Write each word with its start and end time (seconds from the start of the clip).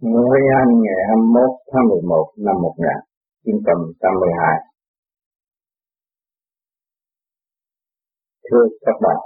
Nguyễn 0.00 0.44
Anh 0.60 0.72
ngày 0.82 1.00
21 1.08 1.50
tháng 1.72 1.88
11 1.88 2.32
năm 2.36 2.56
1982 2.62 4.60
Thưa 8.50 8.64
các 8.80 8.96
bạn, 9.02 9.16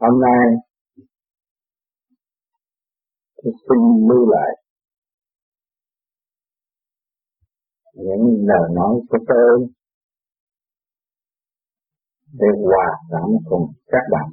Hôm 0.00 0.20
nay 0.20 0.46
tôi 3.42 3.52
xin 3.68 3.78
lưu 4.08 4.30
lại 4.30 4.50
những 7.94 8.46
lời 8.46 8.68
nói 8.74 8.94
của 9.08 9.18
tôi 9.28 9.68
để 12.32 12.46
hòa 12.64 12.86
cảm 13.10 13.28
cùng 13.48 13.72
các 13.86 14.04
bạn 14.12 14.28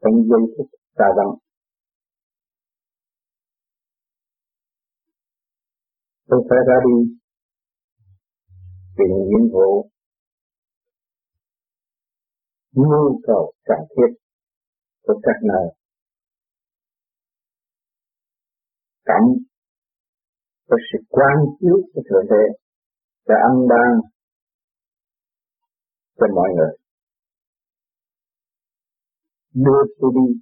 trong 0.00 0.14
giây 0.28 0.40
phút 0.58 0.66
xa 0.98 1.04
vắng. 1.16 1.32
Tôi 6.28 6.40
phải 6.48 6.58
ra 6.68 6.74
đi 6.86 7.16
tìm 8.96 9.16
nhiệm 9.28 9.52
vụ, 9.52 9.90
nhu 12.72 13.20
cầu 13.26 13.52
cần 13.64 13.78
thiết 13.90 14.10
của 15.02 15.20
các 15.22 15.36
nơi. 15.42 15.66
Cảm, 19.04 19.22
có 20.68 20.76
sự 20.92 20.98
quan 21.08 21.36
chiếu 21.60 21.76
của 21.94 22.02
Thượng 22.10 22.26
Đế, 22.30 22.44
đã 23.28 23.34
ăn 23.48 23.68
ban 23.68 24.15
cho 26.16 26.26
mọi 26.34 26.48
người. 26.56 26.76
Đưa 29.54 29.82
tôi 30.00 30.10
đi 30.14 30.40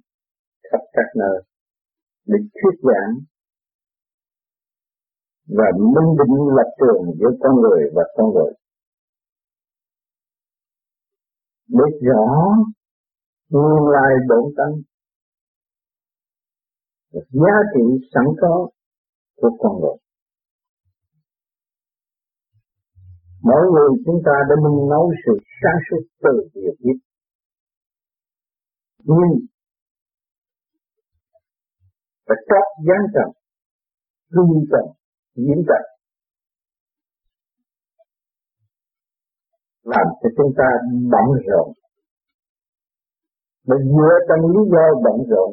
khắp 0.71 0.79
các 0.93 1.09
nơi 1.15 1.43
để 2.25 2.37
thuyết 2.53 2.79
giảng 2.83 3.13
và 5.47 5.65
minh 5.77 6.11
định 6.19 6.35
lập 6.57 6.69
trường 6.79 7.03
giữa 7.19 7.37
con 7.39 7.55
người 7.61 7.81
và 7.95 8.03
con 8.17 8.33
người. 8.33 8.53
Để 11.67 11.85
rõ 12.01 12.25
nguyên 13.49 13.89
lai 13.93 14.11
bổn 14.29 14.53
tánh, 14.57 14.81
giá 17.11 17.55
trị 17.73 18.07
sẵn 18.13 18.25
có 18.41 18.69
của 19.35 19.49
con 19.59 19.81
người. 19.81 20.04
Mỗi 23.47 23.63
người 23.73 23.89
chúng 24.05 24.19
ta 24.25 24.35
đã 24.49 24.55
nung 24.63 24.89
nấu 24.89 25.11
sự 25.25 25.33
sáng 25.59 25.79
suốt 25.85 26.03
từ 26.23 26.33
việc 26.53 26.75
biết. 26.83 26.97
Nhưng 28.99 29.31
phải 32.27 32.37
trót 32.49 32.65
gián 32.87 33.01
trầm, 33.13 33.29
hương 34.33 34.65
trầm, 34.71 34.85
diễn 35.35 35.59
trầm. 35.67 35.83
Làm 39.83 40.07
cho 40.21 40.29
chúng 40.37 40.51
ta 40.57 40.67
bận 41.11 41.27
rộn. 41.47 41.67
Mà 43.67 43.75
dựa 43.93 44.15
trong 44.27 44.41
lý 44.53 44.61
do 44.73 44.85
bận 45.03 45.17
rộn 45.29 45.49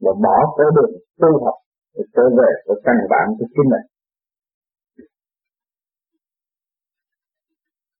và 0.00 0.12
bỏ 0.24 0.54
cái 0.56 0.66
đường 0.76 1.00
tu 1.20 1.44
học 1.44 1.58
để 1.94 2.02
trở 2.14 2.22
về 2.38 2.50
với 2.66 2.76
căn 2.84 2.96
bản 3.10 3.26
của 3.38 3.46
chính 3.54 3.70
mình. 3.72 3.93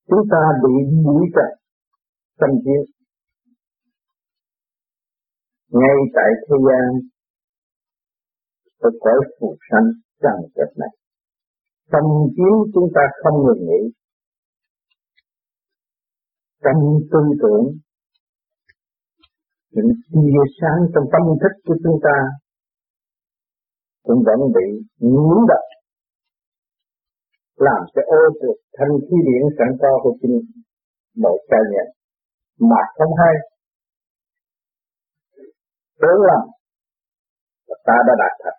Chúng 0.08 0.24
ta 0.30 0.42
bị 0.62 0.74
mũi 1.04 1.24
trần 1.34 1.50
tâm 2.40 2.50
chiến 2.64 2.94
ngay 5.68 5.96
tại 6.14 6.30
thế 6.46 6.56
gian 6.66 6.88
ở 8.78 8.90
cõi 9.00 9.18
phù 9.40 9.56
sanh 9.70 9.88
trần 10.22 10.36
trật 10.54 10.78
này. 10.78 10.92
Tâm 11.92 12.04
chiến 12.36 12.54
chúng 12.74 12.88
ta 12.94 13.00
không 13.22 13.36
ngừng 13.44 13.62
nghỉ. 13.68 13.82
Trong 16.64 16.80
tư 17.12 17.20
tưởng, 17.42 17.66
những 19.70 19.90
tia 20.12 20.44
sáng 20.60 20.78
trong 20.94 21.04
tâm 21.12 21.22
thức 21.40 21.54
của 21.66 21.76
chúng 21.84 21.98
ta 22.02 22.16
cũng 24.02 24.22
vẫn 24.26 24.40
bị 24.54 24.66
nhiễm 24.98 25.38
độc 25.48 25.64
làm 27.66 27.80
cho 27.94 28.02
ô 28.18 28.20
trượt 28.40 28.56
thanh 28.76 28.92
khí 29.06 29.16
điển 29.26 29.42
sẵn 29.58 29.70
có 29.80 29.90
của 30.02 30.14
chính 30.20 30.36
mỗi 31.22 31.38
cá 31.50 31.58
nhân 31.72 31.86
mà 32.70 32.82
không 32.96 33.12
hay. 33.20 33.34
Tưởng 36.00 36.20
lầm. 36.28 36.42
Là 37.68 37.76
ta 37.86 37.96
đã 38.06 38.14
đạt 38.22 38.34
thật. 38.42 38.56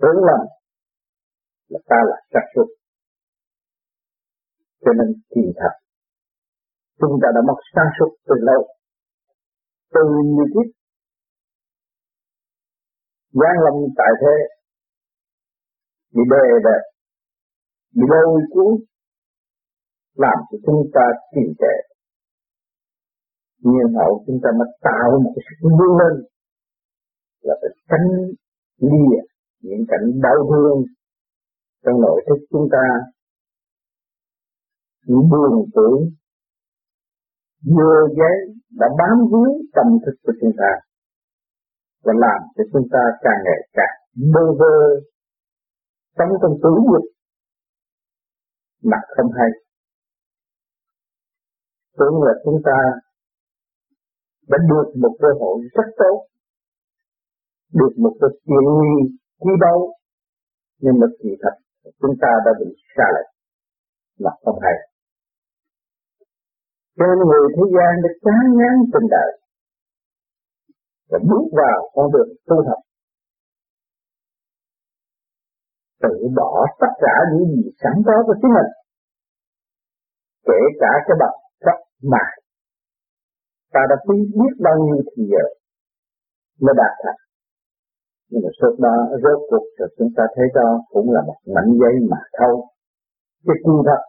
Tưởng 0.00 0.20
lầm. 0.28 0.40
Là 1.68 1.78
ta 1.90 1.96
là 2.10 2.16
chắc 2.32 2.44
suốt 2.54 2.66
cho 4.84 4.92
nên 4.98 5.08
kỳ 5.34 5.44
thật, 5.60 5.74
chúng 7.00 7.14
ta 7.22 7.28
đã 7.34 7.40
mất 7.48 7.58
sáng 7.74 7.90
suốt 7.96 8.10
từ 8.28 8.34
lâu. 8.48 8.60
Từ 9.94 10.00
nhiều 10.34 10.48
kiếp 10.54 10.68
gian 13.40 13.54
lâm 13.64 13.74
tại 13.98 14.12
thế 14.20 14.34
bị 16.14 16.22
đề 16.30 16.46
bẹp 16.64 16.82
bị 17.94 18.02
lôi 18.10 18.40
cuốn 18.52 18.72
làm 20.16 20.38
cho 20.50 20.58
chúng 20.66 20.90
ta 20.94 21.04
trì 21.34 21.42
trệ 21.58 21.92
nhiên 23.64 23.88
hậu 23.98 24.24
chúng 24.26 24.38
ta 24.42 24.50
mới 24.58 24.68
tạo 24.80 25.10
một 25.24 25.32
cái 25.34 25.42
sự 25.46 25.68
vươn 25.78 25.92
lên. 26.00 26.14
Là 27.42 27.54
phải 27.60 27.70
tránh 27.88 28.08
lìa 28.90 29.18
những 29.62 29.84
cảnh 29.88 30.06
đau 30.22 30.38
thương 30.50 30.78
trong 31.84 32.00
nội 32.00 32.24
thức 32.26 32.38
chúng 32.50 32.68
ta. 32.72 32.84
Những 35.06 35.28
buồn 35.30 35.70
tưởng. 35.74 36.00
Vừa 37.76 38.08
giấy 38.18 38.36
đã 38.70 38.86
bám 38.98 39.16
víu 39.30 39.52
tâm 39.74 39.86
thức 40.06 40.16
của 40.22 40.32
chúng 40.40 40.52
ta. 40.58 40.70
Và 42.04 42.12
làm 42.16 42.40
cho 42.56 42.64
chúng 42.72 42.88
ta 42.92 43.02
càng 43.22 43.40
ngày 43.44 43.68
càng 43.72 43.96
bơ 44.34 44.52
vơ 44.58 44.76
sống 46.16 46.32
trong 46.42 46.54
tử 46.62 46.72
dục 46.92 47.04
mặt 48.82 49.02
không 49.16 49.30
hay. 49.38 49.50
Tưởng 51.98 52.22
là 52.26 52.32
chúng 52.44 52.60
ta 52.64 52.78
đã 54.48 54.58
được 54.70 54.86
một 55.02 55.16
cơ 55.20 55.28
hội 55.40 55.56
rất 55.74 55.88
tốt. 55.96 56.26
Được 57.72 57.92
một 57.96 58.14
cái 58.20 58.30
chuyện 58.44 58.64
nguy 58.76 58.94
quý 59.38 59.52
báu. 59.60 59.78
Nhưng 60.78 60.94
mà 61.00 61.06
kỳ 61.22 61.30
thật, 61.42 61.54
chúng 62.00 62.14
ta 62.22 62.28
đã 62.44 62.50
bị 62.60 62.66
xa 62.96 63.04
lệch. 63.14 63.30
Là 64.18 64.30
không 64.44 64.58
hay. 64.62 64.76
Cho 66.96 67.04
nên 67.08 67.18
người 67.28 67.44
thế 67.56 67.64
gian 67.74 67.92
đã 68.04 68.10
chán 68.24 68.44
ngán 68.58 68.74
tình 68.92 69.08
đời. 69.10 69.30
Và 71.10 71.18
bước 71.28 71.46
vào 71.52 71.90
con 71.94 72.12
đường 72.12 72.28
tu 72.46 72.56
học. 72.68 72.80
Tự 76.02 76.14
bỏ 76.36 76.66
tất 76.80 76.92
cả 77.04 77.14
những 77.32 77.46
gì 77.50 77.70
sẵn 77.82 77.94
có 78.06 78.14
của 78.26 78.34
chính 78.40 78.52
mình, 78.56 78.70
kể 80.48 80.60
cả 80.80 80.92
cái 81.06 81.16
bậc 81.22 81.34
cấp 81.64 81.78
mà. 82.12 82.24
Ta 83.72 83.80
đã 83.90 83.96
phí 84.06 84.16
biết 84.38 84.54
bao 84.66 84.76
nhiêu 84.84 84.98
thì 85.10 85.22
giờ 85.32 85.44
mới 86.60 86.74
đạt 86.80 86.92
thành. 87.02 87.20
Nhưng 88.30 88.42
mà 88.44 88.50
suốt 88.58 88.74
đó, 88.84 88.96
rốt 89.22 89.38
cuộc 89.50 89.64
rồi 89.78 89.88
chúng 89.98 90.10
ta 90.16 90.24
thấy 90.36 90.46
đó 90.54 90.68
cũng 90.88 91.08
là 91.14 91.20
một 91.26 91.40
mảnh 91.54 91.70
giấy 91.80 91.94
mà 92.10 92.20
thôi. 92.38 92.56
Cái 93.46 93.56
sự 93.64 93.74
thật. 93.88 94.02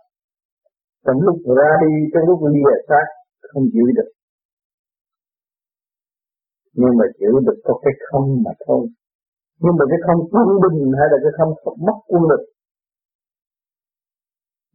Trong 1.05 1.21
lúc 1.21 1.37
ra 1.57 1.69
đi, 1.83 1.93
trong 2.13 2.23
lúc 2.29 2.39
lìa 2.53 2.75
xác, 2.89 3.05
không 3.49 3.63
giữ 3.73 3.85
được. 3.97 4.11
Nhưng 6.73 6.93
mà 6.99 7.05
giữ 7.19 7.31
được 7.45 7.59
có 7.63 7.79
cái 7.83 7.93
không 8.11 8.27
mà 8.45 8.51
thôi 8.67 8.87
nhưng 9.63 9.75
mà 9.79 9.85
cái 9.91 9.99
không 10.05 10.21
quân 10.31 10.47
bình 10.63 10.79
hay 10.99 11.07
là 11.11 11.17
cái 11.23 11.33
không 11.37 11.51
mất 11.87 11.97
quân 12.07 12.23
lực, 12.31 12.43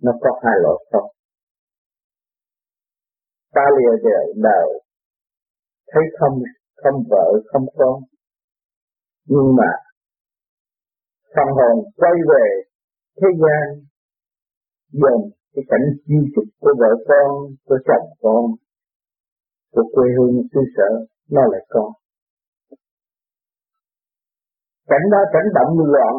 nó 0.02 0.12
có 0.20 0.30
hai 0.42 0.56
loại 0.62 0.78
không. 0.92 1.10
Ta 3.54 3.64
lìa 3.76 3.94
đời 4.04 4.26
đời, 4.36 4.68
thấy 5.92 6.02
không 6.18 6.42
không 6.82 7.04
vợ, 7.10 7.26
không 7.52 7.66
con. 7.78 8.00
Nhưng 9.26 9.56
mà 9.58 9.70
phần 11.34 11.48
hồn 11.56 11.76
quay 11.96 12.12
về 12.30 12.46
thế 13.20 13.28
gian 13.42 13.64
dần 14.92 15.18
cái 15.54 15.64
cảnh 15.68 15.86
di 16.06 16.20
trúc 16.34 16.44
của 16.60 16.74
vợ 16.78 16.92
con, 17.08 17.54
của 17.64 17.78
chồng 17.86 18.08
con, 18.22 18.44
của 19.72 19.82
quê 19.94 20.06
hương 20.18 20.42
xứ 20.54 20.60
sở, 20.76 20.90
nó 21.30 21.42
lại 21.52 21.66
con 21.68 21.92
cảnh 24.90 25.04
đó 25.12 25.20
cảnh 25.32 25.48
động 25.56 25.72
loạn. 25.92 26.14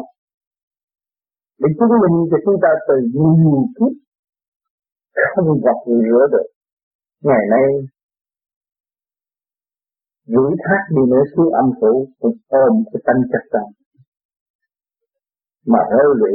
Để 1.60 1.68
chứng 1.76 1.92
minh 2.02 2.16
cho 2.30 2.38
chúng 2.44 2.58
ta 2.62 2.68
từ 2.88 2.94
nhiều 3.14 3.62
kiếp 3.76 3.92
không 5.34 5.60
gặp 5.66 5.78
rửa 5.86 6.22
được. 6.32 6.48
Ngày 7.28 7.44
nay 7.50 7.66
rủi 10.26 10.50
thác 10.64 10.82
đi 10.94 11.02
nữa 11.12 11.24
xuống 11.36 11.52
âm 11.52 11.66
phủ 11.80 12.08
cũng 12.20 12.36
ôm 12.48 12.72
cái 12.92 13.00
tâm 13.06 13.16
chặt 13.32 13.44
tâm 13.52 13.66
mà 15.66 15.78
hơi 15.90 16.08
lụy, 16.20 16.34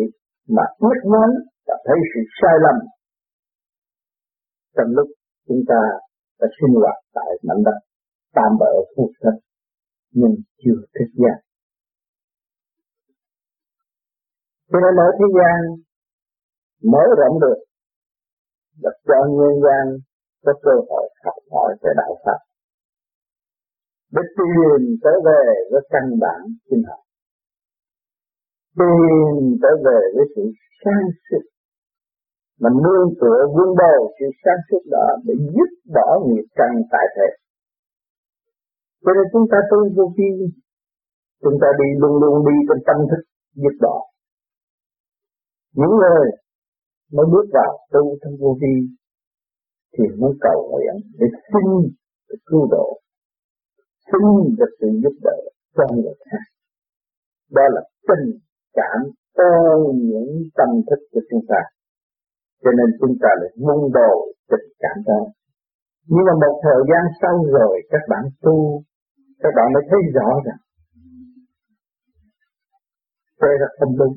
mà 0.55 0.63
biết 0.81 0.99
nói 1.13 1.29
và 1.67 1.75
thấy 1.85 1.97
sự 2.11 2.21
sai 2.41 2.55
lầm. 2.65 2.77
Trong 4.75 4.89
lúc 4.97 5.07
chúng 5.47 5.61
ta 5.67 5.81
đã 6.39 6.47
sinh 6.59 6.73
hoạt 6.81 6.97
tại 7.13 7.31
mảnh 7.47 7.63
đất 7.65 7.77
tam 8.33 8.51
bỡ 8.59 8.71
phù 8.95 9.11
thân 9.21 9.33
nhưng 10.11 10.35
chưa 10.61 10.79
thức 10.93 11.09
giác. 11.13 11.44
Cho 14.75 14.81
nên 14.83 14.95
ở 15.07 15.09
thế 15.17 15.27
gian 15.37 15.59
mở 16.91 17.03
rộng 17.19 17.35
được 17.43 17.59
đặt 18.83 18.95
cho 19.07 19.19
nhân 19.37 19.53
gian 19.65 19.85
có 20.45 20.53
cơ 20.63 20.71
hội 20.89 21.05
học 21.25 21.39
hỏi 21.51 21.75
về 21.81 21.91
đạo 21.97 22.13
Phật. 22.25 22.39
Để 24.13 24.21
tìm 24.37 24.81
trở 25.03 25.13
về 25.25 25.43
với 25.71 25.81
căn 25.89 26.05
bản 26.23 26.39
sinh 26.69 26.83
học. 26.89 26.99
Tìm 28.79 29.57
trở 29.61 29.71
về 29.85 29.99
với 30.15 30.25
sự 30.35 30.43
sáng 30.81 31.07
suốt. 31.25 31.43
Mà 32.61 32.69
nương 32.83 33.09
tựa 33.21 33.39
vun 33.55 33.69
bồi 33.81 33.99
sự 34.19 34.25
sáng 34.43 34.59
suốt 34.67 34.83
đó 34.91 35.07
để 35.25 35.33
giúp 35.55 35.69
bỏ 35.95 36.19
nghiệp 36.27 36.45
căn 36.55 36.71
tại 36.91 37.05
thể 37.15 37.29
cho 39.03 39.11
nên 39.13 39.25
chúng 39.33 39.47
ta 39.51 39.57
tu 39.71 39.77
vô 39.95 40.13
vi, 40.17 40.31
chúng 41.43 41.57
ta 41.61 41.67
đi 41.79 41.87
luôn 42.01 42.13
luôn 42.21 42.45
đi 42.47 42.55
trong 42.67 42.81
tâm 42.87 42.97
thức 43.09 43.23
giúp 43.55 43.75
bỏ 43.81 44.14
những 45.79 45.93
người 46.01 46.27
mới 47.15 47.25
bước 47.33 47.45
vào 47.53 47.71
tu 47.93 48.17
thân 48.21 48.33
vô 48.39 48.57
vi 48.61 48.75
thì 49.93 50.03
muốn 50.19 50.33
cầu 50.41 50.69
nguyện 50.71 50.95
để 51.19 51.27
xin 51.51 51.65
được 52.29 52.41
cứu 52.45 52.67
độ, 52.71 52.87
xin 54.11 54.55
được 54.57 54.71
sự 54.79 54.87
giúp 55.03 55.15
đỡ 55.21 55.37
cho 55.75 55.83
người 55.95 56.15
khác. 56.31 56.45
Đó 57.51 57.63
là 57.75 57.81
tình 58.07 58.39
cảm 58.73 58.99
ô 59.33 59.53
những 59.93 60.31
tâm 60.57 60.69
thức 60.89 60.99
của 61.11 61.21
chúng 61.29 61.45
ta. 61.49 61.61
Cho 62.63 62.71
nên 62.77 62.87
chúng 62.99 63.15
ta 63.21 63.29
lại 63.41 63.51
mong 63.67 63.91
đồ 63.93 64.13
tình 64.51 64.67
cảm 64.79 64.97
đó. 65.05 65.21
Nhưng 66.07 66.25
mà 66.27 66.33
một 66.43 66.55
thời 66.63 66.81
gian 66.89 67.03
sau 67.21 67.35
rồi, 67.59 67.81
các 67.89 68.01
bạn 68.09 68.23
tu, 68.41 68.83
các 69.39 69.49
bạn 69.55 69.73
mới 69.73 69.83
thấy 69.89 69.99
rõ 70.13 70.29
rằng 70.45 70.59
đây 73.41 73.53
là 73.59 73.67
không 73.79 73.97
đúng 73.97 74.15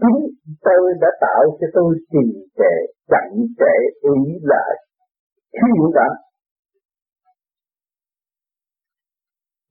chính 0.00 0.18
tôi 0.66 0.82
đã 1.00 1.10
tạo 1.20 1.42
cho 1.60 1.66
tôi 1.74 1.90
trì 2.12 2.24
trệ, 2.58 2.74
chậm 3.10 3.28
trễ 3.58 3.74
ý 4.00 4.18
lại 4.42 4.72
khi 5.52 5.68
dũng 5.78 5.92
cảm 5.94 6.12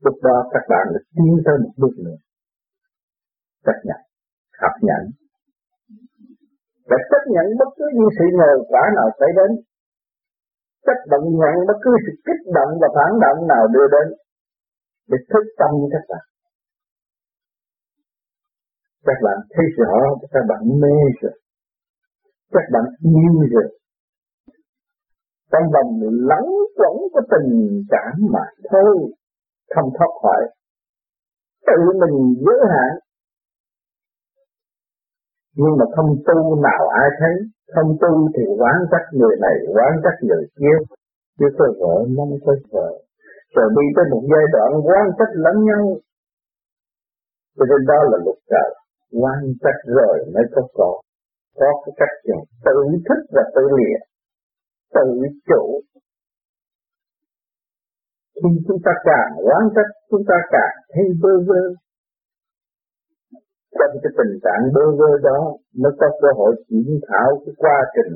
lúc 0.05 0.15
đó 0.23 0.37
các 0.53 0.63
bạn 0.69 0.85
đã 0.93 0.99
tiến 1.15 1.33
tới 1.45 1.55
một 1.63 1.73
bước 1.77 1.93
nữa. 2.05 2.17
Chấp 3.65 3.77
nhận, 3.87 4.01
học 4.61 4.75
nhận 4.81 5.03
và 6.89 6.97
chấp 7.11 7.23
nhận 7.33 7.45
bất 7.59 7.69
cứ 7.77 7.85
những 7.97 8.11
sự 8.17 8.25
nhờ 8.39 8.51
quả 8.71 8.83
nào 8.97 9.07
xảy 9.19 9.31
đến. 9.39 9.51
Chấp 10.85 10.99
nhận 11.09 11.21
nhận 11.41 11.55
bất 11.67 11.77
cứ 11.83 11.91
sự 12.05 12.13
kích 12.27 12.43
động 12.57 12.71
và 12.81 12.87
phản 12.95 13.11
động 13.23 13.39
nào 13.51 13.63
đưa 13.75 13.87
đến 13.95 14.07
để 15.09 15.17
thức 15.31 15.45
tâm 15.59 15.71
các 15.93 16.03
bạn 16.09 16.23
các 19.05 19.17
bạn 19.23 19.37
thấy 19.53 19.65
rõ 19.77 19.95
các 20.31 20.43
bạn 20.49 20.61
mê 20.81 20.97
rồi. 21.21 21.31
Các 22.51 22.63
bạn 22.73 22.83
yêu 22.99 23.33
rồi. 23.51 23.79
Trong 25.51 25.71
vòng 25.73 25.99
lắng 26.01 26.49
quẩn 26.75 26.95
của 27.13 27.21
tình 27.31 27.83
cảm 27.89 28.13
mà 28.33 28.45
thôi. 28.71 28.97
Không 29.75 29.89
thoát 29.97 30.11
khỏi. 30.21 30.41
Tự 31.67 31.99
mình 31.99 32.35
giới 32.45 32.59
hạn 32.69 32.99
nhưng 35.59 35.73
mà 35.79 35.85
không 35.95 36.09
tu 36.27 36.37
nào 36.67 36.83
ai 37.01 37.09
thấy. 37.19 37.35
Không 37.75 37.89
tu 38.01 38.29
thì 38.35 38.43
quán 38.59 38.77
trách 38.91 39.07
người 39.17 39.35
này, 39.41 39.55
quán 39.75 39.91
trách 40.03 40.17
người 40.27 40.43
kia. 40.57 40.77
Chứ 41.39 41.45
có 41.57 41.65
vợ 41.79 41.95
mong 42.17 42.33
có 42.45 42.53
vợ. 42.71 42.89
Rồi 43.55 43.67
đi 43.77 43.85
tới 43.95 44.05
một 44.11 44.23
giai 44.31 44.45
đoạn 44.53 44.71
quán 44.87 45.05
trách 45.17 45.33
lẫn 45.33 45.55
nhau. 45.69 45.83
Cho 47.57 47.65
nên 47.69 47.85
đó 47.87 47.99
là 48.11 48.17
luật 48.25 48.37
trời 48.51 48.69
quan 49.11 49.39
trách 49.63 49.81
rồi 49.97 50.17
mới 50.33 50.43
có 50.55 50.61
có 50.73 51.01
có 51.59 51.69
cái 51.85 51.93
cách 51.97 52.15
dùng 52.27 52.45
tự 52.65 52.77
thức 53.07 53.21
và 53.35 53.43
tự 53.55 53.61
lìa 53.77 53.97
tự 54.93 55.07
chủ. 55.49 55.81
Khi 58.35 58.49
chúng 58.67 58.79
ta 58.85 58.91
càng 59.03 59.31
quán 59.45 59.63
trách 59.75 59.91
chúng 60.09 60.23
ta 60.27 60.35
càng 60.51 60.75
thấy 60.93 61.03
bơ 61.21 61.29
vơ. 61.47 61.61
Trong 63.77 63.93
cái 64.03 64.11
tình 64.17 64.33
trạng 64.43 64.63
bơ 64.75 64.85
vơ 64.99 65.11
đó, 65.23 65.39
mới 65.81 65.91
có 65.99 66.07
cơ 66.21 66.27
hội 66.37 66.51
chuyển 66.67 66.99
thảo 67.07 67.29
cái 67.45 67.53
quá 67.57 67.77
trình 67.95 68.13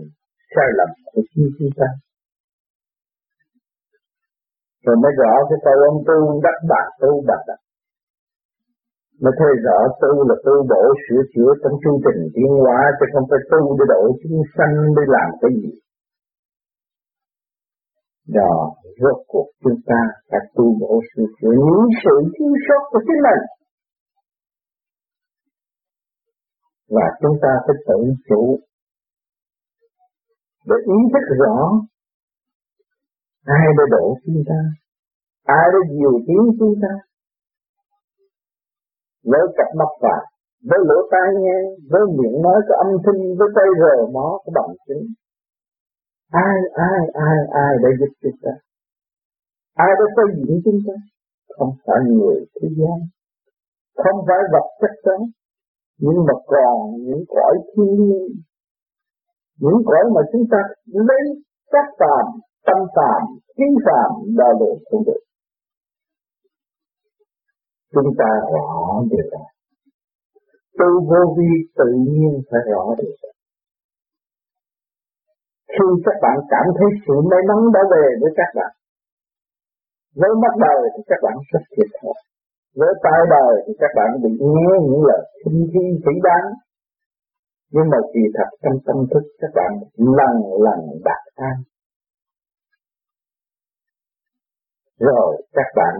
sai 0.55 0.69
lầm 0.77 0.89
của 1.13 1.21
chính 1.35 1.49
chúng 1.59 1.73
ta. 1.79 1.87
Rồi 4.85 4.95
mới 5.03 5.11
rõ 5.17 5.33
cái 5.49 5.59
câu 5.65 5.73
ông 5.89 6.03
tu 6.07 6.41
đắc 6.43 6.57
bạc 6.69 6.87
tu 7.01 7.23
bạc. 7.27 7.41
đắc. 7.47 7.59
Nó 9.19 9.31
thấy 9.39 9.51
rõ 9.65 9.77
tu 10.01 10.29
là 10.29 10.35
tu 10.45 10.53
bổ 10.71 10.83
sửa 11.03 11.21
chữa 11.33 11.51
trong 11.61 11.73
chương 11.81 11.99
trình 12.03 12.21
tiến 12.35 12.51
hóa, 12.61 12.79
chứ 12.99 13.05
không 13.13 13.25
phải 13.29 13.39
tu 13.51 13.77
để 13.77 13.85
độ 13.93 14.03
chúng 14.23 14.41
sanh 14.57 14.75
để 14.95 15.03
làm 15.07 15.29
cái 15.41 15.51
gì. 15.61 15.71
Đó, 18.27 18.55
rốt 19.01 19.17
cuộc 19.27 19.47
chúng 19.63 19.79
ta 19.85 19.99
phải 20.29 20.39
tu 20.55 20.65
bổ 20.81 21.01
sửa 21.09 21.25
chữa 21.41 21.55
những 21.67 21.87
sự 22.03 22.15
thiếu 22.33 22.53
sót 22.67 22.81
của 22.91 22.99
chính 23.07 23.21
mình. 23.27 23.43
Và 26.89 27.07
chúng 27.21 27.37
ta 27.41 27.51
phải 27.65 27.75
tự 27.87 27.99
chủ 28.29 28.59
để 30.69 30.75
ý 30.85 30.97
thức 31.13 31.35
rõ 31.39 31.81
ai 33.45 33.67
đã 33.77 33.83
độ 33.91 34.17
chúng 34.25 34.43
ta, 34.49 34.59
ai 35.43 35.65
đã 35.73 35.79
điều 35.89 36.11
tiến 36.27 36.43
chúng 36.59 36.75
ta 36.81 36.93
với 39.29 39.41
cặp 39.57 39.69
mắt 39.79 39.91
vàng 40.01 40.25
với 40.69 40.79
lỗ 40.89 40.97
tai 41.11 41.27
nghe, 41.41 41.57
với 41.91 42.01
miệng 42.17 42.41
nói 42.41 42.59
có 42.67 42.75
âm 42.85 42.91
thanh, 43.03 43.21
với 43.37 43.49
tay 43.55 43.67
rờ 43.81 43.95
mó 44.15 44.27
có 44.43 44.49
bằng 44.55 44.75
chứng. 44.87 45.05
Ai 46.31 46.57
ai 46.73 46.99
ai 47.13 47.37
ai 47.63 47.71
đã 47.83 47.89
giúp 47.99 48.11
chúng 48.21 48.37
ta? 48.43 48.51
Ai 49.75 49.91
đã 49.99 50.05
xây 50.15 50.25
dựng 50.37 50.61
chúng 50.65 50.79
ta? 50.87 50.93
Không 51.57 51.73
phải 51.85 51.99
người 52.07 52.45
thế 52.55 52.67
gian. 52.77 52.97
Không 54.03 54.25
phải 54.27 54.39
vật 54.53 54.67
chất 54.81 54.93
đó. 55.05 55.17
Nhưng 55.99 56.17
mà 56.27 56.33
còn 56.45 56.75
những 57.05 57.23
cõi 57.27 57.55
thiên 57.75 57.91
nhiên. 57.99 58.27
Những 59.59 59.79
cõi 59.85 60.03
mà 60.15 60.21
chúng 60.31 60.45
ta 60.51 60.57
lấy 60.85 61.23
các 61.71 61.85
phàm, 61.99 62.25
tâm 62.65 62.77
phàm, 62.95 63.21
kiến 63.57 63.73
phàm 63.85 64.11
đo 64.37 64.47
lường 64.59 64.79
không 64.91 65.03
được 65.05 65.21
chúng 67.93 68.11
ta 68.19 68.29
rõ 68.53 69.03
điều 69.11 69.27
đó 69.31 69.43
tu 70.79 70.89
vô 71.09 71.21
vi 71.37 71.51
tự 71.79 71.89
nhiên 72.07 72.31
phải 72.49 72.61
rõ 72.71 72.83
điều 72.97 73.15
đó 73.21 73.31
khi 75.73 75.87
các 76.05 76.17
bạn 76.21 76.37
cảm 76.49 76.65
thấy 76.77 76.87
sự 77.05 77.15
may 77.31 77.41
mắn 77.49 77.59
đã 77.75 77.81
về 77.91 78.05
với 78.21 78.31
các 78.39 78.49
bạn, 78.57 78.71
với 80.15 80.31
mắt 80.43 80.53
đời 80.65 80.81
thì 80.93 81.01
các 81.07 81.19
bạn 81.23 81.35
rất 81.51 81.63
thiệt 81.73 81.89
thòi, 81.97 82.19
với 82.79 82.93
tai 83.03 83.21
đời 83.35 83.53
thì 83.65 83.73
các 83.79 83.91
bạn 83.97 84.09
bị 84.23 84.31
nghe 84.53 84.71
những 84.87 85.03
lời 85.09 85.23
khinh 85.39 85.61
khi 85.73 85.83
chỉ 86.05 86.13
đáng 86.23 86.47
nhưng 87.73 87.89
mà 87.91 87.97
kỳ 88.13 88.23
thật 88.35 88.49
trong 88.63 88.77
tâm 88.85 88.97
thức, 89.11 89.23
các 89.41 89.51
bạn 89.55 89.71
lần 89.97 90.35
lần 90.65 90.79
đạt 91.05 91.23
an. 91.35 91.57
Rồi 94.99 95.41
các 95.53 95.69
bạn 95.75 95.95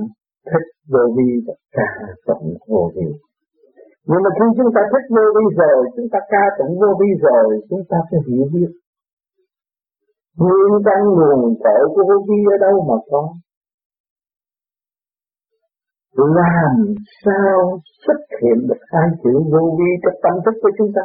thích 0.50 0.68
vô 0.92 1.04
vi 1.16 1.30
và 1.46 1.54
ca 1.76 1.88
tụng 2.28 2.58
vô 2.68 2.92
vi. 2.96 3.08
Nhưng 4.10 4.22
mà 4.24 4.30
khi 4.38 4.48
chúng 4.58 4.72
ta 4.76 4.82
thích 4.92 5.06
vô 5.16 5.26
vi 5.38 5.46
rồi, 5.62 5.80
chúng 5.96 6.10
ta 6.12 6.20
ca 6.32 6.44
tụng 6.58 6.74
vô 6.82 6.90
vi 7.00 7.10
rồi, 7.22 7.48
chúng 7.70 7.84
ta 7.90 7.98
sẽ 8.12 8.18
hiểu 8.28 8.46
biết. 8.54 8.72
Nguyên 10.38 10.72
căn 10.86 11.00
nguồn 11.16 11.56
cội 11.64 11.84
của 11.94 12.04
vô 12.10 12.18
vi 12.28 12.40
ở 12.56 12.58
đâu 12.66 12.76
mà 12.90 12.98
có? 13.12 13.24
Làm 16.18 16.76
sao 17.26 17.80
xuất 18.06 18.20
hiện 18.42 18.68
được 18.68 18.82
hai 18.92 19.08
chữ 19.24 19.34
vô 19.52 19.78
vi 19.78 19.90
trong 20.04 20.18
tâm 20.24 20.34
thức 20.46 20.60
của 20.62 20.72
chúng 20.78 20.92
ta? 20.96 21.02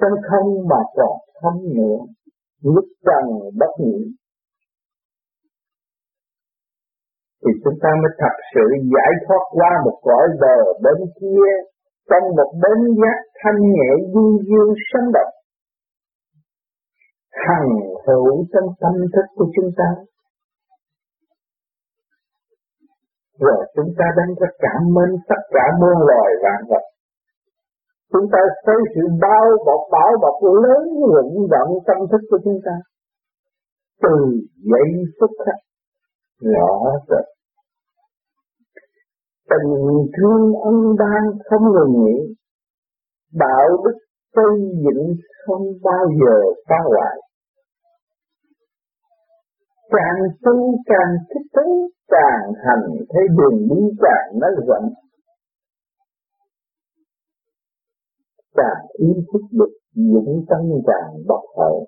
Trong 0.00 0.12
không 0.28 0.68
mà 0.70 0.80
còn 0.96 1.18
không 1.42 1.62
nữa, 1.76 1.98
lúc 2.62 2.84
trần 3.06 3.24
bất 3.58 3.72
nhị 3.78 4.14
thì 7.42 7.50
chúng 7.64 7.78
ta 7.82 7.90
mới 8.02 8.12
thật 8.22 8.34
sự 8.54 8.64
giải 8.94 9.12
thoát 9.24 9.42
qua 9.56 9.70
một 9.84 9.96
cõi 10.02 10.26
bờ 10.40 10.56
bên 10.84 10.98
kia, 11.20 11.50
trong 12.10 12.24
một 12.38 12.50
bến 12.62 12.78
giác 13.00 13.18
thanh 13.40 13.60
nhẹ 13.74 13.90
du 14.12 14.24
dương 14.48 14.72
sống 14.88 15.12
động. 15.16 15.32
Hằng 17.46 17.68
hữu 18.06 18.46
trong 18.52 18.68
tâm 18.80 18.94
thức 19.14 19.26
của 19.36 19.46
chúng 19.56 19.70
ta. 19.78 19.88
Rồi 23.40 23.66
chúng 23.76 23.90
ta 23.98 24.04
đang 24.16 24.34
có 24.40 24.46
cảm 24.58 24.82
ơn 25.04 25.10
tất 25.28 25.42
cả 25.50 25.64
muôn 25.80 26.06
loài 26.08 26.30
vạn 26.42 26.60
vật. 26.68 26.84
Chúng 28.12 28.26
ta 28.32 28.38
thấy 28.66 28.76
sự 28.94 29.02
bao 29.20 29.46
bọc, 29.66 29.80
bảo 29.92 30.12
bọc 30.22 30.36
lớn 30.64 30.84
rụng 31.14 31.48
động 31.50 31.72
tâm 31.86 31.96
thức 32.10 32.20
của 32.30 32.38
chúng 32.44 32.60
ta. 32.64 32.72
Từ 34.02 34.16
giây 34.70 34.88
phút 35.20 35.30
khắc 35.46 35.58
rõ 36.40 36.70
rệt 37.08 37.31
tình 39.50 40.06
thương 40.16 40.54
ân 40.64 40.96
ban 40.98 41.22
không 41.44 41.62
ngừng 41.72 42.04
nghỉ. 42.04 42.34
Đạo 43.32 43.68
đức 43.84 43.98
xây 44.34 44.60
dựng 44.84 45.16
không 45.46 45.62
bao 45.82 46.04
giờ 46.20 46.36
phá 46.68 46.76
hoại. 46.84 47.16
Càng 49.90 50.20
tu 50.44 50.78
càng 50.86 51.14
thích 51.34 51.46
thú, 51.56 51.90
càng 52.08 52.52
hành 52.66 53.04
thấy 53.08 53.22
đường 53.38 53.68
đi 53.68 53.96
càng 54.02 54.40
nó 54.40 54.46
rộng. 54.66 54.92
Càng 58.54 58.86
ý 58.92 59.06
thức 59.32 59.42
được 59.50 59.72
dũng 59.94 60.44
tâm 60.48 60.60
càng 60.86 61.22
bộc 61.28 61.42
hậu 61.58 61.86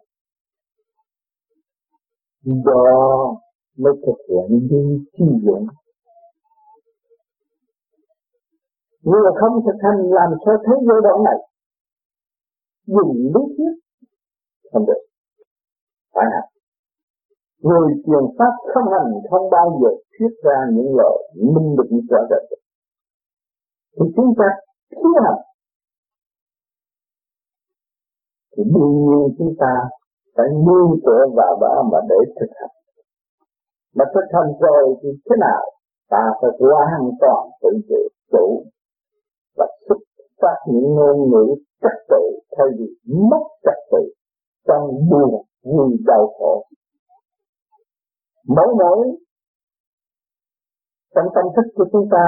do 2.44 3.36
mới 3.78 3.92
thực 4.06 4.18
hiện 4.28 4.68
đi 4.70 5.04
chi 5.18 5.24
dụng. 5.44 5.66
Nhưng 9.08 9.34
không 9.40 9.54
thực 9.66 9.78
hành 9.82 10.00
làm 10.18 10.30
sao 10.44 10.54
thấy 10.66 10.76
giai 10.88 11.00
đoạn 11.02 11.18
này, 11.28 11.38
dùng 12.86 13.10
lý 13.16 13.42
thuyết 13.56 13.74
không 14.72 14.86
được. 14.86 15.02
Phải 16.14 16.24
học 16.34 16.48
người 17.64 17.88
truyền 18.06 18.24
pháp 18.38 18.54
không 18.74 18.92
hành, 18.92 19.10
không 19.30 19.50
bao 19.50 19.80
giờ 19.80 19.90
thuyết 20.18 20.32
ra 20.42 20.58
những 20.74 20.96
lời 20.96 21.16
minh 21.54 21.76
định 21.78 22.06
rõ 22.10 22.18
rệt 22.30 22.58
thì 23.96 24.04
chúng 24.16 24.34
ta 24.38 24.44
thiếu 24.90 25.12
hành. 25.24 25.40
Thì 28.56 28.62
đương 28.74 28.94
nhiên 29.04 29.36
chúng 29.38 29.54
ta 29.60 29.72
phải 30.36 30.46
nương 30.66 30.90
tựa 31.06 31.24
vào 31.36 31.58
đó 31.60 31.88
mà 31.92 31.98
để 32.08 32.32
thực 32.40 32.50
hành. 32.60 32.74
Mà 33.94 34.04
thực 34.14 34.26
hành 34.32 34.52
rồi 34.60 34.96
thì 35.02 35.08
thế 35.30 35.36
nào? 35.40 35.62
Ta 36.10 36.22
phải 36.40 36.50
hoàn 36.60 37.10
toàn 37.20 37.48
tự 37.62 37.68
chủ 37.88 38.00
chủ 38.32 38.64
phát 40.42 40.58
những 40.72 40.94
ngôn 40.94 41.30
ngữ 41.30 41.54
trật 41.82 41.98
tự 42.08 42.22
thay 42.56 42.66
vì 42.78 42.86
mất 43.30 43.44
trật 43.64 43.78
tự 43.92 44.12
trong 44.66 44.84
buồn 45.10 45.44
vui 45.62 45.96
đau 46.06 46.34
khổ. 46.38 46.66
Mỗi 48.46 48.74
mỗi 48.78 49.06
trong 51.14 51.26
tâm 51.34 51.44
thức 51.56 51.72
của 51.74 51.84
chúng 51.92 52.08
ta, 52.10 52.26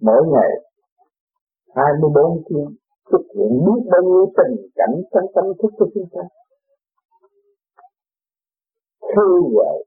mỗi 0.00 0.22
ngày 0.32 0.50
24 1.76 2.42
tiếng 2.48 2.76
xuất 3.10 3.22
hiện 3.34 3.50
biết 3.64 3.88
bao 3.90 4.02
nhiêu 4.02 4.32
tình 4.36 4.66
cảnh 4.74 4.94
trong 5.12 5.26
tâm 5.34 5.44
thức 5.62 5.68
của 5.78 5.86
chúng 5.94 6.08
ta. 6.12 6.22
Khi 9.00 9.28
vậy 9.56 9.84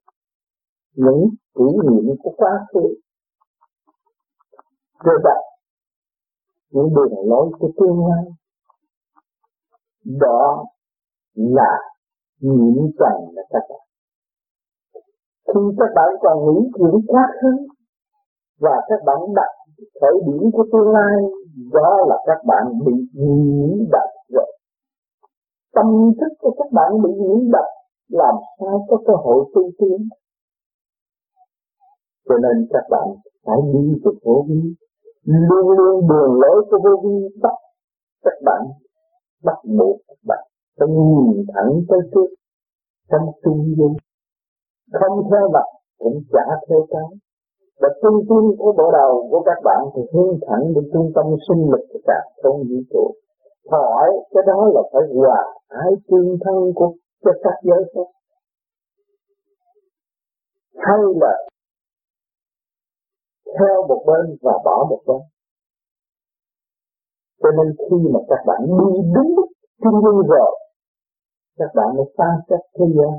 những 0.96 1.30
kỷ 1.56 1.64
niệm 1.64 2.16
của 2.24 2.34
quá 2.38 2.52
khứ. 2.74 2.80
Rồi 5.04 5.20
đặt 5.24 5.42
những 6.72 6.94
đường 6.96 7.30
lối 7.30 7.52
của 7.60 7.72
tương 7.80 8.00
lai. 8.08 8.26
Đó 10.06 10.66
là 11.34 11.78
nhiễm 12.40 12.92
trần 13.00 13.36
là 13.36 13.44
các 13.50 13.64
bạn 13.70 13.88
khi 15.48 15.62
các 15.80 15.92
bạn 15.96 16.10
còn 16.22 16.38
nghĩ 16.46 16.70
chuyện 16.78 17.06
quá 17.08 17.24
khứ 17.42 17.68
và 18.60 18.76
các 18.90 19.00
bạn 19.06 19.18
đặt 19.36 19.52
khởi 20.02 20.14
điểm 20.28 20.52
của 20.54 20.66
tương 20.72 20.94
lai, 20.94 21.16
đó 21.74 21.98
là 22.08 22.18
các 22.26 22.40
bạn 22.48 22.66
bị 22.86 22.94
nhiễm 23.14 23.90
đặt 23.92 24.10
rồi. 24.30 24.52
Tâm 25.76 25.86
thức 26.20 26.34
của 26.40 26.54
các 26.58 26.72
bạn 26.72 27.02
bị 27.04 27.10
nhiễm 27.22 27.52
đặt 27.52 27.68
làm 28.10 28.36
sao 28.60 28.86
có 28.90 28.98
cơ 29.08 29.14
hội 29.24 29.46
tu 29.54 29.62
tiến? 29.80 30.10
Cho 32.30 32.36
nên 32.38 32.68
các 32.74 32.84
bạn 32.90 33.08
phải 33.46 33.58
đi 33.74 34.00
với 34.04 34.14
phổ 34.24 34.44
biến 34.44 34.74
luôn 35.28 35.70
luôn 35.78 36.08
đường 36.10 36.40
lối 36.42 36.66
của 36.70 36.80
vô 36.84 36.94
vi, 37.04 37.40
bắt 37.42 37.56
các 38.24 38.38
bạn, 38.46 38.62
bắt 39.44 39.58
buộc 39.78 39.98
các 40.08 40.18
bạn, 40.28 40.44
phải 40.80 40.88
nhìn 40.88 41.46
thẳng 41.54 41.72
tới 41.90 42.00
trước, 42.14 42.30
trong 43.12 43.26
trung 43.44 43.76
dung 43.78 43.96
không 44.92 45.30
theo 45.32 45.50
mặt, 45.54 45.68
cũng 46.00 46.22
chả 46.32 46.46
theo 46.70 46.86
cái 46.90 47.18
và 47.82 47.90
trung 48.02 48.20
tâm 48.30 48.44
của 48.58 48.74
bộ 48.78 48.92
đầu 48.92 49.28
của 49.32 49.42
các 49.46 49.60
bạn 49.64 49.82
thì 49.96 50.02
hướng 50.14 50.40
thẳng 50.48 50.74
đến 50.76 50.90
trung 50.94 51.12
tâm 51.16 51.26
sinh 51.48 51.72
lực 51.72 51.86
của 51.94 52.00
cả 52.08 52.20
không 52.44 52.58
vũ 52.58 52.80
trụ. 52.92 53.12
Hỏi, 53.72 54.10
cái 54.32 54.44
đó 54.48 54.68
là 54.74 54.82
phải 54.94 55.02
hòa 55.16 55.54
ái 55.68 55.92
tương 56.08 56.38
thân 56.44 56.74
của 56.76 56.94
cho 57.24 57.32
các 57.44 57.54
giới 57.64 57.84
khác. 57.94 58.10
Hay 60.76 61.00
là 61.22 61.34
theo 63.56 63.88
một 63.90 64.02
bên 64.08 64.38
và 64.42 64.54
bỏ 64.66 64.88
một 64.90 65.02
bên. 65.08 65.22
Cho 67.42 67.50
nên 67.58 67.68
khi 67.78 67.98
mà 68.14 68.20
các 68.30 68.42
bạn 68.48 68.62
đi 68.80 68.90
đúng 69.16 69.36
trung 69.84 69.98
dung 70.04 70.20
rồi, 70.28 70.52
các 71.58 71.72
bạn 71.76 71.88
mới 71.98 72.06
xa 72.18 72.30
cách 72.48 72.66
thế 72.76 72.86
gian. 72.98 73.14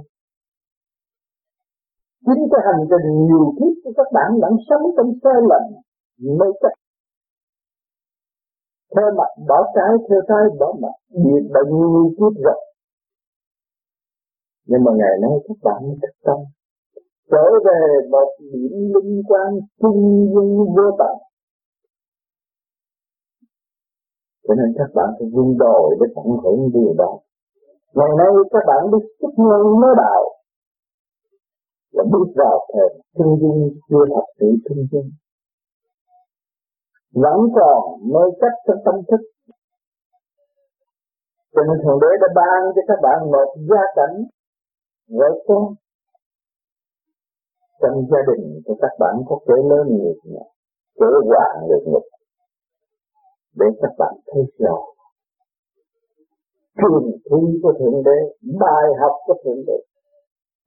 Chính 2.27 2.43
cái 2.51 2.61
hành 2.69 2.83
trình 2.91 3.09
nhiều 3.27 3.45
kiếp 3.59 3.75
của 3.85 3.93
các 3.97 4.09
bạn 4.13 4.31
vẫn 4.43 4.53
sống 4.69 4.85
trong 4.97 5.11
sai 5.23 5.39
lầm 5.51 5.63
mê 6.39 6.49
cách 6.63 6.77
theo 8.95 9.09
mặt 9.19 9.31
bỏ 9.49 9.59
trái 9.75 9.93
theo 10.09 10.21
trái 10.29 10.45
bỏ 10.61 10.75
mặt 10.83 10.97
biệt 11.25 11.43
bao 11.55 11.65
nhiêu 11.73 12.15
kiếp 12.17 12.43
rồi. 12.45 12.61
Nhưng 14.67 14.85
mà 14.85 14.93
ngày 14.99 15.15
nay 15.23 15.31
các 15.49 15.59
bạn 15.63 15.79
mới 15.87 15.97
thức 16.03 16.15
tâm 16.25 16.39
trở 17.31 17.45
về 17.67 18.09
một 18.11 18.29
điểm 18.53 18.73
linh 18.95 19.23
quan 19.29 19.49
trung 19.81 20.31
dung 20.35 20.75
vô 20.77 20.97
tận. 20.99 21.17
Cho 24.49 24.55
nên 24.55 24.75
các 24.79 24.91
bạn 24.95 25.09
phải 25.19 25.29
vun 25.33 25.57
đồi 25.59 25.97
để 26.01 26.07
tận 26.17 26.25
hưởng 26.43 26.71
điều 26.75 26.95
đó. 26.99 27.19
Ngày 27.95 28.09
nay 28.19 28.29
các 28.51 28.65
bạn 28.67 28.91
biết 28.93 29.05
chấp 29.21 29.33
nhận 29.37 29.81
mới 29.81 29.95
đạo 29.97 30.23
và 31.93 32.05
bước 32.13 32.29
vào 32.37 32.67
thời 32.73 32.89
trung 33.19 33.39
dung 33.41 33.61
chưa 33.89 34.05
thật 34.15 34.27
sự 34.39 34.47
trung 34.69 34.87
dung 34.93 35.11
vẫn 37.15 37.39
còn 37.55 37.81
mê 38.13 38.25
cách 38.41 38.57
trong 38.67 38.81
tâm 38.85 38.95
thức. 39.09 39.21
Cho 41.55 41.63
nên 41.69 41.77
thượng 41.85 42.01
đế 42.03 42.11
đã 42.21 42.29
ban 42.35 42.61
cho 42.75 42.83
các 42.89 42.99
bạn 43.03 43.31
một 43.33 43.49
gia 43.71 43.83
cảnh 43.97 44.25
vợ 45.09 45.31
con 45.47 45.75
trong 47.81 47.97
gia 48.11 48.21
đình 48.29 48.63
của 48.65 48.77
các 48.83 48.93
bạn 49.01 49.15
có 49.29 49.39
kẻ 49.47 49.55
lớn 49.71 49.85
nghiệp 49.89 50.19
nhẹ 50.25 50.45
kẻ 51.01 51.07
hoàng 51.29 51.59
nghiệp 51.67 51.83
ngục 51.91 52.07
để 53.59 53.67
các 53.83 53.93
bạn 53.99 54.15
thấy 54.27 54.43
rõ 54.59 54.77
truyền 56.79 57.05
thi 57.27 57.61
của 57.63 57.73
thượng 57.79 58.03
đế, 58.07 58.19
bài 58.61 58.87
học 59.01 59.15
của 59.27 59.35
thượng 59.45 59.63
đế, 59.67 59.79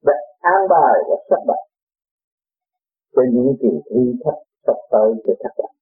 đã 0.06 0.14
an 0.40 0.60
bài 0.70 0.94
và 1.08 1.16
sắp 1.30 1.42
đặt 1.48 1.62
cho 3.14 3.22
những 3.32 3.54
kỳ 3.60 3.68
thi 3.88 4.00
thấp 4.24 4.34
sắp 4.66 4.76
tới 4.90 5.08
cho 5.26 5.32
các 5.42 5.52
bạn. 5.58 5.72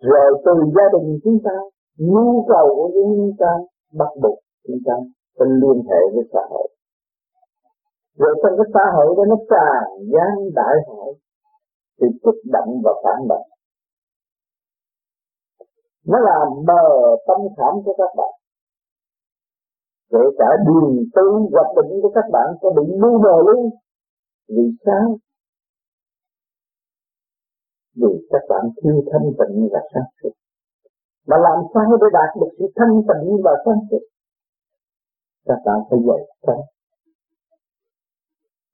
Rồi 0.00 0.42
từ 0.44 0.52
gia 0.76 0.86
đình 0.92 1.20
chúng 1.24 1.38
ta, 1.44 1.56
nhu 1.98 2.44
cầu 2.48 2.66
của 2.76 2.90
chúng 2.94 3.32
ta 3.38 3.52
bắt 3.98 4.12
buộc 4.22 4.38
chúng 4.66 4.78
ta 4.86 4.94
phải 5.38 5.48
liên 5.60 5.82
hệ 5.90 6.00
với 6.14 6.24
xã 6.32 6.40
hội 6.50 6.68
rồi 8.18 8.34
trong 8.42 8.54
cái 8.58 8.68
xã 8.74 8.84
hội 8.96 9.14
đó 9.16 9.24
nó 9.28 9.36
tràn 9.50 9.84
gian 10.12 10.32
đại 10.54 10.74
hội, 10.86 11.14
thì 12.00 12.06
kích 12.22 12.42
động 12.52 12.70
và 12.84 12.92
phản 13.04 13.28
động. 13.28 13.46
Nó 16.06 16.18
làm 16.28 16.48
mờ 16.68 16.84
tâm 17.26 17.40
khảm 17.56 17.74
của 17.84 17.94
các 17.98 18.12
bạn. 18.18 18.32
Kể 20.12 20.24
cả 20.38 20.46
đường 20.66 20.96
tư 21.14 21.26
hoạch 21.52 21.72
định 21.76 22.00
của 22.02 22.12
các 22.14 22.24
bạn 22.32 22.48
có 22.60 22.70
bị 22.76 22.92
mưu 23.02 23.18
mờ 23.24 23.36
luôn, 23.46 23.70
vì 24.48 24.66
sao? 24.86 25.18
Vì 27.96 28.12
các 28.30 28.42
bạn 28.48 28.64
thiếu 28.82 29.04
thanh 29.12 29.28
tịnh 29.38 29.68
và 29.72 29.80
sáng 29.94 30.10
suốt. 30.22 30.34
Mà 31.28 31.36
làm 31.46 31.58
sao 31.74 31.96
để 32.00 32.06
đạt 32.12 32.30
được 32.40 32.52
sự 32.58 32.64
thanh 32.76 32.94
tịnh 33.08 33.42
và 33.44 33.52
sáng 33.64 33.80
suốt? 33.90 34.04
Các 35.46 35.58
bạn 35.64 35.78
phải 35.90 35.98
dạy 36.08 36.22
sáng 36.46 36.71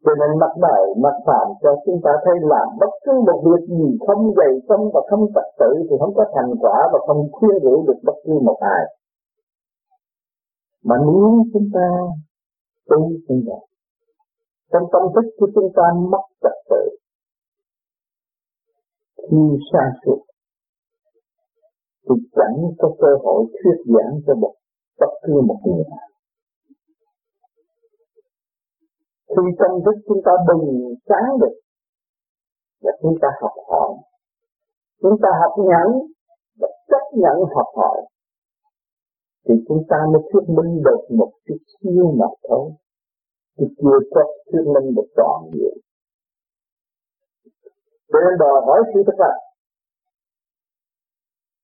cho 0.04 0.12
nên 0.20 0.30
mặt 0.42 0.52
đời, 0.66 0.84
mặt 1.04 1.16
phạm 1.26 1.46
cho 1.62 1.70
chúng 1.84 2.00
ta 2.04 2.10
thấy 2.24 2.34
làm 2.52 2.66
bất 2.80 2.92
cứ 3.04 3.12
một 3.26 3.38
việc 3.46 3.62
gì 3.68 3.86
không 4.06 4.22
dày 4.38 4.52
công 4.68 4.84
và 4.94 5.00
không 5.10 5.24
trật 5.34 5.48
tự 5.60 5.70
thì 5.90 5.94
không 6.00 6.14
có 6.18 6.24
thành 6.34 6.50
quả 6.62 6.76
và 6.92 6.98
không 7.06 7.20
khuyên 7.32 7.56
rũ 7.62 7.84
được 7.86 7.98
bất 8.06 8.16
cứ 8.24 8.34
một 8.42 8.58
ai. 8.60 8.84
Mà 10.84 10.96
nếu 11.06 11.44
chúng 11.52 11.68
ta 11.74 11.86
tu 12.88 12.98
sinh 13.28 13.42
vậy 13.46 13.62
trong 14.72 14.82
tâm 14.92 15.02
thức 15.14 15.26
của 15.38 15.48
chúng 15.54 15.72
ta 15.76 15.82
mất 16.12 16.24
trật 16.42 16.56
tự, 16.70 16.82
khi 19.30 19.42
xa 19.72 19.84
suốt 20.04 20.18
thì 22.08 22.14
chẳng 22.36 22.56
có 22.78 22.88
cơ 22.98 23.08
hội 23.22 23.44
thuyết 23.52 23.94
giảng 23.94 24.20
cho 24.26 24.34
một 24.34 24.54
bất 25.00 25.12
cứ 25.22 25.40
một 25.48 25.58
người 25.64 25.84
nào. 25.90 26.07
Khi 29.28 29.44
tâm 29.58 29.70
thức 29.84 29.96
chúng 30.08 30.20
ta 30.26 30.32
bừng 30.48 30.94
sáng 31.08 31.38
được 31.40 31.54
và 32.82 32.92
chúng 33.02 33.16
ta 33.22 33.28
học 33.40 33.52
hỏi. 33.68 33.90
Chúng 35.02 35.16
ta 35.22 35.28
học 35.40 35.52
nhẫn 35.70 35.88
và 36.60 36.68
chấp 36.88 37.04
nhận 37.12 37.36
học 37.54 37.66
hỏi. 37.76 37.98
Thì 39.48 39.54
chúng 39.68 39.82
ta 39.88 39.96
mới 40.12 40.22
thuyết 40.32 40.46
minh 40.56 40.82
được 40.84 41.16
một 41.18 41.30
chút 41.46 41.56
siêu 41.80 42.14
mà 42.18 42.26
thôi. 42.48 42.70
Thì 43.58 43.66
chưa 43.78 43.98
có 44.14 44.22
thuyết 44.52 44.64
minh 44.74 44.94
được 44.96 45.08
toàn 45.16 45.50
diện. 45.52 45.76
Cho 48.12 48.18
nên 48.24 48.38
đòi 48.38 48.60
hỏi 48.66 48.78
sự 48.94 49.02
thật 49.06 49.16
là 49.18 49.32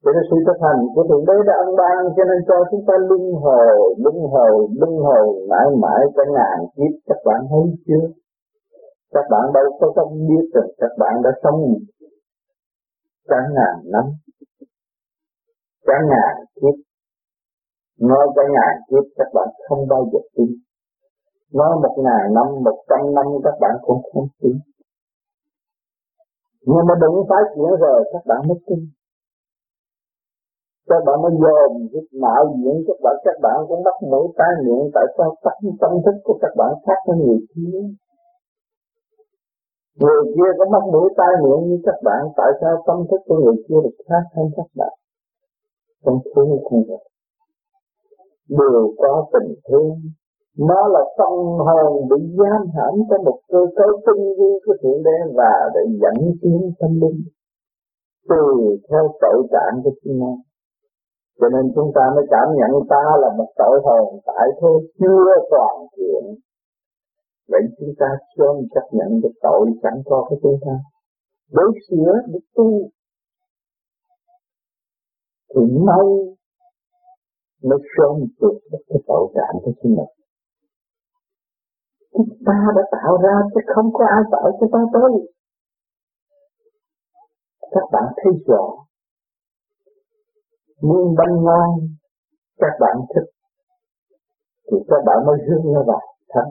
cho 0.05 0.11
nên 0.15 0.25
sự 0.31 0.37
thực 0.47 0.59
hành 0.67 0.81
của 0.95 1.05
Thượng 1.09 1.25
Đế 1.29 1.37
đã 1.49 1.55
ân 1.65 1.71
ban 1.81 1.99
cho 2.17 2.25
nên 2.31 2.39
cho 2.49 2.57
chúng 2.71 2.85
ta 2.89 2.95
luân 3.09 3.25
hồi, 3.43 3.67
luân 4.03 4.17
hồi, 4.33 4.53
luân 4.81 4.93
hồi 5.07 5.25
mãi 5.51 5.67
mãi 5.83 6.01
cả 6.17 6.23
ngàn 6.37 6.59
kiếp 6.77 6.93
các 7.09 7.21
bạn 7.27 7.41
thấy 7.51 7.65
chưa? 7.87 8.07
Các 9.15 9.27
bạn 9.33 9.45
đâu 9.55 9.65
có 9.81 9.87
không 9.97 10.13
biết 10.29 10.45
rằng 10.55 10.71
các 10.79 10.93
bạn 11.01 11.15
đã 11.25 11.31
sống 11.43 11.61
cả 13.31 13.37
ngàn 13.55 13.75
năm, 13.95 14.05
cả 15.87 15.97
ngàn 16.11 16.35
kiếp. 16.61 16.77
Nói 18.11 18.27
cả 18.37 18.43
ngàn 18.55 18.75
kiếp 18.89 19.05
các 19.19 19.29
bạn 19.35 19.49
không 19.69 19.89
bao 19.89 20.03
giờ 20.13 20.19
tin. 20.37 20.51
Nói 21.55 21.71
một 21.83 21.95
ngàn 22.05 22.35
năm, 22.37 22.47
một 22.65 22.79
trăm 22.89 23.15
năm 23.15 23.27
các 23.45 23.55
bạn 23.61 23.75
cũng 23.83 24.03
không 24.13 24.29
tin. 24.43 24.57
Nhưng 26.67 26.87
mà 26.89 26.95
đừng 27.01 27.17
phải 27.29 27.43
chuyện 27.55 27.81
rồi 27.81 28.05
các 28.13 28.23
bạn 28.27 28.41
mới 28.49 28.59
tin 28.67 28.79
các 30.89 31.01
bạn 31.07 31.17
mới 31.23 31.33
dòm 31.43 31.71
cái 31.93 32.03
mạo 32.23 32.43
diễn 32.59 32.77
các 32.87 32.99
bạn 33.05 33.17
các 33.25 33.37
bạn 33.45 33.57
cũng 33.69 33.83
bắt 33.87 33.97
mũi 34.11 34.27
tai 34.39 34.53
miệng 34.65 34.91
tại 34.95 35.07
sao 35.17 35.29
tâm 35.45 35.57
tâm 35.81 35.93
thức 36.05 36.17
của 36.25 36.39
các 36.43 36.53
bạn 36.59 36.73
khác 36.87 36.99
với 37.07 37.17
người 37.19 37.41
kia? 37.53 37.79
Người 40.01 40.23
kia 40.35 40.51
có 40.59 40.65
mắt 40.75 40.85
mũi 40.93 41.09
tai 41.17 41.33
miệng 41.43 41.63
như 41.69 41.77
các 41.87 41.99
bạn, 42.05 42.23
tại 42.37 42.51
sao 42.61 42.73
tâm 42.87 42.99
thức 43.11 43.21
của 43.27 43.39
người 43.45 43.57
kia 43.69 43.81
được 43.85 43.97
khác 44.09 44.25
hơn 44.35 44.47
các 44.57 44.69
bạn? 44.79 44.93
Không 46.05 46.19
thương 46.35 46.49
không 46.71 46.83
được 46.89 47.03
đều 48.49 48.95
có 48.99 49.27
tình 49.33 49.55
thương 49.69 49.97
nó 50.59 50.89
là 50.89 51.01
tâm 51.19 51.33
hồn 51.67 52.09
bị 52.11 52.17
giam 52.39 52.63
hãm 52.75 52.95
trong 53.11 53.25
một 53.25 53.39
cơ 53.49 53.59
cấu 53.77 54.01
tinh 54.07 54.25
vi 54.39 54.51
của 54.67 54.75
thượng 54.83 55.03
đế 55.03 55.33
và 55.35 55.71
để 55.75 55.81
dẫn 56.03 56.33
tiến 56.43 56.73
tâm 56.81 57.01
linh, 57.01 57.21
tùy 58.29 58.81
theo 58.91 59.09
tội 59.21 59.47
trạng 59.53 59.83
của 59.85 59.91
chúng 60.05 60.19
nó 60.19 60.33
cho 61.39 61.47
nên 61.55 61.73
chúng 61.75 61.91
ta 61.95 62.05
mới 62.15 62.25
cảm 62.31 62.47
nhận 62.59 62.71
ta 62.91 63.05
là 63.23 63.31
một 63.39 63.51
tội 63.57 63.81
hồn 63.85 64.21
tại 64.27 64.47
thế 64.61 64.73
chưa 64.99 65.25
toàn 65.51 65.75
thiện. 65.97 66.25
Vậy 67.49 67.63
chúng 67.79 67.95
ta 67.99 68.07
sớm 68.37 68.57
chấp 68.75 68.87
nhận 68.93 69.21
được 69.23 69.35
tội 69.43 69.71
chẳng 69.83 70.03
có 70.05 70.27
của 70.29 70.37
chúng 70.43 70.59
ta. 70.67 70.75
Đối 71.53 71.73
sửa, 71.89 72.13
để 72.27 72.39
tu. 72.55 72.89
Thì 75.55 75.63
mau 75.87 76.07
mới 77.63 77.79
sớm 77.97 78.15
vượt 78.41 78.59
được 78.73 78.83
cái 78.89 78.99
tội 79.07 79.33
trạng 79.35 79.63
của 79.63 79.73
chính 79.83 79.97
mình. 79.97 80.13
Chúng 82.13 82.29
ta 82.47 82.59
đã 82.77 82.83
tạo 82.93 83.19
ra 83.23 83.35
chứ 83.55 83.61
không 83.75 83.93
có 83.93 84.05
ai 84.09 84.23
tạo 84.33 84.51
cho 84.61 84.67
ta 84.73 84.79
tới. 84.93 85.11
Các 87.71 87.85
bạn 87.93 88.05
thấy 88.17 88.33
rõ 88.47 88.85
nguyên 90.87 91.15
bánh 91.19 91.35
ngon 91.45 91.71
các 92.59 92.75
bạn 92.81 92.97
thích. 93.15 93.29
Thì 94.71 94.77
các 94.89 95.03
bạn 95.07 95.19
mới 95.27 95.39
hướng 95.47 95.73
nó 95.75 95.83
vào 95.87 96.01
thân. 96.33 96.47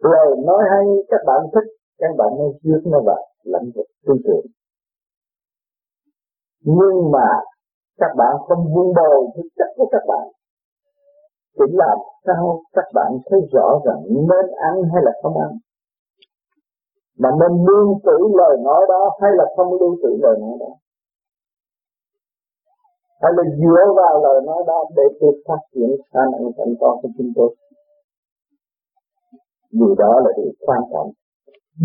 Lời 0.00 0.36
nói 0.46 0.62
hay, 0.70 0.84
các 1.08 1.22
bạn 1.26 1.40
thích, 1.54 1.68
các 1.98 2.12
bạn 2.18 2.30
mới 2.38 2.48
hướng 2.64 2.84
nó 2.92 2.98
vào 3.06 3.22
lãnh 3.44 3.68
vực 3.74 3.86
tư 4.06 4.14
tưởng. 4.24 4.46
Nhưng 6.60 7.10
mà 7.12 7.28
các 7.98 8.12
bạn 8.16 8.32
không 8.48 8.74
buông 8.74 8.94
bồi 8.94 9.26
thực 9.36 9.48
chất 9.56 9.68
của 9.76 9.88
các 9.92 10.02
bạn. 10.08 10.26
Thì 11.58 11.64
làm 11.72 11.98
sao 12.26 12.60
các 12.72 12.88
bạn 12.94 13.10
thấy 13.30 13.40
rõ 13.52 13.80
rằng 13.84 14.00
nên 14.08 14.46
ăn 14.70 14.74
hay 14.92 15.02
là 15.04 15.12
không 15.22 15.38
ăn. 15.38 15.50
Mà 17.18 17.30
nên 17.40 17.64
lưu 17.66 18.00
trữ 18.04 18.18
lời 18.38 18.56
nói 18.64 18.82
đó 18.88 19.10
hay 19.22 19.30
là 19.34 19.44
không 19.56 19.72
lưu 19.72 19.96
trữ 20.02 20.16
lời 20.22 20.36
nói 20.40 20.56
đó 20.60 20.72
hay 23.24 23.32
là 23.38 23.44
dựa 23.60 23.84
vào 23.96 24.14
lời 24.24 24.38
nói 24.46 24.60
đó 24.66 24.78
để 24.96 25.02
tôi 25.20 25.32
phát 25.46 25.60
triển 25.74 25.90
khả 26.12 26.22
năng 26.32 26.44
thành 26.56 26.74
công 26.80 26.96
của 27.02 27.08
chúng 27.16 27.32
tôi. 27.36 27.50
Điều 29.72 29.94
đó 30.02 30.12
là 30.24 30.30
điều 30.36 30.52
quan 30.66 30.80
trọng. 30.92 31.10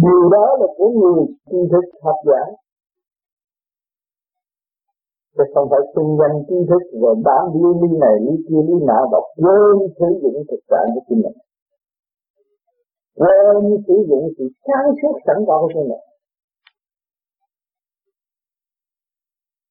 Điều 0.03 0.23
đó 0.35 0.45
là 0.59 0.67
của 0.77 0.89
người 0.89 1.25
tri 1.49 1.57
thức 1.71 1.85
học 2.01 2.15
giả. 2.25 2.41
Chứ 5.37 5.43
không 5.53 5.67
phải 5.71 5.79
xung 5.95 6.17
quanh 6.19 6.35
tri 6.47 6.55
thức 6.69 6.83
rồi 7.01 7.15
bán 7.25 7.43
lý 7.53 7.69
lý 7.81 7.97
này, 7.97 8.15
lý 8.25 8.33
kia, 8.45 8.61
lý 8.67 8.85
nào 8.89 9.03
và 9.11 9.19
quên 9.41 9.75
sử 9.99 10.09
dụng 10.21 10.43
thực 10.49 10.61
trạng 10.69 10.87
của 10.93 11.01
chính 11.07 11.21
mình. 11.23 11.37
Quên 13.19 13.83
sử 13.87 13.95
dụng 14.09 14.25
sự 14.37 14.45
sáng 14.67 14.87
suốt 15.01 15.15
sẵn 15.25 15.37
có 15.47 15.55
của 15.61 15.69
chính 15.73 15.89
mình. 15.89 16.03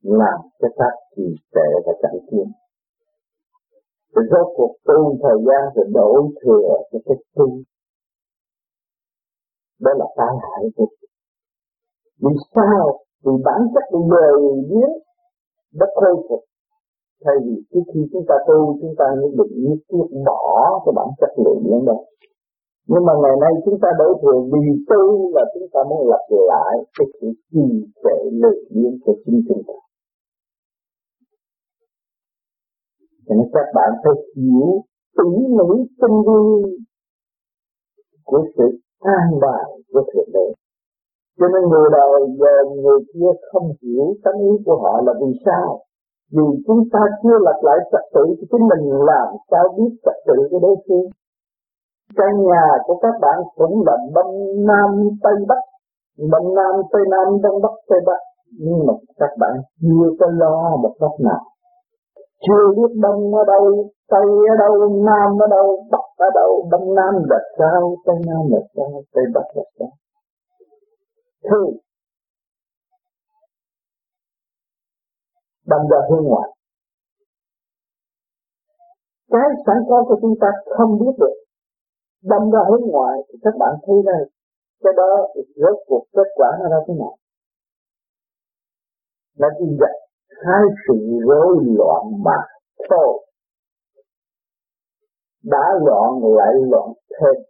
Làm 0.03 0.41
cho 0.61 0.69
các 0.77 0.93
trì 1.17 1.35
tệ 1.55 1.69
và 1.87 1.93
chạy 2.03 2.17
tiến. 2.31 2.53
Rồi 4.15 4.25
rốt 4.31 4.47
cuộc 4.57 4.75
tu 4.85 5.17
thời 5.23 5.39
gian 5.47 5.63
rồi 5.75 5.87
đổi 5.95 6.23
thừa 6.43 6.69
cho 6.93 6.99
cái 7.05 7.17
tu. 7.37 7.49
Đó 9.81 9.91
là 9.97 10.07
tai 10.17 10.35
hại 10.43 10.65
của 10.77 10.87
Vì 12.23 12.35
sao? 12.55 12.99
Vì 13.25 13.33
bản 13.45 13.61
chất 13.75 13.85
của 13.91 14.03
biếng 14.11 14.71
biến 14.71 14.91
đã 15.75 15.87
khôi 15.95 16.15
phục. 16.29 16.45
Thay 17.25 17.35
vì 17.45 17.55
trước 17.71 17.85
khi 17.95 18.01
chúng 18.13 18.25
ta 18.29 18.35
tu, 18.49 18.79
chúng 18.81 18.95
ta 18.99 19.05
mới 19.21 19.31
định 19.39 19.55
nhất 19.69 19.79
quyết 19.89 20.09
bỏ 20.27 20.83
cái 20.85 20.93
bản 20.97 21.09
chất 21.21 21.31
lượng 21.45 21.63
biến 21.65 21.85
đó. 21.85 21.97
Nhưng 22.91 23.05
mà 23.07 23.13
ngày 23.23 23.37
nay 23.41 23.53
chúng 23.65 23.79
ta 23.83 23.89
đổi 23.99 24.13
thừa 24.23 24.39
vì 24.53 24.85
tu 24.89 25.35
là 25.35 25.45
chúng 25.55 25.69
ta 25.73 25.81
muốn 25.89 26.09
lặp 26.09 26.25
lại 26.51 26.75
cái 26.99 27.07
sự 27.21 27.29
trì 27.53 27.67
trệ 28.05 28.19
lượng 28.33 28.65
biến 28.71 28.99
của 29.05 29.15
chính 29.25 29.43
chúng 29.49 29.63
ta. 29.67 29.88
Nên 33.37 33.49
các 33.55 33.67
bạn 33.75 33.91
phải 34.03 34.15
hiểu 34.37 34.69
tỉ 35.17 35.29
mỉ 35.57 35.69
tinh 36.01 36.17
vi 36.27 36.43
của 38.25 38.43
sự 38.57 38.67
an 39.01 39.29
bài 39.43 39.65
của 39.93 40.03
Thượng 40.11 40.31
Đế. 40.35 40.47
Cho 41.39 41.47
nên 41.53 41.63
người 41.71 41.89
đời 41.93 42.21
giờ 42.41 42.55
người 42.83 43.01
kia 43.15 43.31
không 43.53 43.69
hiểu 43.83 44.15
tánh 44.25 44.39
ý 44.51 44.53
của 44.67 44.77
họ 44.83 45.03
là 45.07 45.13
vì 45.21 45.31
sao? 45.45 45.81
Vì 46.33 46.49
chúng 46.67 46.83
ta 46.93 47.01
chưa 47.23 47.39
lập 47.47 47.59
lại 47.63 47.79
trật 47.93 48.05
tự 48.15 48.25
thì 48.39 48.47
chúng 48.51 48.69
mình 48.71 48.85
làm 49.11 49.29
sao 49.51 49.65
biết 49.77 49.91
trật 50.05 50.17
tự 50.27 50.35
của 50.51 50.59
đối 50.59 50.77
phương. 50.89 51.09
Căn 52.17 52.33
nhà 52.49 52.67
của 52.87 52.99
các 53.03 53.15
bạn 53.21 53.39
cũng 53.57 53.85
là 53.87 53.97
đông 54.15 54.67
nam 54.67 54.91
tây 55.23 55.35
bắc, 55.49 55.63
đông 56.33 56.55
nam 56.55 56.75
tây 56.93 57.03
nam 57.11 57.43
đông 57.43 57.63
bắc 57.63 57.75
tây 57.89 58.01
bắc, 58.07 58.21
nhưng 58.59 58.87
mà 58.87 58.93
các 59.17 59.31
bạn 59.41 59.55
chưa 59.81 60.09
có 60.21 60.27
lo 60.27 60.77
một 60.77 60.95
góc 61.01 61.13
nào 61.21 61.41
chưa 62.47 62.65
biết 62.77 62.91
đông 63.05 63.35
ở 63.35 63.43
đâu, 63.47 63.91
tây 64.09 64.27
ở 64.53 64.55
đâu, 64.59 64.75
nam 65.07 65.31
ở 65.45 65.47
đâu, 65.51 65.87
bắc 65.91 66.07
ở 66.17 66.29
đâu, 66.35 66.69
đông 66.71 66.95
nam 66.95 67.15
là 67.31 67.39
sao, 67.59 67.97
tây 68.07 68.17
nam 68.27 68.43
là 68.51 68.61
sao, 68.77 69.03
tây 69.13 69.25
bắc 69.35 69.47
là 69.57 69.63
sao? 69.79 69.89
Thư 71.51 71.63
đâm 75.67 75.81
ra 75.91 75.99
hướng 76.11 76.25
ngoại 76.25 76.49
cái 79.31 79.49
sẵn 79.67 79.77
có 79.89 80.05
của 80.09 80.19
chúng 80.21 80.35
ta 80.41 80.47
không 80.77 80.99
biết 81.01 81.15
được. 81.19 81.37
Đâm 82.23 82.51
ra 82.51 82.61
hướng 82.69 82.91
ngoại 82.91 83.19
thì 83.29 83.39
các 83.43 83.55
bạn 83.59 83.75
thấy 83.87 83.97
đây 84.07 84.31
cái 84.83 84.93
đó 84.97 85.29
rốt 85.57 85.77
cuộc 85.87 86.05
kết 86.13 86.29
quả 86.35 86.49
nó 86.61 86.69
ra 86.69 86.77
thế 86.89 86.95
nào? 86.95 87.17
Là 89.37 89.49
gì 89.61 89.77
vậy 89.81 90.08
hai 90.31 90.63
sự 90.89 90.95
rối 91.29 91.57
loạn 91.65 92.23
mà 92.25 92.39
thôi. 92.91 93.27
Đã 95.43 95.65
loạn 95.85 96.11
lại 96.37 96.55
loạn 96.71 96.89
thêm. 97.21 97.43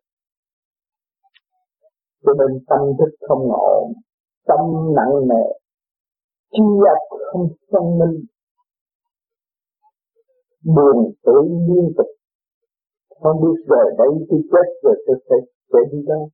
Cho 2.23 2.33
nên 2.39 2.65
tâm 2.69 2.81
thức 2.99 3.27
không 3.29 3.53
ổn, 3.53 3.93
tâm 4.47 4.95
nặng 4.97 5.29
nề 5.29 5.59
chi 6.53 6.65
ấp 6.95 7.19
không 7.33 7.49
phân 7.73 7.99
minh. 7.99 8.25
Buồn 10.65 11.13
tối 11.23 11.49
liên 11.69 11.93
tục. 11.97 12.07
Không 13.21 13.41
biết 13.43 13.63
rồi 13.67 13.85
đây 13.99 14.09
tôi 14.31 14.41
chết 14.53 14.69
rồi 14.83 15.05
tôi 15.07 15.17
sẽ 15.29 15.37
sẽ 15.73 15.79
đi 15.93 15.99
đâu. 16.07 16.29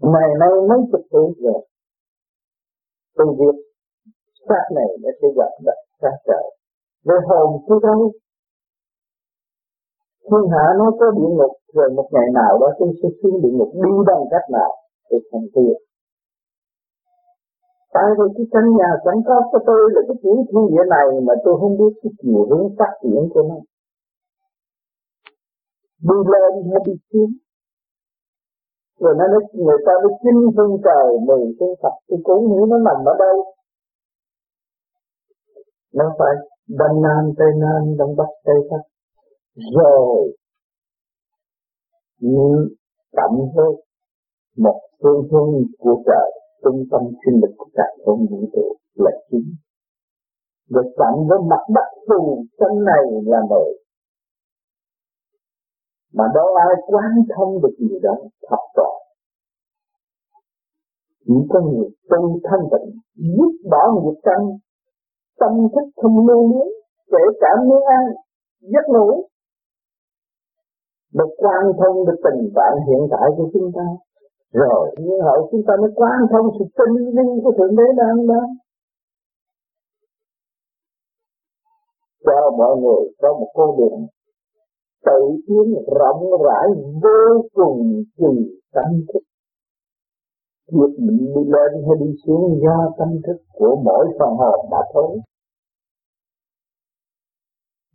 Ngày 0.00 0.30
nay 0.40 0.48
mấy 0.68 0.78
chục 0.92 1.00
tuổi 1.10 1.34
rồi. 1.38 1.68
Tôi 3.14 3.26
biết 3.38 3.67
xác 4.48 4.64
này 4.76 4.88
nó 5.02 5.10
sẽ 5.20 5.28
gặp 5.38 5.52
đặt 5.66 5.78
xác 6.00 6.16
trời 6.28 6.46
rồi 7.04 7.20
hồn 7.28 7.48
tôi 7.68 7.78
đâu 7.82 8.12
thiên 10.28 10.44
hạ 10.52 10.64
nó 10.78 10.86
có 11.00 11.06
địa 11.16 11.30
ngục, 11.38 11.52
rồi 11.76 11.88
một 11.96 12.08
ngày 12.12 12.28
nào 12.34 12.58
đó 12.60 12.68
tôi 12.78 12.88
sẽ 13.02 13.08
xuống 13.22 13.42
địa 13.42 13.54
ngục 13.56 13.70
đi 13.74 13.92
bằng 14.06 14.24
cách 14.30 14.46
nào 14.56 14.70
tôi 15.10 15.20
không 15.30 15.46
biết 15.54 15.76
tại 17.94 18.08
vì 18.18 18.26
cái 18.36 18.46
căn 18.52 18.64
nhà 18.78 18.90
sẵn 19.04 19.16
có 19.28 19.36
của 19.50 19.60
tôi 19.66 19.82
là 19.94 20.00
cái 20.08 20.16
chuyện 20.22 20.36
thiên 20.48 20.64
địa 20.72 20.84
này 20.96 21.06
mà 21.26 21.34
tôi 21.44 21.54
không 21.60 21.74
biết 21.78 21.92
cái 22.02 22.12
chiều 22.20 22.40
hướng 22.50 22.66
phát 22.78 22.92
triển 23.02 23.22
của 23.32 23.42
nó. 23.48 23.58
Đi 26.08 26.18
lên 26.32 26.52
hay 26.70 26.80
đi 26.86 26.92
xuống. 27.08 27.32
Rồi 29.00 29.14
nó 29.18 29.24
nói, 29.32 29.42
người 29.52 29.80
ta 29.86 29.92
mới 30.02 30.12
chinh 30.22 30.40
phương 30.56 30.74
trời 30.84 31.06
mười 31.28 31.44
phương 31.58 31.74
Phật 31.82 31.94
tôi 32.08 32.18
cũng 32.24 32.42
hiểu 32.50 32.66
nó 32.66 32.78
nằm 32.78 32.98
ở 33.12 33.14
đâu? 33.18 33.36
Nó 35.98 36.06
phải 36.18 36.34
đông 36.68 37.02
nam 37.02 37.22
tây 37.38 37.48
nam 37.62 37.96
đông 37.98 38.16
bắc 38.16 38.30
tây 38.44 38.56
bắc. 38.70 38.82
Rồi 39.76 40.36
nhưng 42.20 42.68
cộng 43.16 43.38
với 43.54 43.70
một 44.56 44.80
phương 45.02 45.28
hướng 45.30 45.52
của 45.78 46.02
trời, 46.06 46.30
trung 46.62 46.84
tâm 46.90 47.02
sinh 47.24 47.40
lực 47.42 47.54
của 47.56 47.70
cả 47.74 47.84
không 48.04 48.26
vũ 48.30 48.40
trụ 48.52 48.76
là 48.94 49.10
chính. 49.30 49.54
Rồi 50.68 50.84
cộng 50.96 51.26
với 51.28 51.38
mặt 51.50 51.64
đất 51.74 51.88
phù 52.08 52.44
chân 52.58 52.84
này 52.84 53.04
là 53.24 53.38
nội 53.50 53.78
mà 56.12 56.24
đâu 56.34 56.54
ai 56.54 56.82
quán 56.86 57.12
thông 57.36 57.62
được 57.62 57.74
gì 57.78 57.98
đó 58.02 58.14
thập 58.50 58.58
toàn 58.74 58.98
chỉ 61.26 61.34
có 61.50 61.60
người 61.60 61.90
tu 62.10 62.40
thanh 62.44 62.64
tịnh, 62.72 63.00
giúp 63.36 63.52
bỏ 63.70 63.82
nghiệp 63.94 64.20
căn 64.22 64.40
tâm 65.40 65.52
thức 65.74 65.86
không 65.96 66.26
lưu 66.26 66.42
luyến, 66.50 66.68
kể 67.12 67.24
cả 67.40 67.50
miếng 67.68 67.84
ăn 67.98 68.04
giấc 68.60 68.84
ngủ. 68.88 69.08
Được 71.14 71.30
quan 71.36 71.62
thông 71.78 72.06
được 72.06 72.18
tình 72.24 72.42
trạng 72.56 72.76
hiện 72.86 73.02
tại 73.10 73.26
của 73.36 73.50
chúng 73.52 73.70
ta. 73.76 73.86
Rồi, 74.52 74.94
như 74.98 75.16
hậu 75.26 75.48
chúng 75.50 75.62
ta 75.66 75.74
mới 75.80 75.90
quan 75.94 76.18
thông 76.30 76.46
sự 76.58 76.64
tinh 76.78 76.96
linh 77.16 77.32
của 77.42 77.52
thượng 77.58 77.76
đế 77.76 77.84
đang 77.96 78.26
đó 78.26 78.42
cho 82.28 82.50
mọi 82.58 82.76
người 82.82 83.02
có 83.18 83.28
một 83.40 83.50
con 83.54 83.76
đường 83.78 84.06
tự 85.06 85.20
tiến 85.46 85.74
rộng 85.98 86.22
rãi 86.44 86.66
vô 87.02 87.42
cùng 87.52 88.02
kỳ 88.16 88.60
tâm 88.72 88.84
thức 89.08 89.27
việc 90.76 90.92
mình 91.06 91.18
đi 91.34 91.42
lên 91.54 91.70
hay 91.86 91.96
đi 92.02 92.10
xuống, 92.22 92.60
do 92.64 92.76
tâm 92.98 93.08
thức 93.26 93.38
của 93.52 93.72
mỗi 93.84 94.04
phần 94.18 94.30
hồn 94.40 94.58
đã 94.70 94.82
thôi. 94.92 95.18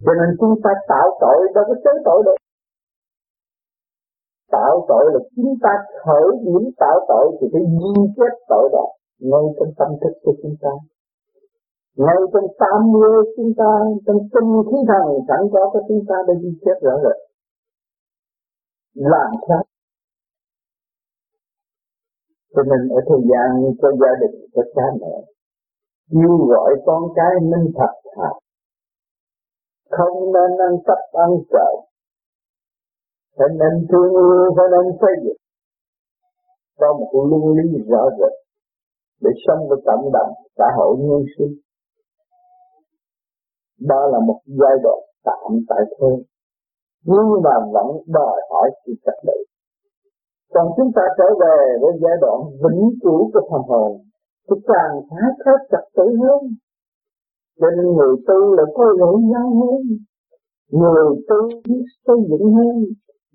Cho 0.06 0.14
nên 0.20 0.30
chúng 0.40 0.56
ta 0.64 0.70
tạo 0.88 1.08
tội 1.22 1.38
đâu 1.56 1.64
có 1.68 1.76
chối 1.84 1.98
tội 2.06 2.20
được. 2.26 2.38
Tạo 4.52 4.86
tội 4.90 5.06
là 5.14 5.20
chúng 5.36 5.54
ta 5.64 5.72
khởi 6.04 6.28
điểm 6.46 6.64
tạo 6.78 6.98
tội 7.08 7.38
thì 7.38 7.48
phải 7.54 7.62
ghi 7.80 7.94
chết 8.18 8.34
tội 8.50 8.70
đó 8.74 8.86
ngay 9.20 9.46
trong 9.58 9.72
tâm 9.80 9.90
thức 10.02 10.14
của 10.24 10.34
chúng 10.42 10.56
ta. 10.62 10.74
Ngay 11.98 12.20
trong 12.34 12.48
tam 12.60 12.92
mưa 12.94 13.16
chúng 13.38 13.52
ta, 13.58 13.72
trong 14.06 14.18
tinh 14.34 14.50
khí 14.70 14.78
thần 14.90 15.06
sẵn 15.28 15.42
có 15.54 15.70
của 15.74 15.82
chúng 15.88 16.04
ta 16.10 16.16
đã 16.28 16.34
ghi 16.42 16.50
chết 16.66 16.78
rõ 16.82 16.96
rồi 17.04 17.18
làm 18.94 19.32
sao 19.48 19.64
cho 22.54 22.62
nên 22.70 22.82
ở 22.98 23.00
thời 23.10 23.22
gian 23.30 23.50
có 23.82 23.90
gia 24.02 24.12
đình, 24.22 24.36
có 24.54 24.62
cha 24.76 24.88
mẹ. 25.02 25.16
Kêu 26.12 26.38
gọi 26.50 26.72
con 26.86 27.02
cái 27.16 27.34
minh 27.52 27.68
thật 27.78 27.94
thà. 28.16 28.30
Không 29.90 30.18
nên 30.34 30.52
ăn 30.68 30.74
cắp, 30.88 30.98
ăn 31.14 31.30
trộm 31.52 31.76
phải 33.38 33.48
nên 33.60 33.88
thương 33.90 34.12
yêu, 34.12 34.54
phải 34.58 34.68
nên 34.74 34.98
xây 35.02 35.14
dựng. 35.24 35.42
Có 36.80 36.88
một 37.00 37.10
luân 37.30 37.44
lý 37.58 37.84
rõ 37.90 38.04
rệt 38.20 38.34
để 39.22 39.32
sống 39.48 39.68
với 39.70 39.80
cộng 39.86 40.12
đồng, 40.14 40.32
xã 40.58 40.66
hội 40.78 40.98
nhân 41.00 41.24
sinh 41.38 41.54
đó 43.90 44.08
là 44.12 44.20
một 44.28 44.40
giai 44.46 44.76
đoạn 44.84 45.00
tạm 45.24 45.52
tại 45.70 45.80
thế. 45.90 46.24
Nhưng 47.04 47.28
mà 47.44 47.56
vẫn 47.74 47.88
đòi 48.08 48.42
hỏi 48.50 48.70
sự 48.86 48.94
trật 49.06 49.14
tự 49.28 49.53
còn 50.54 50.68
chúng 50.78 50.92
ta 50.96 51.02
trở 51.18 51.28
về 51.42 51.58
với 51.82 51.94
giai 52.04 52.18
đoạn 52.22 52.40
vĩnh 52.64 52.84
cửu 53.04 53.32
của 53.34 53.44
phần 53.52 53.62
hồn, 53.70 53.92
thì 54.50 54.56
càng 54.68 54.94
phải 55.10 55.30
có 55.46 55.52
chặt 55.72 55.84
tử 55.96 56.06
hơn. 56.22 56.42
Cho 57.60 57.68
nên 57.78 57.86
người 57.96 58.16
tu 58.28 58.54
là 58.58 58.64
có 58.76 58.86
lỗi 58.98 59.18
nhau 59.22 59.48
hơn, 59.62 59.82
người 60.82 61.06
tu 61.30 61.40
biết 61.68 61.84
xây 62.08 62.18
dựng 62.30 62.54
hơn, 62.54 62.76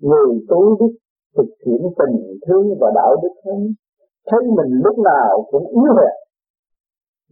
người 0.01 0.31
tu 0.49 0.75
biết 0.79 0.93
thực 1.37 1.49
hiện 1.65 1.81
tình 1.99 2.39
thương 2.47 2.67
và 2.79 2.91
đạo 2.95 3.15
đức 3.23 3.35
hơn. 3.45 3.73
Thấy 4.27 4.39
mình 4.57 4.71
lúc 4.83 4.99
nào 4.99 5.45
cũng 5.51 5.67
yếu 5.67 5.93
hèn, 5.97 6.15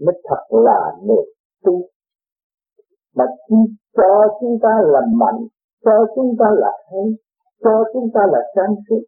mới 0.05 0.21
thật 0.29 0.57
là 0.65 0.79
người 1.03 1.25
tu 1.63 1.81
mà 3.15 3.25
cho 3.97 4.37
chúng 4.39 4.59
ta 4.63 4.69
là 4.83 5.01
mạnh, 5.13 5.41
cho 5.85 5.91
chúng 6.15 6.35
ta 6.39 6.45
là 6.57 6.71
hay, 6.91 7.05
cho 7.63 7.83
chúng 7.93 8.09
ta 8.13 8.21
là 8.31 8.39
sáng 8.55 8.75
suốt 8.89 9.01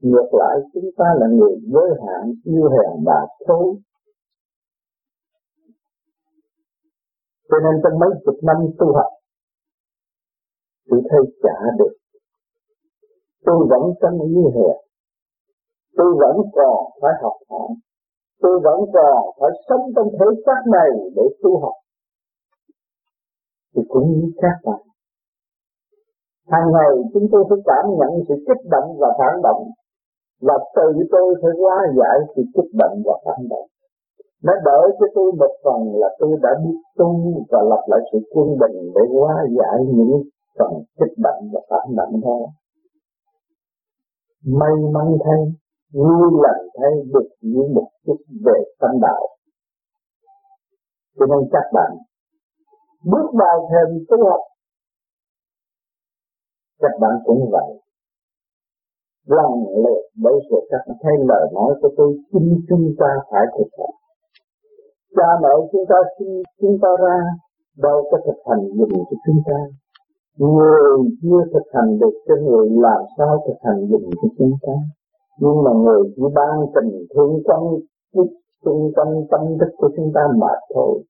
ngược 0.00 0.28
lại 0.32 0.56
chúng 0.74 0.90
ta 0.98 1.04
là 1.20 1.26
người 1.26 1.54
giới 1.72 1.90
hạn 2.02 2.32
yêu 2.44 2.68
hèn 2.74 3.04
và 3.06 3.26
thối, 3.46 3.76
cho 7.48 7.56
nên 7.64 7.80
trong 7.82 7.98
mấy 7.98 8.10
chục 8.24 8.36
năm 8.42 8.56
tu 8.78 8.86
học 8.94 9.12
tôi 10.90 11.00
thấy 11.10 11.20
trả 11.42 11.58
được. 11.78 11.94
Tôi 13.44 13.66
vẫn 13.70 13.82
trong 14.00 14.16
như 14.34 14.44
hè. 14.56 14.70
Tôi 15.96 16.10
vẫn 16.20 16.36
còn 16.52 16.76
phải 17.02 17.12
học 17.22 17.36
hỏi. 17.50 17.68
Tôi 18.42 18.60
vẫn 18.64 18.78
còn 18.94 19.16
phải 19.40 19.50
sống 19.68 19.84
trong 19.96 20.08
thể 20.18 20.26
xác 20.46 20.60
này 20.72 20.90
để 21.16 21.22
tu 21.42 21.60
học. 21.60 21.76
Thì 23.74 23.82
cũng 23.88 24.12
như 24.12 24.30
các 24.36 24.56
bạn. 24.64 24.80
Hàng 26.46 26.68
ngày 26.72 26.92
chúng 27.12 27.26
tôi 27.32 27.44
phải 27.48 27.58
cảm 27.64 27.84
nhận 27.98 28.24
sự 28.28 28.34
kích 28.48 28.62
động 28.70 28.96
và 29.00 29.08
phản 29.18 29.42
động 29.42 29.62
và 30.46 30.56
từ 30.76 30.86
tôi 31.12 31.34
phải 31.42 31.52
hóa 31.60 31.76
giải 31.98 32.16
sự 32.36 32.42
kích 32.54 32.70
bệnh 32.78 32.96
và 33.06 33.14
phản 33.24 33.40
động. 33.50 33.68
Nó 34.42 34.52
đỡ 34.64 34.80
cho 34.98 35.06
tôi 35.14 35.32
một 35.40 35.52
phần 35.64 35.80
là 36.00 36.08
tôi 36.18 36.32
đã 36.42 36.50
biết 36.64 36.78
tu 36.98 37.10
và 37.50 37.60
lập 37.70 37.82
lại 37.86 38.00
sự 38.12 38.18
quân 38.32 38.48
bình 38.60 38.92
để 38.94 39.02
hóa 39.14 39.34
giải 39.58 39.78
những 39.96 40.22
phần 40.58 40.72
kích 40.98 41.14
bệnh 41.24 41.42
và 41.52 41.60
phản 41.70 41.86
động 41.96 42.20
đó. 42.24 42.38
may 44.60 44.74
mắn 44.94 45.06
thay, 45.24 45.40
vui 45.92 46.24
lành 46.44 46.62
thay 46.78 46.92
được 47.12 47.28
những 47.40 47.74
một 47.74 47.88
chút 48.06 48.16
về 48.44 48.58
tâm 48.80 48.90
đạo. 49.00 49.22
Cho 51.18 51.26
nên 51.26 51.48
các 51.52 51.66
bạn 51.72 51.92
bước 53.04 53.26
vào 53.32 53.68
thêm 53.70 54.04
tu 54.08 54.30
học. 54.30 54.40
Các 56.78 56.92
bạn 57.00 57.10
cũng 57.24 57.50
vậy 57.52 57.80
lòng 59.26 59.54
lượt 59.84 60.02
bởi 60.22 60.34
sự 60.50 60.56
các 60.70 60.80
bạn 60.86 60.96
thấy 61.02 61.12
lời 61.28 61.44
nói 61.54 61.74
của 61.82 61.88
tôi, 61.96 62.18
xin 62.32 62.42
chúng 62.68 62.94
ta 62.98 63.10
phải 63.30 63.44
thực 63.58 63.70
hành. 63.78 63.94
Cha 65.16 65.28
mẹ 65.42 65.48
chúng 65.72 65.84
ta 65.88 65.96
xin 66.18 66.28
chúng 66.60 66.78
ta 66.82 66.88
ra 67.04 67.18
đâu 67.78 68.04
có 68.10 68.18
thực 68.26 68.38
hành 68.48 68.62
dùng 68.78 68.90
cho 69.10 69.16
chúng 69.26 69.40
ta. 69.46 69.58
Người 70.38 70.98
chưa 71.22 71.40
thực 71.52 71.66
hành 71.74 71.98
được 71.98 72.14
cho 72.28 72.34
người 72.46 72.66
làm 72.70 73.02
sao 73.18 73.44
thực 73.46 73.58
hành 73.62 73.80
dùng 73.90 74.10
cho 74.22 74.28
chúng 74.38 74.52
ta. 74.62 74.72
Nhưng 75.40 75.62
mà 75.64 75.70
người 75.82 76.02
chỉ 76.16 76.22
ban 76.34 76.56
tình 76.74 77.06
thương 77.14 77.42
trong 77.48 77.64
trung 78.64 78.92
tâm 78.96 79.08
tâm 79.30 79.40
đức 79.58 79.70
của 79.76 79.90
chúng 79.96 80.10
ta 80.14 80.20
mà 80.36 80.52
thôi 80.74 81.02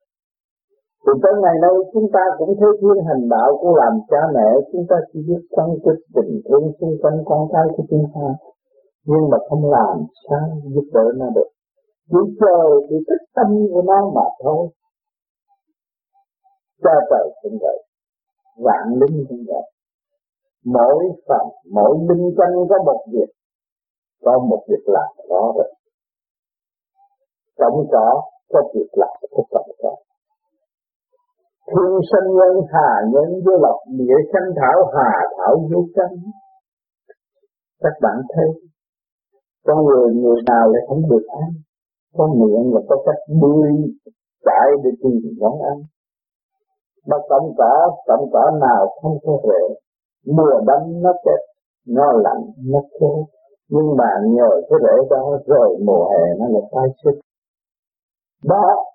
thì 1.04 1.12
tới 1.22 1.34
ngày 1.42 1.56
nay 1.64 1.74
chúng 1.92 2.08
ta 2.14 2.24
cũng 2.38 2.52
thấy 2.60 2.70
thiên 2.80 2.98
hành 3.08 3.28
đạo 3.28 3.50
của 3.60 3.72
làm 3.80 3.94
cha 4.10 4.22
mẹ, 4.34 4.48
chúng 4.72 4.84
ta 4.90 4.96
chỉ 5.12 5.18
biết 5.28 5.42
phân 5.56 5.70
tích 5.84 6.00
tình 6.14 6.32
thương 6.46 6.72
xung 6.80 6.94
quanh 7.02 7.18
con 7.24 7.48
cái 7.52 7.64
của 7.76 7.84
chúng 7.90 8.06
ta, 8.14 8.26
nhưng 9.04 9.24
mà 9.30 9.38
không 9.48 9.70
làm 9.70 9.96
sao 10.28 10.46
giúp 10.74 10.86
đỡ 10.92 11.06
nó 11.16 11.26
được. 11.34 11.50
Chỉ 12.10 12.20
chờ 12.40 12.58
thì 12.90 12.96
tích 13.08 13.24
tâm 13.36 13.48
của 13.72 13.82
nó 13.82 14.10
mà 14.14 14.26
thôi. 14.44 14.68
Cha 16.82 16.94
trời 17.10 17.26
cũng 17.42 17.58
vậy, 17.60 17.78
vạn 18.64 18.86
linh 19.00 19.26
cũng 19.28 19.44
vậy. 19.48 19.64
Mỗi 20.64 21.04
phần, 21.28 21.46
mỗi 21.72 21.98
linh 22.08 22.30
căn 22.38 22.50
có 22.68 22.76
một 22.84 23.00
việc, 23.12 23.30
có 24.24 24.38
một 24.38 24.62
việc 24.68 24.84
làm 24.86 25.10
đó 25.28 25.52
rồi. 25.56 25.72
Tổng 27.58 27.86
có 27.92 28.22
có 28.52 28.62
việc 28.74 28.90
làm, 28.92 29.16
có 29.30 29.42
tổng 29.50 29.70
có. 29.82 29.96
Thương 31.72 32.00
sanh 32.10 32.28
nhân 32.38 32.54
hà 32.72 32.88
nhân 33.12 33.28
vô 33.44 33.52
lập 33.64 33.78
địa 33.98 34.18
sanh 34.32 34.48
thảo 34.60 34.78
hà 34.94 35.10
thảo 35.38 35.56
vô 35.70 35.80
căn. 35.94 36.10
Các 37.80 37.92
bạn 38.02 38.16
thấy, 38.34 38.48
con 39.66 39.84
người 39.84 40.14
người 40.14 40.36
nào 40.46 40.68
lại 40.72 40.82
không 40.88 41.02
được 41.10 41.26
ăn, 41.28 41.50
có 42.16 42.26
miệng 42.26 42.74
là 42.74 42.80
có 42.88 42.96
cách 43.06 43.22
đuôi 43.40 43.68
chạy 44.44 44.68
để 44.84 44.90
tìm 45.02 45.20
món 45.40 45.62
ăn. 45.62 45.76
Mà 47.06 47.16
cọng 47.28 47.54
cả 47.58 47.74
cọng 48.06 48.30
cả 48.32 48.44
nào 48.60 48.86
không 49.02 49.18
có 49.22 49.38
rễ, 49.42 49.74
mùa 50.26 50.60
đông 50.66 51.02
nó 51.02 51.12
chết, 51.24 51.40
nó 51.86 52.12
lạnh, 52.12 52.42
nó 52.66 52.80
khô. 53.00 53.26
Nhưng 53.68 53.96
mà 53.96 54.10
nhờ 54.24 54.50
cái 54.70 54.78
rễ 54.82 55.08
đó 55.10 55.38
rồi 55.46 55.78
mùa 55.86 56.08
hè 56.10 56.34
nó 56.38 56.46
lại 56.48 56.62
tái 56.72 56.88
xuất. 57.02 57.12
Đó 58.44 58.89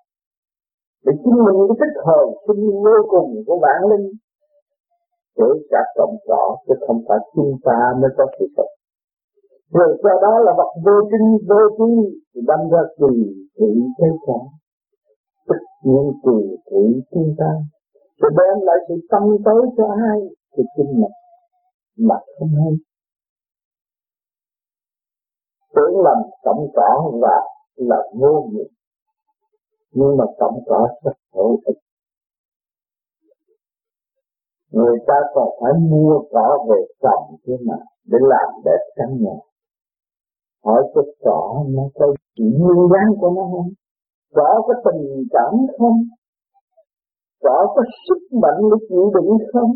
để 1.06 1.12
chứng 1.22 1.38
minh 1.44 1.58
cái 1.68 1.76
tích 1.80 1.96
hợp 2.06 2.26
sinh 2.46 2.62
vô 2.84 2.96
cùng 3.12 3.30
của 3.46 3.58
bản 3.64 3.80
linh. 3.90 4.06
Để 5.38 5.50
cả 5.70 5.82
cộng 5.96 6.16
cỏ 6.28 6.56
chứ 6.66 6.74
không 6.86 7.00
phải 7.08 7.18
chúng 7.34 7.52
ta 7.64 7.78
mới 8.00 8.10
có 8.16 8.24
sự 8.38 8.46
sống 8.56 8.72
rồi 9.72 10.00
sau 10.02 10.20
đó 10.22 10.38
là 10.44 10.52
vật 10.56 10.72
vô 10.84 10.96
tinh 11.10 11.28
vô 11.48 11.60
tri 11.78 12.18
thì 12.34 12.40
đâm 12.46 12.60
ra 12.72 12.82
tùy 12.98 13.16
thị 13.58 13.70
thế 13.98 14.06
cả 14.26 14.38
tất 15.48 15.60
nhiên 15.84 16.12
tùy 16.24 16.42
thị 16.70 17.02
chúng 17.10 17.34
ta. 17.38 17.50
Rồi 18.20 18.30
đem 18.38 18.66
lại 18.66 18.76
sự 18.88 18.94
tâm 19.10 19.22
tới 19.44 19.62
cho 19.76 19.84
ai 20.10 20.18
thì 20.56 20.62
chính 20.76 21.00
mặt 21.00 21.14
mà 21.98 22.14
không 22.38 22.48
hay. 22.48 22.72
Tưởng 25.74 26.00
làm 26.04 26.18
cộng 26.44 26.66
cỏ 26.74 27.12
và 27.22 27.36
là 27.76 27.96
vô 28.20 28.48
nghiệp 28.52 28.70
nhưng 29.98 30.16
mà 30.18 30.24
cộng 30.38 30.58
cỏ 30.66 30.88
rất 31.04 31.16
hữu 31.34 31.60
ích. 31.64 31.76
Người 34.70 34.96
ta 35.06 35.14
còn 35.34 35.48
phải 35.60 35.72
mua 35.90 36.22
cỏ 36.32 36.66
về 36.68 36.80
trồng 37.02 37.36
chứ 37.46 37.56
mà, 37.66 37.76
để 38.04 38.18
làm 38.20 38.48
đẹp 38.64 38.82
căn 38.96 39.08
nhà. 39.20 39.36
Hỏi 40.64 40.82
cái 40.94 41.04
cỏ 41.24 41.64
nó 41.68 41.82
có 41.94 42.06
nguyên 42.36 42.88
dáng 42.92 43.10
của 43.20 43.30
nó 43.36 43.42
không? 43.52 43.70
Cỏ 44.34 44.62
có 44.66 44.74
tình 44.84 45.24
cảm 45.30 45.52
không? 45.78 45.98
Cỏ 47.42 47.72
có 47.74 47.82
sức 48.08 48.36
mạnh 48.42 48.60
để 48.70 48.86
chịu 48.88 49.12
đựng 49.14 49.38
không? 49.52 49.72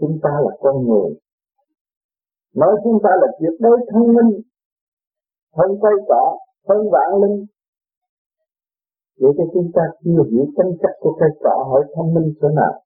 Chúng 0.00 0.18
ta 0.22 0.30
là 0.44 0.56
con 0.60 0.86
người. 0.86 1.10
Nói 2.54 2.76
chúng 2.84 2.98
ta 3.04 3.10
là 3.20 3.26
tuyệt 3.40 3.60
đối 3.60 3.78
thông 3.92 4.06
minh 4.06 4.40
hơn 5.56 5.70
cây 5.82 5.92
cỏ 6.08 6.38
hơn 6.68 6.78
vạn 6.92 7.10
linh 7.22 7.46
để 9.22 9.28
cho 9.36 9.44
chúng 9.52 9.70
ta 9.74 9.82
chưa 10.04 10.22
hiểu 10.30 10.44
tính 10.56 10.72
chất 10.82 10.92
của 11.00 11.16
cây 11.20 11.30
cỏ 11.40 11.64
hỏi 11.70 11.82
thông 11.94 12.14
minh 12.14 12.34
chỗ 12.40 12.48
nào, 12.48 12.82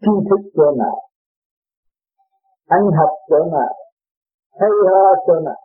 tri 0.00 0.12
thức 0.28 0.50
chỗ 0.56 0.68
nào, 0.78 0.96
ăn 2.66 2.82
học 2.98 3.10
chỗ 3.30 3.38
nào, 3.52 3.72
hay 4.60 4.70
ho 4.90 5.14
chỗ 5.26 5.34
nào, 5.44 5.60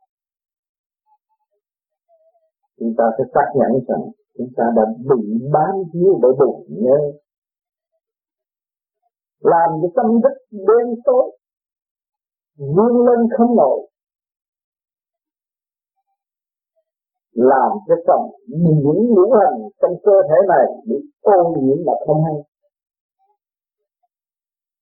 chúng 2.80 2.93
ta 2.97 3.04
phải 3.17 3.25
xác 3.34 3.47
nhận 3.56 3.71
rằng 3.88 4.04
chúng 4.38 4.49
ta 4.58 4.63
đã 4.75 4.82
bị 5.10 5.21
bám 5.54 5.75
víu 5.93 6.19
bởi 6.21 6.32
buồn 6.39 6.65
nhớ. 6.69 6.97
Làm 9.39 9.69
cho 9.82 9.88
tâm 9.95 10.21
thức 10.23 10.36
đen 10.52 10.88
tối, 11.06 11.38
vươn 12.58 13.06
lên 13.08 13.19
không 13.38 13.56
nổi. 13.56 13.88
Làm 17.39 17.71
cho 17.88 17.95
phần 18.08 18.21
những 18.47 19.08
ngũ 19.13 19.32
hành 19.39 19.58
trong 19.82 19.93
cơ 20.04 20.15
thể 20.30 20.38
này 20.47 20.65
bị 20.88 20.95
ô 21.21 21.56
nhiễm 21.62 21.78
mà 21.86 21.93
không 22.06 22.23
hay. 22.25 22.36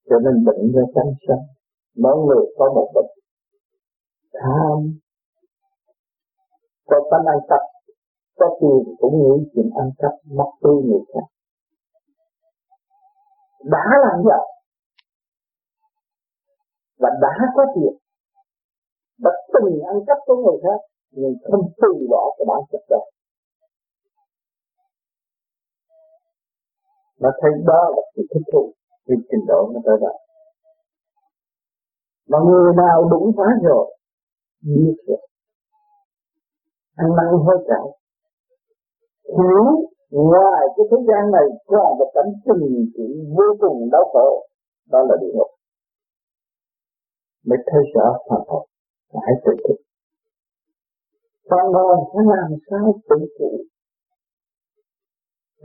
Cho 0.09 0.19
nên 0.19 0.45
bệnh 0.45 0.71
ra 0.73 0.81
tăng 0.95 1.13
sân 1.27 1.39
mỗi 1.97 2.17
người 2.25 2.45
có 2.57 2.65
một 2.75 2.91
bệnh. 2.95 3.11
Tham, 4.33 4.99
có 6.85 6.97
tánh 7.11 7.25
ăn 7.25 7.39
cắp, 7.49 7.61
có 8.35 8.57
tiền 8.61 8.95
cũng 8.99 9.15
nghĩ 9.19 9.49
chuyện 9.53 9.69
ăn 9.81 9.89
cắp, 9.97 10.11
mất 10.25 10.51
tư 10.63 10.69
người 10.85 11.01
khác. 11.13 11.27
Đã 13.63 13.85
làm 14.03 14.23
vậy, 14.23 14.45
và 16.99 17.09
đã 17.21 17.33
có 17.55 17.65
tiền 17.75 17.93
và 19.23 19.31
từng 19.53 19.81
ăn 19.81 19.97
cắp 20.07 20.17
của 20.25 20.35
người 20.35 20.59
khác 20.63 20.79
nhưng 21.11 21.33
không 21.51 21.71
từ 21.81 22.07
bỏ 22.09 22.35
cái 22.37 22.45
bản 22.47 22.61
chất 22.71 22.81
đó. 22.89 23.01
Nó 27.19 27.29
thấy 27.41 27.51
đó 27.65 27.81
là 27.95 28.01
sự 28.15 28.21
thích 28.33 28.43
thú 28.53 28.73
vì 29.07 29.15
trình 29.31 29.45
độ 29.47 29.71
nó 29.73 29.79
tới 29.85 29.95
đó. 30.01 30.13
Mà 32.29 32.37
người 32.45 32.73
nào 32.77 33.07
đúng 33.11 33.31
phá 33.37 33.43
rồi, 33.63 33.97
biết 34.61 34.97
rồi. 35.07 35.27
Ăn 36.95 37.07
năn 37.17 37.27
hối 37.45 37.65
cải. 37.67 37.87
Hiểu 39.37 39.65
ngoài 40.09 40.67
cái 40.75 40.85
thế 40.91 40.97
gian 41.07 41.31
này 41.31 41.47
có 41.65 41.95
một 41.99 42.11
cảnh 42.15 42.33
tình 42.45 42.91
chỉ 42.95 43.07
vô 43.37 43.43
cùng 43.59 43.89
đau 43.91 44.03
khổ, 44.13 44.47
đó 44.91 44.99
là 45.09 45.15
địa 45.21 45.33
ngục. 45.33 45.51
Mới 47.45 47.57
thấy 47.65 47.81
rõ 47.95 48.17
phần 48.29 48.41
hồn 48.47 48.67
phải 49.13 49.33
tự 49.45 49.51
thích 49.67 49.86
Phần 51.49 51.65
hồn 51.73 51.97
phải 52.11 52.23
làm 52.33 52.49
sao 52.69 52.99
tự 53.09 53.15
chủ? 53.37 53.51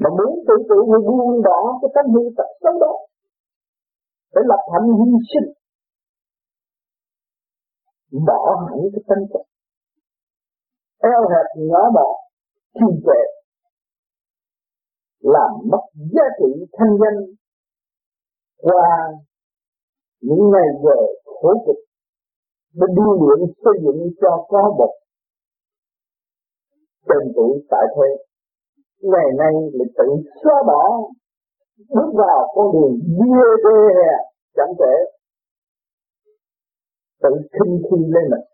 Mà 0.00 0.10
muốn 0.10 0.32
tự 0.48 0.54
chủ 0.68 0.78
thì 0.90 0.98
buông 1.06 1.42
bỏ 1.46 1.78
cái 1.80 1.90
tâm 1.94 2.12
hư 2.14 2.22
tật 2.36 2.50
xấu 2.62 2.74
đó 2.80 2.94
Để 4.34 4.42
lập 4.50 4.62
hạnh 4.72 4.88
hy 4.98 5.10
sinh. 5.30 5.48
Bỏ 8.26 8.42
hẳn 8.66 8.78
cái 8.92 9.02
tâm 9.08 9.18
chất 9.32 9.44
Eo 11.02 11.20
hẹp 11.32 11.46
nhỏ 11.56 11.90
bỏ 11.94 12.08
Chuyên 12.74 13.00
trệ 13.06 13.20
Làm 15.20 15.50
mất 15.70 15.84
giá 16.14 16.24
trị 16.38 16.64
thanh 16.72 16.98
danh 17.00 17.18
Qua 18.56 19.12
những 20.22 20.50
ngày 20.52 20.68
giờ 20.84 20.98
khổ 21.24 21.50
cực, 21.66 21.76
để 22.74 22.86
đi 22.96 23.08
luyện 23.20 23.40
xây 23.64 23.74
dựng 23.84 24.00
cho 24.20 24.46
có 24.48 24.74
một 24.78 24.92
tên 27.08 27.32
tuổi 27.36 27.52
tại 27.70 27.84
thế. 27.96 28.08
Ngày 29.12 29.28
nay 29.38 29.52
lịch 29.72 29.92
tự 29.98 30.04
xóa 30.44 30.62
bỏ, 30.66 30.82
bước 31.88 32.10
vào 32.14 32.48
con 32.54 32.66
đường 32.72 32.98
bia 33.18 33.46
đê 33.64 33.78
hè, 33.96 34.12
chẳng 34.56 34.74
thể 34.78 34.94
tự 37.22 37.30
khinh 37.52 37.82
khi 37.82 37.96
lên 38.14 38.24
mình. 38.30 38.46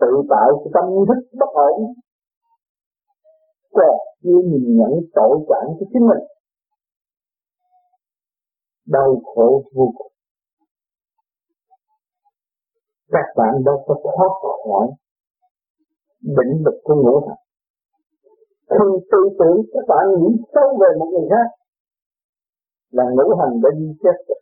Tự 0.00 0.22
tạo 0.30 0.48
cái 0.64 0.70
tâm 0.74 0.84
thức 1.08 1.38
bất 1.38 1.50
ổn, 1.52 1.94
còn 3.72 3.98
chưa 4.22 4.40
nhìn 4.44 4.76
nhận 4.78 4.92
tội 5.14 5.38
trạng 5.48 5.68
của 5.78 5.86
chính 5.92 6.06
mình. 6.08 6.24
Đau 8.86 9.20
khổ 9.24 9.62
vô 9.74 9.92
cùng 9.98 10.09
các 13.12 13.26
bạn 13.36 13.52
đâu 13.64 13.84
có 13.86 13.94
thoát 14.02 14.32
khỏi 14.64 14.86
định 16.22 16.62
lực 16.64 16.80
của 16.84 16.94
ngũ 16.94 17.20
hành. 17.26 17.42
Khi 18.70 18.86
tư 19.10 19.18
tưởng 19.38 19.58
các 19.72 19.84
bạn 19.88 20.04
nghĩ 20.18 20.30
sâu 20.54 20.68
về 20.80 20.88
một 20.98 21.08
người 21.12 21.28
khác 21.30 21.48
là 22.90 23.04
ngũ 23.14 23.34
hành 23.40 23.60
đã 23.62 23.70
di 23.78 23.88
chết 24.02 24.16
rồi. 24.28 24.40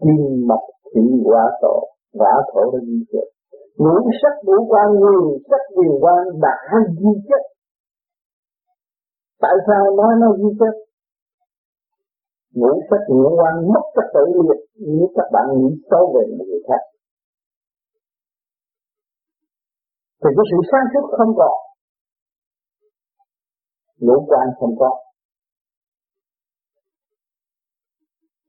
Kim 0.00 0.46
mật 0.48 0.62
thị 0.94 1.02
quả 1.24 1.44
tổ, 1.62 1.88
quả 2.18 2.32
thổ 2.52 2.70
đã 2.72 2.78
di 2.86 3.04
chết 3.12 3.26
ngũ 3.76 3.96
sắc 4.22 4.34
ngũ 4.44 4.58
quan 4.68 4.88
nguyên 5.00 5.24
sắc 5.50 5.62
quyền 5.76 5.92
quan 6.00 6.40
đã 6.40 6.56
di 6.98 7.12
chết 7.28 7.42
tại 9.40 9.54
sao 9.66 9.96
nói 9.96 10.12
nó 10.20 10.36
di 10.36 10.50
chết 10.60 10.74
ngũ 12.54 12.72
sắc 12.90 13.02
ngũ 13.08 13.36
quan 13.38 13.54
mất 13.74 13.84
các 13.94 14.04
tự 14.14 14.24
liệt 14.42 14.60
như 14.74 15.06
các 15.16 15.28
bạn 15.32 15.46
nghĩ 15.58 15.70
sâu 15.90 16.12
về 16.14 16.22
một 16.38 16.44
người 16.48 16.62
khác. 16.68 16.82
Thì 20.24 20.30
cái 20.36 20.44
sự 20.50 20.58
sáng 20.70 20.86
suốt 20.92 21.06
không 21.18 21.32
còn. 21.36 21.54
Ngũ 23.98 24.16
quan 24.28 24.46
không 24.58 24.74
có. 24.78 24.90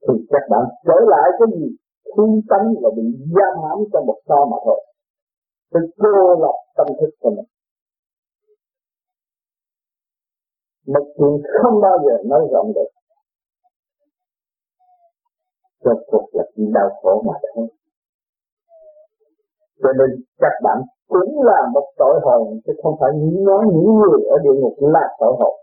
Thì 0.08 0.14
các 0.30 0.44
bạn 0.50 0.64
trở 0.86 0.98
lại 1.12 1.26
cái 1.38 1.48
gì? 1.58 1.66
Thiên 2.16 2.32
tánh 2.50 2.66
là 2.82 2.88
bị 2.96 3.02
giam 3.36 3.54
hãm 3.64 3.78
trong 3.92 4.06
một 4.06 4.20
to 4.28 4.40
mà 4.50 4.56
thôi. 4.64 4.80
Tôi 5.70 5.82
cô 5.98 6.40
lập 6.42 6.56
tâm 6.76 6.86
thức 7.00 7.10
của 7.20 7.30
mình. 7.30 7.48
Một 10.86 11.06
chuyện 11.16 11.34
không 11.62 11.80
bao 11.82 11.98
giờ 12.04 12.14
nói 12.26 12.42
rộng 12.52 12.72
được. 12.74 12.90
Cho 15.84 15.92
cuộc 16.06 16.26
là 16.32 16.44
chỉ 16.56 16.62
đau 16.74 16.88
khổ 17.02 17.22
mà 17.26 17.34
thôi 17.54 17.68
cho 19.84 19.92
nên 19.98 20.10
các 20.42 20.54
bạn 20.64 20.78
cũng 21.08 21.42
là 21.48 21.60
một 21.74 21.86
tội 21.98 22.20
hồn, 22.24 22.60
chứ 22.66 22.72
không 22.82 22.96
phải 23.00 23.10
nói 23.48 23.62
những 23.72 23.94
người 23.98 24.20
ở 24.34 24.36
địa 24.44 24.56
ngục 24.60 24.76
là 24.80 25.06
tội 25.20 25.32
hồn. 25.38 25.54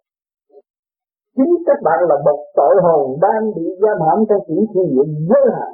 Chính 1.36 1.53
các 1.65 1.79
bạn 1.84 1.99
là 2.10 2.15
một 2.25 2.39
tội 2.55 2.75
hồn 2.84 3.17
đang 3.21 3.43
bị 3.55 3.65
giam 3.81 3.97
hãm 4.07 4.19
trong 4.29 4.41
những 4.47 4.65
thiên 4.73 4.86
địa 4.91 5.05
giới 5.29 5.43
hạn. 5.55 5.71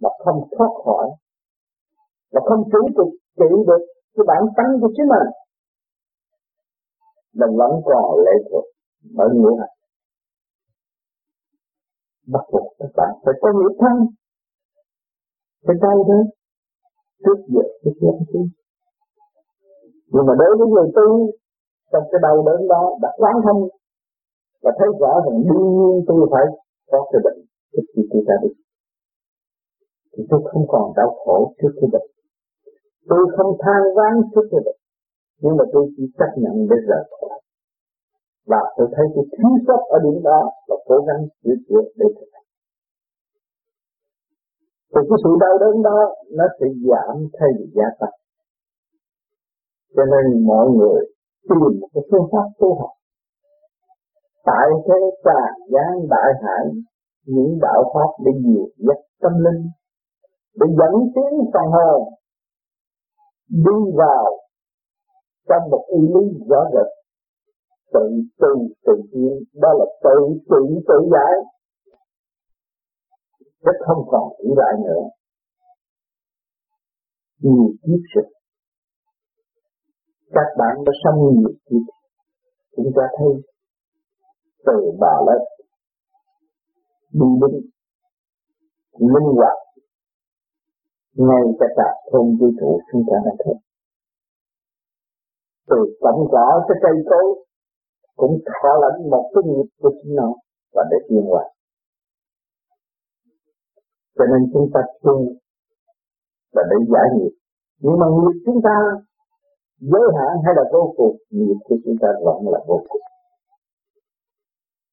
Mà 0.00 0.10
không 0.24 0.48
thoát 0.58 0.72
khỏi, 0.84 1.06
mà 2.32 2.40
không 2.44 2.62
chủ 2.72 2.88
được 2.96 3.10
trị 3.38 3.50
được 3.66 3.82
cái 4.14 4.24
bản 4.26 4.42
tánh 4.56 4.80
của 4.80 4.90
chính 4.96 5.08
mình. 5.08 5.28
Mình 7.34 7.56
vẫn 7.58 7.70
còn 7.84 8.04
lệ 8.24 8.32
thuộc 8.50 8.64
bởi 9.16 9.28
ngũ 9.34 9.56
hành. 9.56 9.76
Bắt 12.32 12.44
buộc 12.52 12.66
các 12.78 12.90
bạn 12.96 13.12
phải 13.24 13.34
có 13.40 13.48
nghĩa 13.52 13.74
thân 13.80 14.06
cái 15.66 15.76
tay 15.82 15.96
đó 16.08 16.18
trước 17.24 17.38
giờ 17.52 17.62
trước 17.82 17.96
lắm 18.00 18.18
chứ 18.32 18.40
nhưng 20.12 20.26
mà 20.26 20.34
đối 20.40 20.52
với 20.58 20.68
người 20.72 20.88
tu, 20.96 21.08
trong 21.92 22.04
cái 22.10 22.20
đau 22.22 22.36
đớn 22.46 22.68
đó, 22.68 22.82
đã 23.02 23.10
quán 23.16 23.34
thông 23.44 23.62
và 24.62 24.70
thấy 24.78 24.88
rõ 25.00 25.12
rằng 25.24 25.38
đương 25.48 25.68
nhiên 25.76 26.04
tôi 26.08 26.28
phải 26.32 26.44
có 26.90 26.98
cái 27.12 27.20
bệnh 27.24 27.40
trước 27.72 27.86
khi 27.92 28.02
tôi 28.10 28.22
ra 28.28 28.34
đi. 28.42 28.48
Thì 30.12 30.22
tôi 30.30 30.40
không 30.50 30.64
còn 30.68 30.92
đau 30.96 31.10
khổ 31.24 31.54
trước 31.58 31.72
cái 31.80 31.88
bệnh. 31.92 32.08
Tôi 33.08 33.22
không 33.36 33.56
than 33.62 33.82
ván 33.96 34.14
trước 34.34 34.46
cái 34.50 34.60
bệnh. 34.66 34.80
Nhưng 35.42 35.56
mà 35.58 35.64
tôi 35.72 35.84
chỉ 35.96 36.04
chấp 36.18 36.30
nhận 36.42 36.54
để 36.70 36.76
rời 36.88 37.04
khỏi. 37.10 37.40
Và 38.46 38.62
tôi 38.76 38.86
thấy 38.94 39.06
cái 39.14 39.24
thiếu 39.32 39.52
sót 39.66 39.80
ở 39.94 39.98
điểm 40.04 40.22
đó 40.22 40.50
và 40.68 40.76
cố 40.86 40.96
gắng 41.06 41.22
sửa 41.44 41.56
chữa 41.68 41.82
để 41.98 42.06
thực 42.18 42.31
thì 44.92 45.00
cái 45.08 45.18
sự 45.24 45.30
đau 45.40 45.54
đớn 45.62 45.82
đó 45.82 45.98
nó 46.38 46.44
sẽ 46.60 46.66
giảm 46.88 47.28
thay 47.38 47.48
vì 47.58 47.66
gia 47.74 47.88
tăng 48.00 48.16
cho 49.96 50.02
nên 50.12 50.46
mọi 50.46 50.66
người 50.76 51.00
tìm 51.48 51.80
một 51.80 51.88
cái 51.94 52.02
phương 52.10 52.28
pháp 52.32 52.46
tu 52.58 52.74
học. 52.80 52.90
Tại 54.44 54.66
thế 54.86 54.98
tràn 55.24 55.52
gian 55.72 56.08
đại 56.10 56.30
hải 56.42 56.64
những 57.26 57.58
đạo 57.62 57.82
pháp 57.94 58.24
để 58.24 58.32
dìu 58.44 58.68
dắt 58.76 58.96
tâm 59.22 59.32
linh, 59.44 59.62
để 60.60 60.66
dẫn 60.78 60.94
tiến 61.14 61.50
phần 61.52 61.66
hồn 61.74 62.02
đi 63.48 63.78
vào 63.96 64.38
trong 65.48 65.70
một 65.70 65.84
ý 65.88 66.00
lý 66.14 66.46
rõ 66.48 66.64
rệt. 66.72 66.88
Tự 67.92 68.08
tu 68.38 68.68
tự 68.86 68.92
nhiên 69.12 69.38
đó 69.54 69.68
là 69.78 69.84
tự 70.04 70.18
tự 70.50 70.60
tự 70.88 71.08
giải 71.12 71.34
đất 73.64 73.76
không 73.86 74.04
còn 74.10 74.24
nghĩ 74.38 74.50
lại 74.56 74.72
nữa. 74.84 75.02
Nhiều 77.40 77.72
kiếp 77.82 78.02
sức. 78.14 78.26
Các 80.30 80.48
bạn 80.58 80.84
đã 80.86 80.92
sống 81.04 81.18
nhiều 81.36 81.52
kiếp. 81.66 81.84
Chúng 82.76 82.90
ta 82.96 83.02
thấy 83.18 83.28
từ 84.66 84.72
bà 85.00 85.14
lên 85.26 85.42
đi 87.12 87.26
đứng 87.42 89.14
linh 89.14 89.36
hoạt. 89.36 89.58
Ngay 91.14 91.42
cả 91.60 91.66
cả 91.76 91.90
thôn 92.12 92.36
vũ 92.40 92.46
trụ 92.60 92.80
chúng 92.92 93.02
ta 93.10 93.16
đã 93.24 93.32
thấy. 93.44 93.54
Từ 95.68 95.76
cọng 96.00 96.28
cỏ 96.32 96.64
tới 96.68 96.76
cây 96.82 96.96
cối 97.10 97.44
cũng 98.16 98.38
thỏa 98.46 98.72
lãnh 98.82 99.10
một 99.10 99.30
cái 99.34 99.42
nghiệp 99.46 99.68
của 99.80 99.90
chính 100.02 100.14
nó 100.14 100.32
và 100.74 100.82
để 100.90 100.96
yên 101.08 101.24
hoạt 101.30 101.46
cho 104.22 104.26
nên 104.32 104.42
chúng 104.52 104.68
ta 104.74 104.80
tu 105.02 105.16
là 106.54 106.62
để 106.70 106.76
giải 106.92 107.06
nghiệp. 107.14 107.34
Nhưng 107.82 107.96
mà 108.00 108.06
nghiệp 108.06 108.36
chúng 108.46 108.60
ta, 108.66 108.76
giới 109.80 110.06
hạn 110.16 110.32
hay 110.44 110.54
là 110.56 110.64
vô 110.72 110.94
cùng, 110.96 111.16
nghiệp 111.30 111.58
của 111.64 111.76
chúng 111.84 111.96
ta 112.02 112.08
vẫn 112.24 112.38
là 112.52 112.60
vô 112.68 112.78
cùng. 112.88 113.04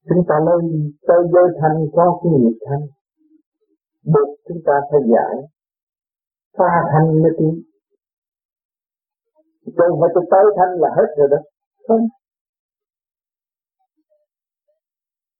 Chúng 0.09 0.23
ta 0.29 0.35
lên 0.47 0.91
tới 1.07 1.21
giới 1.33 1.47
thanh, 1.59 1.77
có 1.95 2.19
cái 2.23 2.31
nghiệp 2.39 2.57
thanh. 2.67 2.83
Buộc 4.13 4.29
chúng 4.47 4.61
ta 4.65 4.73
phải 4.91 5.01
giải, 5.13 5.35
pha 6.57 6.73
thanh 6.91 7.07
mới 7.21 7.31
tiến. 7.39 7.55
Chứ 9.65 9.71
phải 9.99 10.09
tôi 10.13 10.23
tới 10.31 10.45
thanh 10.57 10.71
là 10.81 10.89
hết 10.97 11.09
rồi 11.17 11.27
đó. 11.31 11.37
Không. 11.87 12.07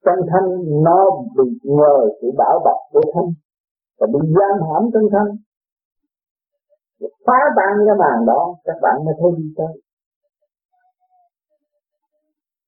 Trong 0.05 0.19
thanh 0.31 0.47
nó 0.83 0.99
bị 1.37 1.49
ngờ 1.63 1.95
sự 2.21 2.27
bảo 2.37 2.59
bọc 2.65 2.77
của 2.91 3.11
thanh. 3.13 3.29
Và 3.99 4.07
bị 4.13 4.19
giam 4.37 4.55
hãm 4.67 4.83
trong 4.93 5.07
thân. 5.13 5.27
Phá 7.25 7.39
tan 7.57 7.73
cái 7.87 7.95
màn 8.03 8.25
đó, 8.25 8.41
Các 8.63 8.77
bạn 8.81 8.95
mới 9.05 9.13
thấy 9.19 9.31
đi 9.37 9.47
tới. 9.57 9.73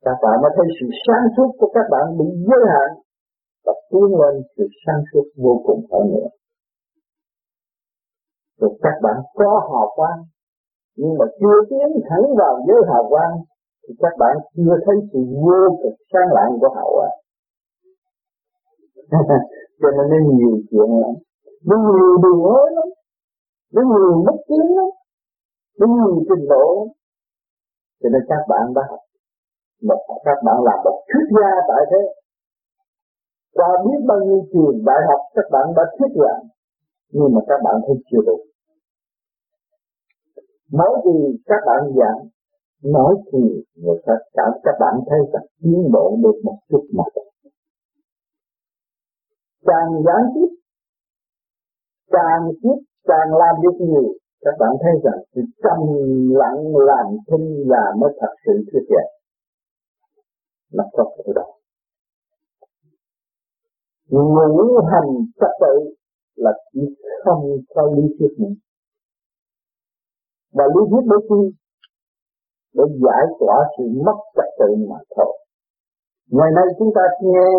Các 0.05 0.17
bạn 0.23 0.35
mới 0.41 0.51
thấy 0.55 0.65
sự 0.77 0.87
sáng 1.05 1.25
suốt 1.37 1.49
của 1.59 1.69
các 1.73 1.85
bạn 1.93 2.05
bị 2.19 2.25
giới 2.47 2.63
hạn 2.73 2.89
Và 3.65 3.73
tiến 3.89 4.09
lên 4.19 4.33
sự 4.57 4.65
sáng 4.85 5.01
suốt 5.13 5.25
vô 5.43 5.63
cùng 5.65 5.81
hơn 5.91 6.05
nữa. 6.13 6.29
Rồi 8.59 8.71
các 8.81 8.95
bạn 9.03 9.17
có 9.33 9.69
hào 9.71 9.91
quang, 9.95 10.19
nhưng 10.97 11.17
mà 11.19 11.25
chưa 11.39 11.57
tiến 11.69 11.87
thẳng 12.09 12.25
vào 12.37 12.53
giới 12.67 12.81
hào 12.91 13.05
quang, 13.09 13.33
thì 13.83 13.93
các 13.99 14.13
bạn 14.19 14.37
chưa 14.55 14.75
thấy 14.85 14.95
sự 15.13 15.19
vô 15.43 15.77
cực 15.83 15.93
sáng 16.13 16.29
lạng 16.35 16.51
của 16.61 16.69
hậu 16.75 16.99
à. 16.99 17.20
cho 19.81 19.89
nên 19.97 20.05
nó 20.11 20.17
nhiều 20.37 20.53
chuyện 20.69 20.89
lắm. 21.01 21.13
Nó 21.67 21.75
nhiều 21.87 22.17
đường 22.23 22.41
hối 22.43 22.71
lắm. 22.77 22.87
Nó 23.73 23.81
nhiều 23.91 24.23
mất 24.25 24.37
tiếng 24.47 24.69
lắm. 24.77 24.89
Nó 25.79 25.85
nhiều 25.95 26.23
trình 26.29 26.45
độ 26.49 26.87
cho 28.03 28.09
nên 28.13 28.21
các 28.29 28.43
bạn 28.49 28.73
đã 28.75 28.81
học. 28.89 28.99
Một 29.87 30.01
các 30.25 30.37
bạn 30.45 30.57
làm 30.67 30.79
một 30.85 30.97
thuyết 31.09 31.27
gia 31.37 31.51
tại 31.69 31.81
thế. 31.91 32.01
Qua 33.53 33.69
biết 33.85 33.99
bao 34.07 34.19
nhiêu 34.25 34.41
trường 34.53 34.85
đại 34.85 35.01
học 35.09 35.21
các 35.35 35.47
bạn 35.51 35.65
đã 35.75 35.83
thuyết 35.97 36.11
giảng. 36.21 36.43
Nhưng 37.13 37.29
mà 37.35 37.41
các 37.47 37.59
bạn 37.63 37.75
thấy 37.87 37.95
chưa 38.11 38.21
đủ 38.27 38.37
nói 40.71 41.01
gì 41.05 41.37
các 41.45 41.61
bạn 41.65 41.81
giảng, 41.97 42.27
nói 42.83 43.15
thì 43.31 43.39
người 43.75 43.99
ta 44.05 44.13
cảm 44.33 44.51
các 44.63 44.75
bạn 44.79 44.93
thấy 45.09 45.19
rằng 45.33 45.45
tiến 45.63 45.89
bộ 45.93 46.17
được 46.23 46.41
một 46.43 46.57
chút 46.69 46.85
mà. 46.93 47.03
Càng 49.65 50.03
gián 50.05 50.23
tiếp, 50.35 50.51
càng 52.11 52.51
tiếp, 52.61 52.77
càng 53.03 53.29
làm 53.41 53.55
được 53.63 53.85
nhiều, 53.85 54.13
các 54.41 54.55
bạn 54.59 54.69
thấy 54.81 54.91
rằng 55.03 55.23
sự 55.35 55.41
trầm 55.63 55.79
lặng 56.29 56.75
làm 56.75 57.05
thinh 57.27 57.69
là 57.69 57.93
mới 57.99 58.11
thật 58.19 58.33
sự 58.45 58.53
thuyết 58.71 58.85
giảng. 58.89 59.11
Nó 60.73 60.83
có 60.93 61.15
cái 61.17 61.33
đó. 61.35 61.45
Ngũ 64.09 64.79
hành 64.91 65.25
trật 65.39 65.51
tự 65.61 65.95
là 66.35 66.51
chỉ 66.73 66.81
không 67.25 67.57
có 67.75 67.91
lý 67.95 68.15
thuyết 68.19 68.35
nữa 68.39 68.55
và 70.53 70.63
lý 70.75 70.81
thuyết 70.89 71.05
để 71.11 71.17
chi 71.29 71.57
để 72.73 72.83
giải 73.03 73.23
tỏa 73.39 73.57
sự 73.77 73.83
mất 74.05 74.17
trật 74.35 74.49
tự 74.59 74.69
mà 74.89 74.99
thôi 75.15 75.37
ngày 76.37 76.51
nay 76.57 76.65
chúng 76.77 76.91
ta 76.95 77.01
nghe 77.21 77.49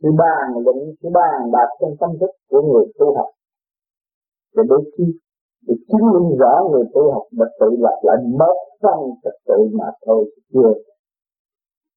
sự 0.00 0.08
bàn 0.22 0.46
luận 0.64 0.76
sự 1.02 1.08
bàn 1.18 1.50
bạc 1.54 1.68
trong 1.80 1.94
tâm 2.00 2.10
thức 2.20 2.30
của 2.50 2.62
người 2.62 2.86
tu 2.98 3.06
học. 3.16 3.30
Để 4.56 4.62
đôi 4.68 4.82
khi 4.92 5.04
để 5.66 5.74
chứng 5.88 6.06
minh 6.12 6.38
rõ 6.40 6.54
người 6.70 6.84
tu 6.94 7.12
học 7.12 7.26
đã 7.38 7.46
tự 7.60 7.68
lập 7.84 7.98
lại 8.02 8.16
mất 8.40 8.56
phần 8.82 9.00
trật 9.22 9.36
tự 9.48 9.58
mà 9.78 9.88
thôi, 10.06 10.24
chưa 10.52 10.72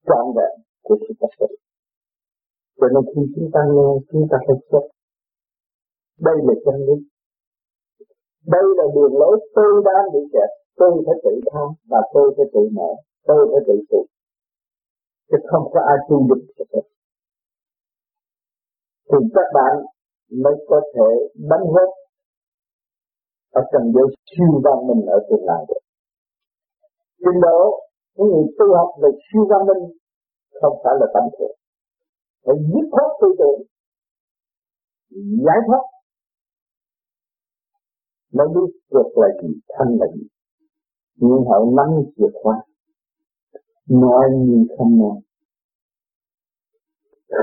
trọn 0.08 0.26
vẹn 0.36 0.54
của 0.84 0.96
sự 1.02 1.14
trật 1.20 1.30
tự 1.40 1.56
cho 2.80 2.88
nên 2.94 3.04
khi 3.12 3.22
chúng 3.36 3.50
ta 3.54 3.62
nghe, 3.74 3.90
chúng 4.12 4.26
ta 4.32 4.38
phải 4.48 4.58
xét. 4.70 4.86
Đây 6.28 6.36
là 6.48 6.54
chân 6.66 6.76
lý. 6.88 6.98
Đây 8.56 8.66
là 8.78 8.86
đường 8.96 9.16
lối 9.22 9.36
tôi 9.56 9.72
đang 9.86 10.06
bị 10.14 10.20
kẹt. 10.34 10.50
Tôi 10.80 11.04
phải 11.06 11.16
tự 11.24 11.34
tha 11.52 11.66
và 11.92 12.02
tôi 12.14 12.34
phải 12.38 12.46
tự 12.54 12.64
mở. 12.78 12.90
Tôi 13.28 13.48
phải 13.52 13.62
tự 13.68 13.76
phục 13.90 14.06
chứ 15.30 15.38
không 15.50 15.66
có 15.74 15.80
ai 15.92 15.98
tu 16.10 16.18
được 16.30 16.42
thì 19.10 19.18
các 19.36 19.48
bạn 19.54 19.74
mới 20.44 20.54
có 20.70 20.82
thể 20.94 21.10
đánh 21.50 21.66
hết 21.76 21.90
ở 23.52 23.62
trong 23.72 23.92
giới 23.94 24.08
siêu 24.30 24.62
văn 24.64 24.88
minh 24.88 25.06
ở 25.06 25.18
tương 25.30 25.46
lai 25.46 25.62
được. 25.68 25.82
Trình 27.18 27.40
độ 27.42 27.62
những 28.16 28.28
người 28.28 28.48
tu 28.58 28.66
học 28.78 28.90
về 29.02 29.10
siêu 29.26 29.44
văn 29.50 29.62
minh 29.68 29.84
không 30.62 30.76
phải 30.84 30.94
là 31.00 31.08
tầm 31.14 31.24
thường 31.40 31.56
phải 32.46 32.56
giết 32.70 32.86
thoát 32.92 33.10
tư 33.22 33.28
tưởng, 33.40 33.62
giải 35.46 35.60
thoát, 35.68 35.84
mới 38.34 38.48
biết 38.48 38.72
được 38.92 39.10
là 39.16 39.28
gì 39.42 39.54
thanh 39.70 39.98
là 40.00 40.08
gì. 40.16 40.28
Nhưng 41.16 41.44
họ 41.48 41.58
nắm 41.78 41.90
chìa 42.18 42.32
khóa 42.44 42.56
nói 43.90 44.26
như 44.38 44.66
không 44.78 45.00
nói. 45.00 45.22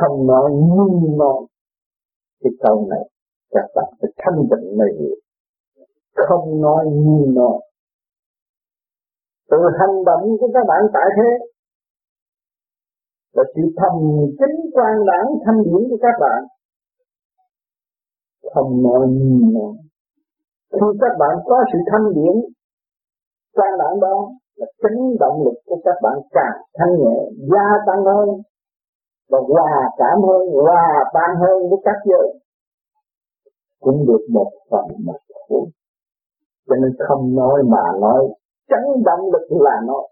Không 0.00 0.26
nói 0.26 0.50
như 0.52 1.16
nói. 1.16 1.46
Cái 2.40 2.52
câu 2.60 2.86
này, 2.90 3.08
các 3.50 3.66
bạn 3.74 3.92
phải 4.00 4.10
thanh 4.16 4.42
tịnh 4.50 4.78
này 4.78 4.88
hiểu. 5.00 5.16
Không 6.28 6.60
nói 6.60 6.84
như 6.92 7.32
nói. 7.32 7.60
Từ 9.50 9.56
hành 9.78 10.04
động 10.06 10.36
của 10.40 10.50
các 10.54 10.64
bạn 10.68 10.82
tại 10.94 11.08
thế. 11.16 11.46
Là 13.32 13.42
sự 13.54 13.62
thầm 13.76 13.94
chính 14.38 14.70
quan 14.72 14.94
đảng 15.06 15.26
thanh 15.46 15.62
điển 15.64 15.88
của 15.90 15.98
các 16.02 16.14
bạn. 16.20 16.44
Không 18.54 18.82
nói 18.82 19.08
như 19.08 19.40
nói. 19.54 19.74
Khi 20.72 20.98
các 21.00 21.16
bạn 21.18 21.36
có 21.44 21.64
sự 21.72 21.78
thanh 21.92 22.14
điển, 22.14 22.34
quan 23.54 23.70
đảng 23.78 24.00
đó 24.00 24.30
là 24.62 24.66
chính 24.82 25.16
động 25.20 25.42
lực 25.44 25.58
của 25.66 25.78
các 25.84 25.96
bạn 26.02 26.18
càng 26.30 26.56
thanh 26.78 26.94
nhẹ, 26.98 27.18
gia 27.50 27.68
tăng 27.86 28.04
hơn 28.04 28.28
và 29.30 29.38
hòa 29.48 29.90
cảm 29.98 30.22
hơn, 30.28 30.42
hòa 30.52 31.04
tan 31.14 31.30
hơn 31.42 31.70
với 31.70 31.78
các 31.84 31.96
giới. 32.04 32.28
Cũng 33.80 34.06
được 34.06 34.26
một 34.30 34.50
phần 34.70 34.84
mà 35.06 35.12
thôi 35.48 35.64
cho 36.68 36.74
nên 36.82 36.92
không 37.08 37.34
nói 37.34 37.62
mà 37.72 37.84
nói 38.00 38.20
chấn 38.68 39.02
động 39.04 39.20
lực 39.32 39.46
là 39.50 39.80
nói. 39.86 40.08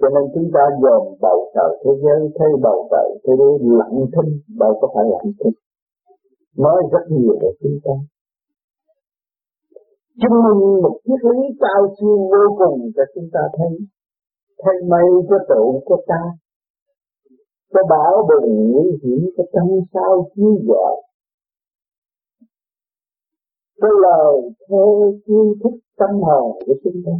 Cho 0.00 0.08
nên 0.08 0.24
chúng 0.34 0.50
ta 0.54 0.60
dòm 0.82 1.02
bầu 1.20 1.50
trời 1.54 1.82
thế 1.84 1.90
giới, 2.02 2.30
thấy 2.38 2.48
bầu 2.62 2.88
trời 2.90 3.08
thế 3.24 3.32
giới 3.38 3.52
lặng 3.78 4.06
thinh, 4.12 4.40
đâu 4.58 4.78
có 4.80 4.88
phải 4.94 5.04
lặng 5.12 5.32
thinh. 5.44 5.52
Nói 6.56 6.82
rất 6.92 7.04
nhiều 7.08 7.38
về 7.42 7.48
chúng 7.62 7.78
ta 7.84 7.92
chứng 10.20 10.36
minh 10.44 10.82
một 10.82 10.96
triết 11.04 11.20
lý 11.30 11.38
cao 11.60 11.94
siêu 12.00 12.16
vô 12.32 12.44
cùng 12.58 12.80
cho 12.96 13.02
chúng 13.14 13.28
ta 13.32 13.40
thấy. 13.56 13.78
Thay 14.64 14.74
mây 14.88 15.06
cho 15.28 15.36
trụ 15.48 15.82
của 15.84 16.02
ta. 16.06 16.22
Cho 17.72 17.80
bảo 17.90 18.28
bùng 18.28 18.72
nguy 18.72 18.98
hiểm 19.02 19.30
cho 19.36 19.44
trăm 19.52 19.66
sao 19.92 20.30
chiếu 20.34 20.52
dọi 20.68 21.02
cái 23.80 23.90
lời 24.02 24.34
thơ 24.68 24.84
yêu 25.24 25.54
thức 25.62 25.78
tâm 25.96 26.10
hồn 26.10 26.58
của 26.66 26.74
chúng 26.84 27.02
ta. 27.06 27.12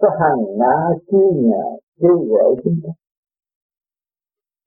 Có 0.00 0.08
hàng 0.20 0.58
ngã 0.58 0.76
chiêu 1.10 1.32
nhà 1.42 1.64
kêu 2.00 2.18
gọi 2.28 2.54
chúng 2.64 2.80
ta. 2.84 2.90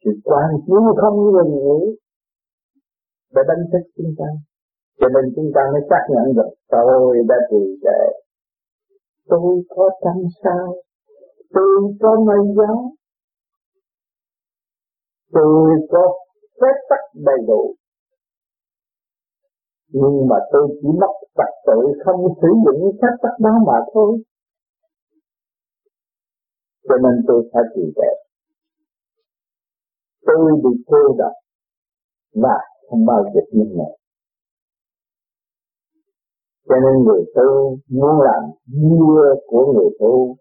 Sự 0.05 0.11
quan 0.23 0.49
chiếu 0.67 0.81
không 1.01 1.17
ngừng 1.17 1.55
nghỉ. 1.55 1.95
Để 3.35 3.41
đánh 3.47 3.65
thức 3.71 3.91
chúng 3.97 4.13
ta 4.17 4.25
cho 4.99 5.07
nên 5.13 5.33
chúng 5.35 5.51
ta 5.55 5.61
mới 5.73 5.81
xác 5.89 6.03
nhận 6.09 6.35
được, 6.35 6.49
tôi 6.67 7.17
đã 7.29 7.35
trì 7.49 7.63
trệ. 7.83 8.01
Tôi 9.27 9.63
có 9.69 9.89
trăng 10.03 10.23
sao? 10.43 10.75
Tôi 11.53 11.93
có 12.01 12.11
mây 12.27 12.55
gió 12.55 12.93
tôi 15.33 15.69
có 15.89 16.13
phép 16.61 16.75
tắc 16.89 16.99
đầy 17.13 17.37
đủ. 17.47 17.75
Nhưng 19.87 20.27
mà 20.29 20.35
tôi 20.51 20.67
chỉ 20.81 20.87
mất 21.01 21.13
trật 21.37 21.53
tự 21.67 21.79
không 22.05 22.21
sử 22.41 22.47
dụng 22.65 22.91
phép 23.01 23.13
tắc 23.21 23.39
đó 23.39 23.51
mà 23.67 23.77
thôi. 23.93 24.23
Cho 26.83 26.95
nên 27.03 27.25
tôi 27.27 27.49
phải 27.53 27.63
trì 27.75 27.81
trệ. 27.95 28.11
Tôi 30.25 30.51
bị 30.63 30.83
cô 30.87 30.97
độc 31.17 31.33
và 32.33 32.57
không 32.89 33.05
bao 33.05 33.23
giờ 33.33 33.41
như 33.51 33.63
này 33.77 33.97
cho 36.73 36.79
nên 36.79 37.03
người 37.03 37.23
tu 37.35 37.77
muốn 37.89 38.21
làm 38.21 38.43
vua 38.81 39.35
của 39.47 39.73
người 39.73 39.89
tu, 39.99 40.35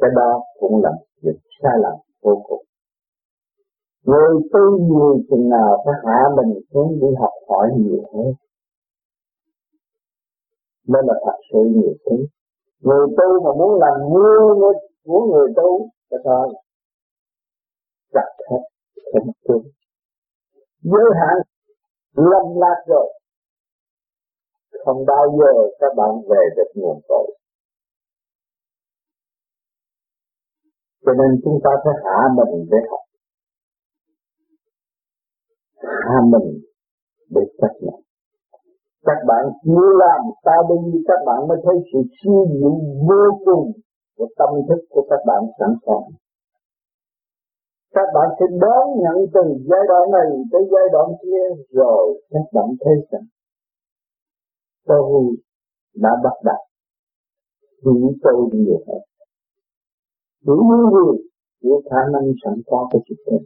cái 0.00 0.10
đó 0.16 0.40
cũng 0.60 0.82
là 0.82 0.90
việc 1.22 1.38
sai 1.62 1.72
lầm 1.82 1.94
vô 2.22 2.42
cùng. 2.48 2.64
Người 4.04 4.40
tu 4.52 4.78
nhiều 4.78 5.22
chừng 5.30 5.48
nào 5.48 5.82
phải 5.84 5.94
hạ 6.04 6.20
mình 6.36 6.60
xuống 6.72 6.98
đi 7.00 7.06
học 7.20 7.30
hỏi 7.48 7.68
nhiều 7.76 8.02
hơn. 8.12 8.34
Nên 10.88 11.04
là 11.06 11.14
thật 11.24 11.38
sự 11.52 11.58
nhiều 11.74 11.94
thứ. 12.04 12.16
Người 12.80 13.06
tu 13.16 13.44
mà 13.44 13.50
muốn 13.58 13.80
làm 13.80 14.00
vua 14.10 14.72
của 15.04 15.26
người 15.32 15.52
tu 15.56 15.88
cho 16.10 16.16
thôi 16.24 16.54
chặt 18.12 18.30
hết 18.50 18.62
không 19.12 19.30
tu 19.48 19.62
giới 20.82 21.10
hạn 21.20 21.36
lầm 22.14 22.60
lạc 22.60 22.82
rồi 22.86 23.19
không 24.84 25.04
bao 25.06 25.24
giờ 25.38 25.52
các 25.80 25.92
bạn 25.96 26.10
về 26.30 26.42
được 26.56 26.70
nguồn 26.74 27.00
cội. 27.08 27.26
Cho 31.04 31.12
nên 31.12 31.40
chúng 31.44 31.58
ta 31.64 31.70
phải 31.84 31.94
hạ 32.04 32.18
mình 32.36 32.66
để 32.70 32.78
học. 32.90 33.04
Hạ 35.76 36.18
mình 36.32 36.48
để 37.34 37.42
chấp 37.60 37.72
nhận. 37.80 38.00
Các 39.04 39.20
bạn 39.28 39.44
chưa 39.64 39.88
làm 40.02 40.20
ta 40.44 40.56
đi 40.68 40.98
các 41.08 41.20
bạn 41.26 41.48
mới 41.48 41.58
thấy 41.64 41.74
sự 41.92 41.98
siêu 42.16 42.46
diệu 42.52 42.74
vô 43.08 43.24
cùng 43.44 43.72
của 44.16 44.28
tâm 44.38 44.50
thức 44.68 44.80
của 44.90 45.06
các 45.10 45.20
bạn 45.26 45.42
sẵn 45.58 45.72
sàng. 45.86 46.06
Các 47.94 48.08
bạn 48.14 48.28
sẽ 48.38 48.46
đón 48.60 48.84
nhận 49.02 49.16
từ 49.34 49.40
giai 49.70 49.84
đoạn 49.88 50.10
này 50.10 50.28
tới 50.52 50.62
giai 50.72 50.86
đoạn 50.92 51.08
kia 51.22 51.44
rồi 51.70 52.22
các 52.30 52.46
bạn 52.52 52.68
thấy 52.84 52.94
rằng 53.10 53.26
tôi 54.90 55.36
đã 56.04 56.12
bắt 56.24 56.36
đặt. 56.48 56.60
Hiểu 57.82 58.12
tôi 58.22 58.34
nhiều 58.52 58.80
hơn 58.86 59.02
hiểu 60.46 60.60
như 60.68 60.80
gì 60.94 61.08
hiểu 61.62 61.78
khả 61.90 62.00
năng 62.12 62.26
sẵn 62.44 62.54
có 62.66 62.88
của 62.92 63.00
chúng 63.06 63.18
tôi 63.26 63.40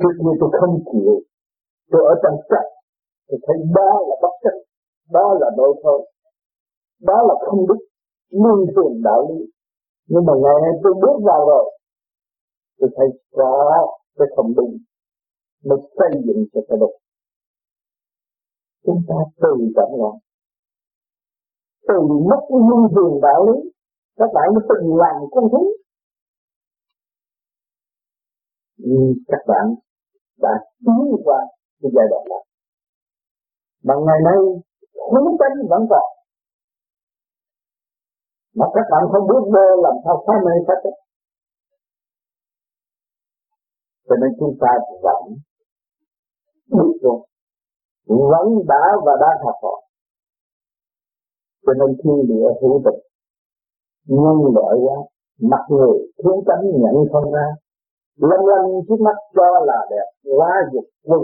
trước 0.00 0.14
kia 0.18 0.34
tôi 0.40 0.50
không 0.60 0.74
chịu, 0.92 1.14
tôi 1.90 2.02
ở 2.12 2.14
trong 2.22 2.36
trạch 2.50 2.70
tôi 3.28 3.38
thấy 3.46 3.56
đó 3.76 3.90
là 4.08 4.14
bất 4.22 4.34
chấp, 4.42 4.56
đó 5.10 5.34
là 5.40 5.50
đôi 5.56 5.80
thôi. 5.82 6.10
Đó 7.00 7.18
là 7.28 7.34
không 7.46 7.60
biết 7.68 7.80
luân 8.30 8.58
thường 8.76 9.02
đạo 9.04 9.20
lý. 9.28 9.44
Nhưng 10.08 10.24
mà 10.26 10.32
ngày 10.42 10.54
nay 10.62 10.72
tôi 10.82 10.94
bước 11.02 11.16
vào 11.24 11.46
rồi, 11.46 11.64
tôi 12.78 12.90
thấy 12.96 13.06
có 13.32 13.86
cái 14.18 14.28
không 14.36 14.54
đúng. 14.56 14.76
Mới 15.64 15.78
xây 15.98 16.22
dựng 16.26 16.44
cho 16.52 16.60
cái 16.68 16.78
đục 16.80 16.90
chúng 18.84 19.00
ta 19.08 19.14
từ 19.42 19.52
trọng 19.76 19.94
lại. 20.02 20.16
Từ 21.88 21.98
mất 22.30 22.40
cái 22.48 22.58
luân 22.68 22.82
thường 22.94 23.14
đạo 23.22 23.40
lý, 23.46 23.70
các 24.16 24.30
bạn 24.34 24.46
mới 24.54 24.64
từng 24.68 24.96
làm 25.02 25.16
con 25.30 25.44
thú. 25.52 25.62
Nhưng 28.76 29.14
các 29.28 29.42
bạn 29.50 29.64
đã 30.38 30.52
tiến 30.84 31.16
qua 31.24 31.40
cái 31.80 31.90
giai 31.94 32.06
đoạn 32.10 32.24
này. 32.30 32.44
Mà 33.86 33.94
ngày 34.06 34.20
nay 34.28 34.38
khốn 35.10 35.36
tánh 35.40 35.56
vẫn 35.70 35.82
còn. 35.90 36.06
Mà 38.58 38.66
các 38.74 38.86
bạn 38.92 39.02
không 39.12 39.26
biết 39.30 39.42
vô 39.54 39.66
làm 39.84 39.94
sao 40.04 40.24
phá 40.26 40.34
mê 40.46 40.52
hết 40.68 40.90
cho 44.10 44.16
nên 44.20 44.30
chúng 44.38 44.56
ta 44.60 44.70
vẫn 45.02 45.22
biết 46.66 46.98
rồi 47.02 47.29
vẫn 48.30 48.46
đã 48.68 48.82
và 49.04 49.12
đang 49.20 49.44
học 49.44 49.54
hỏi 49.62 49.80
cho 51.66 51.72
nên 51.78 51.96
thiên 52.04 52.18
địa 52.28 52.46
hữu 52.60 52.82
tình 52.84 53.00
nhân 54.06 54.36
loại 54.54 54.74
quá 54.84 54.96
mặt 55.50 55.64
người 55.68 55.92
thiếu 56.24 56.42
tánh 56.46 56.64
nhận 56.82 56.94
không 57.12 57.32
ra 57.32 57.46
lanh 58.16 58.44
lanh 58.46 58.68
trước 58.88 59.00
mắt 59.00 59.16
cho 59.36 59.64
là 59.64 59.86
đẹp 59.90 60.08
quá 60.36 60.52
dục 60.72 60.84
quân 61.04 61.20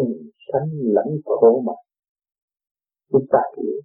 sanh 0.52 0.68
lẫn 0.94 1.06
khổ 1.24 1.62
mà. 1.66 1.72
Chúng 3.12 3.26
ta 3.32 3.38
hiểu. 3.56 3.76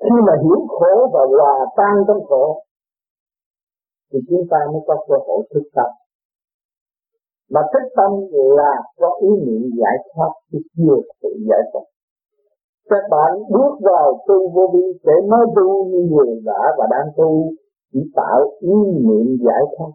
Khi 0.00 0.16
mà 0.26 0.32
hiểu 0.42 0.66
khổ 0.68 1.10
và 1.12 1.20
hòa 1.30 1.66
tan 1.76 1.94
trong 2.08 2.24
khổ, 2.28 2.62
thì 4.12 4.18
chúng 4.28 4.44
ta 4.50 4.58
mới 4.72 4.80
có 4.86 4.94
cơ 5.08 5.14
hội 5.26 5.48
thức 5.54 5.62
tâm 5.74 5.90
mà 7.50 7.60
thức 7.72 7.88
tâm 7.96 8.10
là 8.58 8.72
có 8.96 9.18
ý 9.20 9.28
niệm 9.46 9.70
giải 9.80 9.96
thoát, 10.14 10.30
chứ 10.52 10.58
chưa 10.76 10.96
tự 11.22 11.28
giải 11.48 11.60
thoát 11.72 11.84
các 12.90 13.04
bạn 13.10 13.30
bước 13.54 13.74
vào 13.80 14.06
tu 14.28 14.48
vô 14.54 14.64
vi 14.74 14.98
để 15.04 15.16
mới 15.30 15.46
tu 15.56 15.84
như 15.90 16.00
người 16.10 16.40
đã 16.44 16.62
và 16.78 16.86
đang 16.90 17.08
tu, 17.16 17.50
chỉ 17.92 18.00
tạo 18.16 18.40
ý 18.60 18.74
niệm 19.06 19.26
giải 19.46 19.62
thoát. 19.78 19.92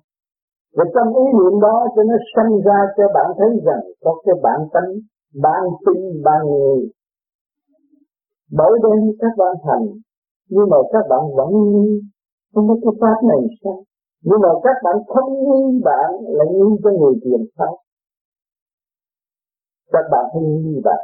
Và 0.78 0.86
trong 0.94 1.10
ý 1.24 1.26
niệm 1.40 1.60
đó 1.62 1.88
cho 1.96 2.04
nó 2.04 2.16
sanh 2.36 2.52
ra 2.66 2.80
cho 2.98 3.04
bạn 3.14 3.28
thấy 3.38 3.50
rằng 3.66 3.84
có 4.04 4.22
cái 4.26 4.36
bản 4.44 4.60
tánh 4.74 4.92
ban 5.44 5.64
tin 5.86 6.24
ban 6.26 6.40
người. 6.48 6.80
Bởi 8.52 8.72
đây 8.84 8.98
các 9.20 9.34
bạn 9.38 9.56
thành, 9.64 9.86
nhưng 10.50 10.70
mà 10.70 10.78
các 10.94 11.04
bạn 11.10 11.22
vẫn 11.38 11.50
nghi. 11.72 12.02
Không 12.54 12.68
có 12.68 12.76
cái 12.84 12.94
pháp 13.02 13.28
này 13.28 13.42
sao? 13.64 13.84
Nhưng 14.24 14.40
mà 14.42 14.50
các 14.64 14.76
bạn 14.84 14.96
không 15.08 15.34
nghi 15.34 15.82
bạn 15.84 16.10
lại 16.38 16.48
nghi 16.54 16.70
cho 16.84 16.90
người 17.00 17.14
tiền 17.24 17.46
pháp 17.58 17.74
các 19.92 20.06
bạn 20.12 20.26
không 20.34 20.44
nghi 20.44 20.82
bạn 20.84 21.04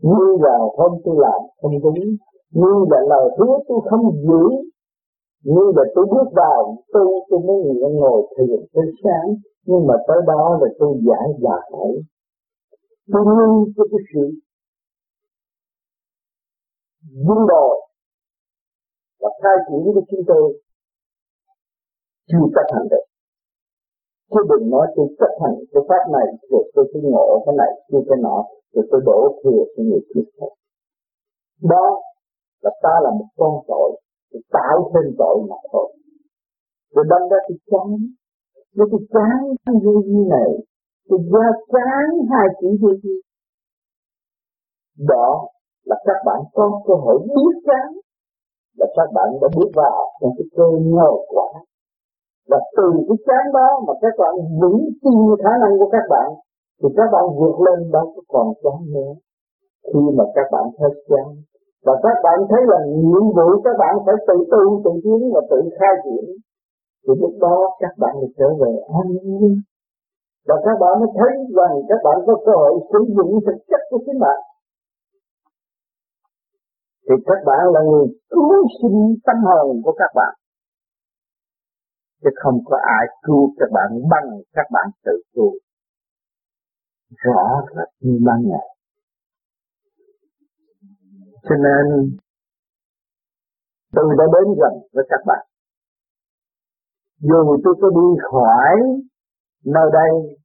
như 0.00 0.36
là 0.40 0.58
không 0.76 1.00
tôi 1.04 1.16
làm, 1.18 1.40
không 1.60 1.72
đúng 1.82 2.16
như 2.50 2.72
là 2.90 3.00
lời 3.08 3.36
hứa 3.38 3.54
tôi 3.68 3.80
không 3.90 4.12
giữ. 4.26 4.44
Như 5.44 5.72
là 5.76 5.82
tôi 5.94 6.06
bước 6.10 6.28
vào 6.32 6.76
tu 6.92 7.26
tôi 7.30 7.40
mới 7.40 7.90
ngồi 7.92 8.34
thiền 8.36 8.60
tới 8.72 8.84
sáng. 9.02 9.28
Nhưng 9.66 9.86
mà 9.86 9.94
tới 10.08 10.16
đó 10.26 10.58
là 10.60 10.68
tôi 10.78 11.00
giải 11.06 11.28
giải 11.42 11.70
tôi 13.12 13.22
ngưng 13.26 13.72
cho 13.76 13.84
cái 13.90 14.00
sự 14.14 14.24
vun 17.26 17.46
đồi 17.48 17.88
và 19.20 19.28
khai 19.42 19.56
triển 19.68 19.94
của 19.94 20.02
chúng 20.10 20.20
tôi. 20.26 20.62
Chưa 22.28 22.38
chấp 22.54 22.74
hành 22.74 22.88
được 22.90 23.07
chứ 24.30 24.40
đừng 24.50 24.70
nói 24.70 24.86
tôi 24.96 25.06
chấp 25.18 25.32
hành 25.42 25.54
cái 25.72 25.82
pháp 25.88 26.02
này, 26.16 26.26
rồi 26.50 26.64
tôi 26.74 26.84
cứ 26.92 27.00
ngộ 27.02 27.42
cái 27.46 27.54
này 27.60 27.70
kia 27.88 28.02
cái 28.08 28.18
nọ, 28.24 28.36
rồi 28.72 28.84
tôi 28.90 29.00
đổ 29.08 29.20
thừa 29.40 29.62
cho 29.76 29.82
người 29.88 30.02
kia 30.14 30.26
khác 30.36 30.52
đó 31.62 32.00
là 32.62 32.70
ta 32.82 32.94
là 33.02 33.10
một 33.10 33.28
con 33.36 33.64
tội, 33.68 34.00
tôi 34.32 34.42
tạo 34.52 34.90
thêm 34.94 35.14
tội 35.18 35.36
mà 35.50 35.56
thôi. 35.72 35.96
Rồi 36.94 37.04
đâm 37.10 37.22
ra 37.30 37.36
tôi 37.48 37.58
chán. 37.70 37.88
Nếu 38.76 38.86
tôi 38.90 39.00
chán 39.14 39.38
cái 39.66 39.74
vô 39.84 39.92
như 40.06 40.24
này. 40.30 40.50
Tôi 41.08 41.18
ra 41.32 41.48
chán 41.72 42.04
hai 42.30 42.46
chữ 42.60 42.68
vô 42.80 42.88
như 43.02 43.20
đó 45.08 45.48
là 45.84 45.96
các 46.04 46.18
bạn 46.26 46.40
có 46.52 46.82
cơ 46.86 46.94
hội 46.94 47.18
biết 47.18 47.54
chán. 47.66 47.92
Là 48.76 48.86
các 48.96 49.08
bạn 49.14 49.28
đã 49.40 49.48
bước 49.56 49.70
vào 49.74 50.10
trong 50.20 50.30
cái 50.38 50.46
cơ 50.56 50.64
nhờ 50.80 51.10
quả 51.28 51.48
và 52.50 52.58
từ 52.76 52.88
cái 53.08 53.18
chán 53.26 53.44
đó 53.56 53.68
mà 53.86 53.92
các 54.02 54.14
bạn 54.20 54.34
vững 54.60 54.80
tin 55.02 55.18
khả 55.42 55.52
năng 55.62 55.74
của 55.78 55.88
các 55.94 56.06
bạn, 56.12 56.28
thì 56.80 56.88
các 56.96 57.08
bạn 57.14 57.24
vượt 57.38 57.56
lên 57.66 57.78
đâu 57.94 58.06
có 58.14 58.22
còn 58.32 58.46
chán 58.62 58.78
nữa. 58.94 59.12
Khi 59.88 60.02
mà 60.18 60.24
các 60.36 60.46
bạn 60.52 60.64
hết 60.80 60.94
chán. 61.08 61.28
Và 61.86 61.94
các 62.04 62.16
bạn 62.24 62.38
thấy 62.50 62.62
là 62.72 62.78
nhiệm 63.02 63.24
vụ 63.36 63.48
các 63.64 63.76
bạn 63.82 63.94
phải 64.06 64.14
tự 64.28 64.36
tu, 64.52 64.62
tự 64.84 64.90
tiến 65.04 65.20
và 65.34 65.40
tự 65.50 65.60
khai 65.78 65.94
triển, 66.04 66.24
thì 67.02 67.12
lúc 67.22 67.34
đó 67.40 67.56
các 67.82 67.94
bạn 68.02 68.14
được 68.20 68.32
trở 68.38 68.48
về 68.60 68.72
an 69.00 69.06
nhiên. 69.22 69.54
Và 70.48 70.56
các 70.64 70.76
bạn 70.80 70.92
mới 71.00 71.10
thấy 71.18 71.32
rằng 71.56 71.74
các 71.88 72.00
bạn 72.04 72.16
có 72.26 72.34
cơ 72.46 72.52
hội 72.62 72.74
sử 72.92 73.00
dụng 73.16 73.32
thực 73.46 73.58
chất 73.70 73.80
của 73.90 73.98
chính 74.06 74.18
bạn. 74.20 74.40
Thì 77.08 77.14
các 77.26 77.40
bạn 77.46 77.62
là 77.74 77.80
người 77.90 78.06
cứu 78.30 78.52
sinh 78.82 79.14
tâm 79.26 79.36
hồn 79.48 79.82
của 79.84 79.94
các 79.98 80.10
bạn 80.14 80.32
chứ 82.22 82.30
không 82.36 82.58
có 82.64 82.76
ai 82.98 83.06
cứu 83.22 83.54
các 83.58 83.68
bạn 83.72 83.90
bằng 84.10 84.28
các 84.52 84.66
bạn 84.72 84.90
tự 85.04 85.12
cứu. 85.34 85.52
Rõ 87.16 87.66
rệt 87.76 87.88
như 88.00 88.18
ban 88.26 88.42
ngày. 88.48 88.68
Cho 91.42 91.54
nên 91.56 92.16
tôi 93.92 94.14
đã 94.18 94.24
đến 94.34 94.54
gần 94.60 94.72
với 94.92 95.04
các 95.08 95.20
bạn. 95.26 95.46
Dù 97.20 97.56
tôi 97.64 97.74
có 97.80 97.88
đi 97.90 98.22
khỏi 98.30 98.76
nơi 99.64 99.90
đây, 99.92 100.38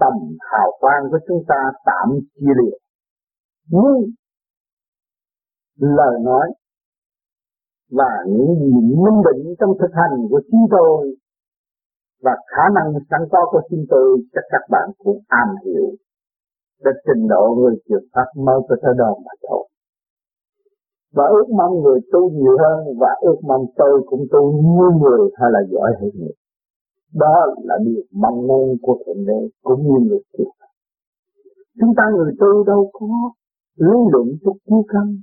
tầm 0.00 0.12
hào 0.40 0.72
quang 0.80 1.02
của 1.10 1.18
chúng 1.28 1.44
ta 1.48 1.72
tạm 1.84 2.08
chia 2.34 2.52
liệt 2.62 2.84
nhưng, 3.66 4.12
lời 5.76 6.18
nói 6.24 6.48
và 7.98 8.10
những 8.26 8.54
gì 8.60 8.70
minh 9.04 9.20
định 9.26 9.54
trong 9.58 9.72
thực 9.80 9.92
hành 10.00 10.14
của 10.30 10.40
chúng 10.50 10.66
tôi 10.70 11.16
và 12.24 12.34
khả 12.46 12.64
năng 12.74 12.88
sẵn 13.10 13.20
có 13.32 13.40
của 13.50 13.62
chúng 13.70 13.84
tôi 13.90 14.18
chắc 14.34 14.44
các 14.50 14.62
bạn 14.70 14.90
cũng 14.98 15.18
am 15.28 15.48
hiểu 15.64 15.86
để 16.84 16.90
trình 17.06 17.28
độ 17.28 17.54
người 17.58 17.76
truyền 17.88 18.04
pháp 18.14 18.28
mơ 18.36 18.52
có 18.68 18.76
tới 18.82 18.94
đó 18.98 19.14
mà 19.24 19.32
thôi. 19.48 19.68
Và 21.16 21.24
ước 21.26 21.48
mong 21.58 21.82
người 21.82 22.00
tu 22.12 22.30
nhiều 22.30 22.56
hơn 22.62 22.98
và 23.00 23.08
ước 23.20 23.38
mong 23.42 23.66
tôi 23.76 24.02
cũng 24.06 24.24
tu 24.32 24.52
như 24.52 24.88
người 25.00 25.30
hay 25.34 25.50
là 25.52 25.60
giỏi 25.70 25.90
hơn 26.00 26.10
người. 26.14 26.34
Đó 27.14 27.34
là 27.62 27.74
điều 27.84 28.02
mong 28.12 28.46
muốn 28.46 28.76
của 28.82 28.98
Thượng 29.06 29.26
Đế 29.26 29.40
cũng 29.62 29.82
như 29.82 30.08
người 30.08 30.22
truyền 30.32 30.48
Chúng 31.80 31.92
ta 31.96 32.02
người 32.16 32.32
tu 32.40 32.64
đâu 32.64 32.90
có 32.92 33.06
lý 33.76 33.96
luận 34.12 34.26
chút 34.44 34.56
kiêu 34.66 34.82
căn 34.88 35.16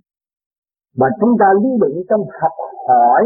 và 1.00 1.08
chúng 1.20 1.34
ta 1.40 1.46
lý 1.62 1.70
luận 1.80 1.94
trong 2.10 2.24
học 2.42 2.56
hỏi 2.88 3.24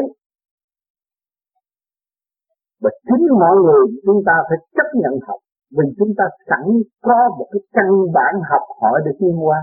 và 2.82 2.90
chính 3.08 3.26
mọi 3.42 3.56
người 3.64 3.84
chúng 4.06 4.22
ta 4.26 4.36
phải 4.50 4.58
chấp 4.76 4.88
nhận 5.02 5.14
học. 5.28 5.40
Vì 5.78 5.86
chúng 5.98 6.12
ta 6.18 6.26
sẵn 6.50 6.66
có 7.02 7.18
một 7.38 7.48
cái 7.52 7.62
căn 7.74 7.90
bản 8.14 8.34
học 8.50 8.66
hỏi 8.82 9.02
để 9.06 9.12
tiến 9.20 9.36
qua 9.46 9.60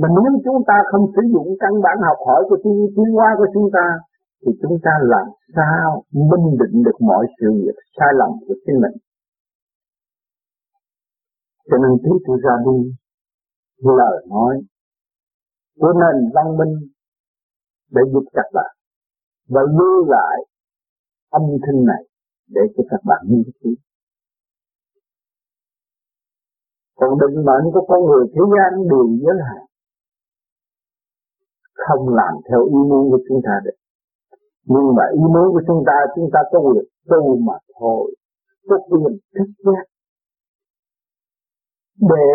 mà 0.00 0.08
nếu 0.14 0.40
chúng 0.44 0.60
ta 0.66 0.76
không 0.90 1.04
sử 1.14 1.22
dụng 1.34 1.48
căn 1.60 1.72
bản 1.84 1.96
học 2.06 2.18
hỏi 2.26 2.44
của 2.48 2.58
tiến, 2.64 2.78
tiến 2.96 3.08
hóa 3.16 3.28
của 3.38 3.46
chúng 3.54 3.68
ta 3.72 3.86
thì 4.42 4.52
chúng 4.62 4.76
ta 4.84 4.90
làm 5.02 5.26
sao 5.56 6.02
minh 6.12 6.46
định 6.60 6.82
được 6.86 6.98
mọi 7.00 7.26
sự 7.40 7.46
việc 7.52 7.76
sai 7.98 8.10
lầm 8.18 8.30
của 8.46 8.54
chính 8.66 8.78
mình? 8.82 8.96
Cho 11.68 11.76
nên 11.82 11.92
chúng 12.04 12.18
tôi 12.26 12.36
ra 12.44 12.54
đi 12.66 12.76
lời 13.98 14.26
nói. 14.28 14.60
Của 15.80 15.92
nền 15.92 16.30
văn 16.34 16.56
minh 16.58 16.74
để 17.94 18.02
giúp 18.12 18.24
các 18.32 18.48
bạn 18.54 18.70
và 19.48 19.60
lưu 19.78 20.04
lại 20.08 20.36
âm 21.30 21.42
thanh 21.66 21.84
này 21.90 22.02
để 22.48 22.62
cho 22.76 22.82
các 22.90 23.00
bạn 23.04 23.22
nghiên 23.28 23.50
cứu. 23.60 23.74
Còn 26.94 27.10
định 27.20 27.44
mệnh 27.46 27.66
của 27.74 27.84
con 27.88 28.00
người 28.06 28.24
thế 28.34 28.42
gian 28.54 28.88
đều 28.90 29.06
giới 29.22 29.36
hạn. 29.48 29.62
Không 31.74 32.08
làm 32.08 32.34
theo 32.48 32.60
ý 32.64 32.80
muốn 32.90 33.10
của 33.10 33.20
chúng 33.28 33.40
ta 33.46 33.54
được. 33.64 33.76
Nhưng 34.64 34.86
mà 34.96 35.04
ý 35.12 35.24
muốn 35.34 35.46
của 35.52 35.62
chúng 35.66 35.82
ta, 35.86 35.96
chúng 36.14 36.30
ta 36.32 36.40
có 36.50 36.58
quyền 36.60 36.84
tu 37.10 37.38
mà 37.38 37.54
thôi. 37.80 38.14
Có 38.68 38.76
quyền 38.88 39.18
thức 39.34 39.48
giác. 39.64 39.84
Để 42.10 42.26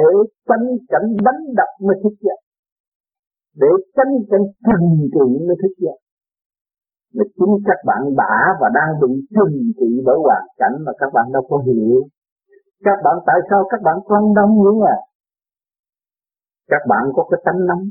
tránh 0.48 0.66
cảnh 0.90 1.08
đánh 1.26 1.42
đập 1.58 1.72
mới 1.82 1.96
thức 2.04 2.16
giác 2.22 2.40
để 3.62 3.72
tránh 3.96 4.14
cảnh 4.30 4.48
trừng 4.68 4.88
trị 5.14 5.28
mới 5.48 5.56
thức 5.62 5.74
dậy 5.86 6.00
mà 7.16 7.24
chính 7.36 7.54
các 7.68 7.80
bạn 7.90 8.02
đã 8.22 8.36
và 8.62 8.68
đang 8.78 8.92
bị 9.02 9.12
trừng 9.36 9.58
trị 9.80 9.90
bởi 10.06 10.18
hoàn 10.26 10.46
cảnh 10.58 10.76
mà 10.86 10.92
các 11.00 11.10
bạn 11.14 11.26
đâu 11.34 11.44
có 11.50 11.58
hiểu. 11.66 12.08
Các 12.84 12.98
bạn, 13.04 13.16
tại 13.28 13.40
sao 13.50 13.60
các 13.72 13.82
bạn 13.86 13.98
quan 14.06 14.24
đông 14.38 14.54
những 14.64 14.82
à 14.96 14.98
các 16.70 16.84
bạn 16.90 17.04
có 17.16 17.28
cái 17.32 17.40
tánh 17.46 17.66
nóng. 17.68 17.86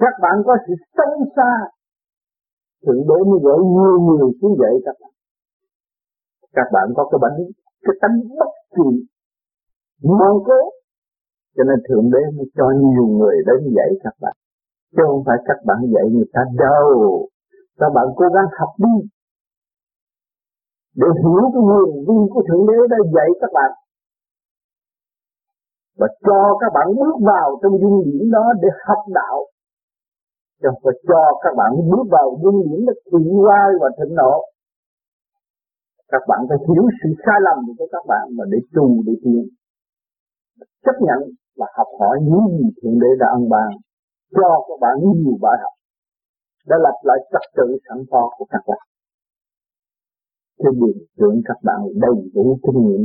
Các 0.00 0.14
bạn 0.22 0.36
có 0.46 0.56
sự 0.66 0.74
sâu 0.96 1.26
xa. 1.36 1.52
Thượng 2.86 3.02
đế 3.08 3.18
mới 3.30 3.38
gửi 3.44 3.58
nhiều 3.76 3.96
người 4.06 4.30
xuống 4.40 4.54
dậy 4.60 4.74
các 4.84 4.96
bạn. 5.00 5.12
Các 6.52 6.68
bạn 6.72 6.86
có 6.96 7.08
cái 7.10 7.18
bệnh 7.22 7.36
cái 7.82 7.94
tánh 8.00 8.16
bất 8.38 8.52
kỳ. 8.76 8.88
Ngoan 10.02 10.32
cố 10.46 10.60
cho 11.54 11.62
nên 11.68 11.78
Thượng 11.86 12.06
Đế 12.12 12.22
mới 12.36 12.46
cho 12.56 12.66
nhiều 12.82 13.06
người 13.16 13.36
đến 13.46 13.58
dạy 13.76 13.90
các 14.04 14.14
bạn. 14.22 14.36
Chứ 14.94 15.02
không 15.08 15.22
phải 15.26 15.38
các 15.48 15.58
bạn 15.66 15.78
dạy 15.94 16.06
người 16.12 16.28
ta 16.34 16.42
đâu. 16.64 16.88
Các 17.80 17.90
bạn 17.96 18.06
cố 18.18 18.26
gắng 18.34 18.48
học 18.58 18.72
đi. 18.84 18.94
Để 21.00 21.08
hiểu 21.22 21.44
cái 21.54 21.62
nguồn 21.68 21.90
vi 22.06 22.18
của 22.32 22.42
Thượng 22.48 22.66
Đế 22.68 22.78
đã 22.92 22.98
dạy 23.14 23.28
các 23.40 23.50
bạn. 23.56 23.70
Và 25.98 26.08
cho 26.26 26.40
các 26.60 26.70
bạn 26.76 26.86
bước 27.00 27.16
vào 27.32 27.48
trong 27.62 27.74
dung 27.80 27.98
điển 28.04 28.30
đó 28.30 28.44
để 28.62 28.68
học 28.86 29.02
đạo. 29.18 29.36
Chứ 30.60 30.68
không 30.70 30.80
phải 30.84 30.96
cho 31.08 31.22
các 31.42 31.52
bạn 31.60 31.70
bước 31.90 32.06
vào 32.10 32.26
dung 32.42 32.58
điển 32.64 32.80
để 32.86 32.94
thiện 33.08 33.26
quay 33.44 33.68
và 33.80 33.88
thịnh 33.98 34.14
nộ. 34.20 34.34
Các 36.12 36.22
bạn 36.28 36.40
phải 36.48 36.58
hiểu 36.68 36.84
sự 36.98 37.08
sai 37.24 37.38
lầm 37.46 37.58
của 37.78 37.86
các 37.92 38.04
bạn 38.08 38.24
mà 38.36 38.44
để 38.52 38.58
trù 38.74 39.02
để 39.06 39.12
tiến 39.24 39.48
chấp 40.84 40.96
nhận 41.00 41.20
là 41.60 41.66
học 41.76 41.90
hỏi 42.00 42.16
những 42.22 42.46
gì 42.58 42.68
Thượng 42.78 42.98
Đế 43.02 43.10
đã 43.20 43.26
ân 43.38 43.44
ban, 43.52 43.70
cho 44.36 44.48
các 44.68 44.78
bạn 44.80 44.94
nhiều 45.00 45.36
bài 45.44 45.56
học 45.62 45.74
đã 46.68 46.76
lập 46.84 46.96
lại 47.08 47.18
trật 47.32 47.44
tự 47.56 47.66
sẵn 47.88 47.98
có 48.10 48.30
của 48.36 48.46
các 48.52 48.62
bạn. 48.68 48.84
trên 50.58 50.72
đường 50.80 50.98
tưởng 51.18 51.36
các 51.48 51.58
bạn 51.62 51.80
đầy 52.04 52.16
đủ 52.34 52.58
kinh 52.64 52.78
nghiệm, 52.86 53.02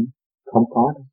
không 0.51 0.65
có 0.69 0.91
đâu. 0.95 1.05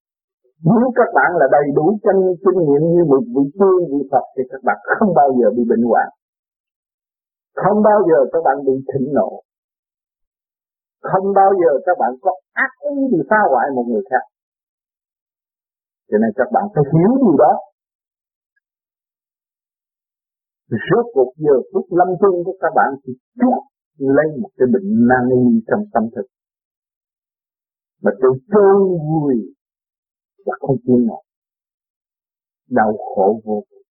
Nếu 0.65 0.91
các 0.99 1.11
bạn 1.17 1.31
là 1.41 1.47
đầy 1.57 1.67
đủ 1.77 1.99
chân 2.05 2.17
kinh 2.45 2.59
nghiệm 2.67 2.83
như 2.93 3.03
một 3.13 3.23
vị 3.35 3.45
tiên 3.59 3.79
vị 3.91 4.01
Phật, 4.11 4.25
thì 4.35 4.43
các 4.51 4.61
bạn 4.67 4.79
không 4.99 5.15
bao 5.15 5.29
giờ 5.39 5.47
bị 5.57 5.63
bệnh 5.71 5.85
hoạn. 5.91 6.09
Không 7.63 7.79
bao 7.89 8.01
giờ 8.09 8.19
các 8.33 8.43
bạn 8.47 8.57
bị 8.67 8.75
thịnh 8.91 9.09
nộ. 9.17 9.31
Không 11.11 11.27
bao 11.39 11.51
giờ 11.61 11.71
các 11.87 11.97
bạn 12.01 12.13
có 12.23 12.33
ác 12.53 12.73
ý 12.91 12.97
để 13.13 13.19
phá 13.31 13.37
hoại 13.51 13.67
một 13.77 13.87
người 13.91 14.05
khác. 14.11 14.25
Cho 16.11 16.17
nên 16.23 16.31
các 16.37 16.49
bạn 16.55 16.65
phải 16.75 16.85
hiểu 16.93 17.11
điều 17.23 17.37
đó. 17.45 17.53
Rốt 20.69 21.07
cuộc 21.15 21.33
giờ 21.37 21.57
phút 21.73 21.87
lâm 21.99 22.09
chung 22.21 22.45
của 22.45 22.57
các 22.61 22.73
bạn 22.75 22.91
thì 23.03 23.13
chút 23.41 23.61
lấy 23.99 24.27
một 24.43 24.51
cái 24.57 24.67
bệnh 24.73 24.89
nan 25.09 25.25
y 25.41 25.43
trong 25.69 25.83
tâm 25.95 26.03
thức. 26.15 26.27
Mà 28.03 28.11
tôi 28.23 28.33
trôi 28.53 28.81
vui 29.09 29.35
và 30.47 30.55
không 30.61 30.77
chịu 30.87 30.99
nổi. 31.09 31.23
Đau 32.71 32.93
khổ 32.97 33.41
vô 33.45 33.65
cùng. 33.71 33.85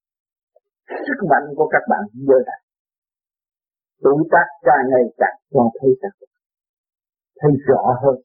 Sức 0.88 1.28
mạnh 1.30 1.46
của 1.58 1.68
các 1.72 1.84
bạn 1.90 2.04
giờ 2.14 2.38
đây. 2.46 2.60
Tuổi 4.04 4.24
tác 4.32 4.48
càng 4.62 4.86
ngày 4.92 5.06
càng 5.18 5.38
cho 5.54 5.70
thấy 5.82 5.90
rằng. 6.02 6.18
Thấy 7.40 7.52
rõ 7.68 7.84
hơn. 8.04 8.16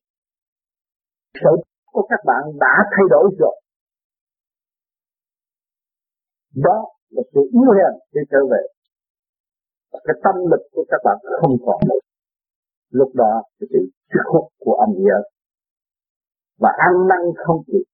Sở 1.35 1.51
của 1.93 2.07
các 2.11 2.21
bạn 2.27 2.43
đã 2.61 2.75
thay 2.91 3.05
đổi 3.11 3.37
rồi 3.39 3.61
đó 6.67 6.79
là 7.11 7.23
sự 7.33 7.41
yếu 7.53 7.71
hèn 7.77 7.93
để 8.13 8.21
trở 8.31 8.39
về. 8.51 8.63
Cái 9.93 10.17
tâm 10.25 10.35
lực 10.51 10.63
của 10.73 10.85
các 10.89 11.01
bạn 11.05 11.17
không 11.41 11.57
còn 11.67 11.79
nữa. 11.89 12.01
Lúc 12.91 13.11
đó 13.15 13.43
thì 13.61 13.67
sự 13.73 13.79
sức 14.13 14.25
hút 14.33 14.45
của 14.59 14.75
âm 14.75 14.91
nhớ 14.97 15.19
và 16.59 16.71
ăn 16.89 17.09
năn 17.09 17.23
không 17.47 17.63
kịp. 17.67 17.85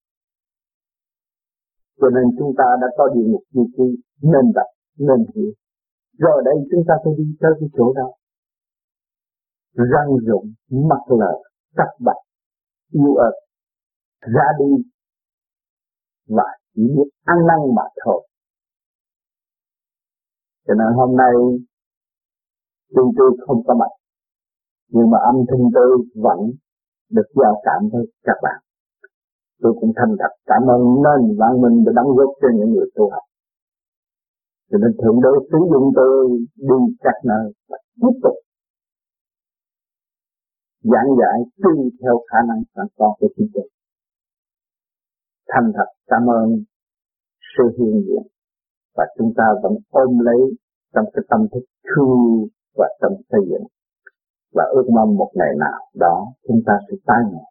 Cho 2.00 2.08
nên 2.14 2.24
chúng 2.38 2.52
ta 2.58 2.64
đã 2.80 2.86
có 2.96 3.08
địa 3.14 3.26
ngục 3.26 3.42
như 3.50 3.64
trì, 3.76 4.02
nên 4.22 4.52
đặt 4.54 4.68
nên 4.98 5.18
hiểu. 5.34 5.52
Rồi 6.18 6.42
đây 6.44 6.54
chúng 6.70 6.84
ta 6.88 6.94
phải 7.04 7.12
đi 7.18 7.24
tới 7.40 7.52
cái 7.60 7.68
chỗ 7.76 7.92
đó. 7.92 8.08
Răng 9.74 10.16
rụng, 10.26 10.52
mặt 10.70 11.02
lờ 11.20 11.32
tắt 11.76 11.90
bạch 12.00 12.22
yêu 12.92 13.14
ớt, 13.14 13.32
ra 14.20 14.46
đi. 14.58 14.84
Và 16.28 16.44
chỉ 16.74 16.82
biết 16.82 17.08
ăn 17.24 17.38
năn 17.46 17.58
mà 17.76 17.82
thôi 18.04 18.26
cho 20.66 20.74
nên 20.74 20.88
hôm 20.96 21.16
nay, 21.16 21.34
tuy 22.94 23.02
tôi 23.18 23.30
không 23.46 23.60
có 23.66 23.74
mặt, 23.74 23.92
nhưng 24.88 25.10
mà 25.10 25.18
âm 25.30 25.36
thanh 25.48 25.64
tôi 25.74 25.88
vẫn 26.24 26.38
được 27.10 27.28
giao 27.40 27.54
cảm 27.66 27.80
với 27.92 28.04
các 28.22 28.38
bạn. 28.42 28.58
Tôi 29.62 29.72
cũng 29.80 29.92
thành 29.96 30.16
thật 30.20 30.32
cảm 30.46 30.62
ơn 30.74 30.80
nên 31.04 31.38
bạn 31.38 31.52
mình 31.62 31.84
đã 31.84 31.92
đóng 31.96 32.10
góp 32.16 32.30
cho 32.40 32.48
những 32.56 32.70
người 32.74 32.88
tu 32.94 33.10
học. 33.10 33.22
Cho 34.70 34.78
nên 34.78 34.92
thượng 35.00 35.18
đế 35.24 35.32
sử 35.50 35.58
dụng 35.72 35.86
tôi 35.96 36.14
đi 36.56 36.78
các 37.00 37.16
nơi 37.24 37.52
và 37.68 37.78
tiếp 38.00 38.14
tục 38.22 38.36
giảng 40.92 41.10
giải 41.20 41.38
tùy 41.62 41.76
theo 42.02 42.14
khả 42.30 42.38
năng 42.48 42.62
sẵn 42.74 42.86
có 42.98 43.14
của 43.18 43.28
chúng 43.36 43.48
tôi 43.54 43.68
thành 45.48 45.72
thật 45.76 45.88
cảm 46.06 46.22
ơn 46.30 46.46
sự 47.56 47.64
hiện 47.78 48.04
diện 48.06 48.33
và 48.96 49.04
chúng 49.18 49.32
ta 49.36 49.44
vẫn 49.62 49.72
ôm 49.90 50.18
lấy 50.18 50.40
trong 50.94 51.04
cái 51.12 51.22
tâm 51.30 51.40
thức 51.52 51.64
thương 51.88 52.46
và 52.78 52.88
tâm 53.00 53.12
xây 53.30 53.40
dựng 53.50 53.66
và 54.54 54.64
ước 54.74 54.86
mong 54.94 55.16
một 55.16 55.30
ngày 55.34 55.52
nào 55.58 55.80
đó 55.94 56.26
chúng 56.48 56.60
ta 56.66 56.72
sẽ 56.88 56.96
tái 57.06 57.22
ngộ 57.32 57.44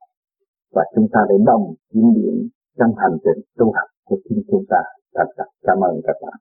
và 0.76 0.84
chúng 0.96 1.08
ta 1.14 1.20
để 1.30 1.36
đồng 1.46 1.74
chiếm 1.94 2.14
điểm 2.16 2.50
trong 2.80 2.92
hành 2.98 3.18
trình 3.24 3.44
tu 3.58 3.66
học 3.66 3.90
của 4.04 4.18
chính 4.30 4.42
chúng 4.52 4.64
ta. 4.70 4.82
Thật 5.16 5.28
thật 5.38 5.50
cảm 5.64 5.78
ơn 5.80 6.02
các 6.08 6.16
bạn. 6.22 6.40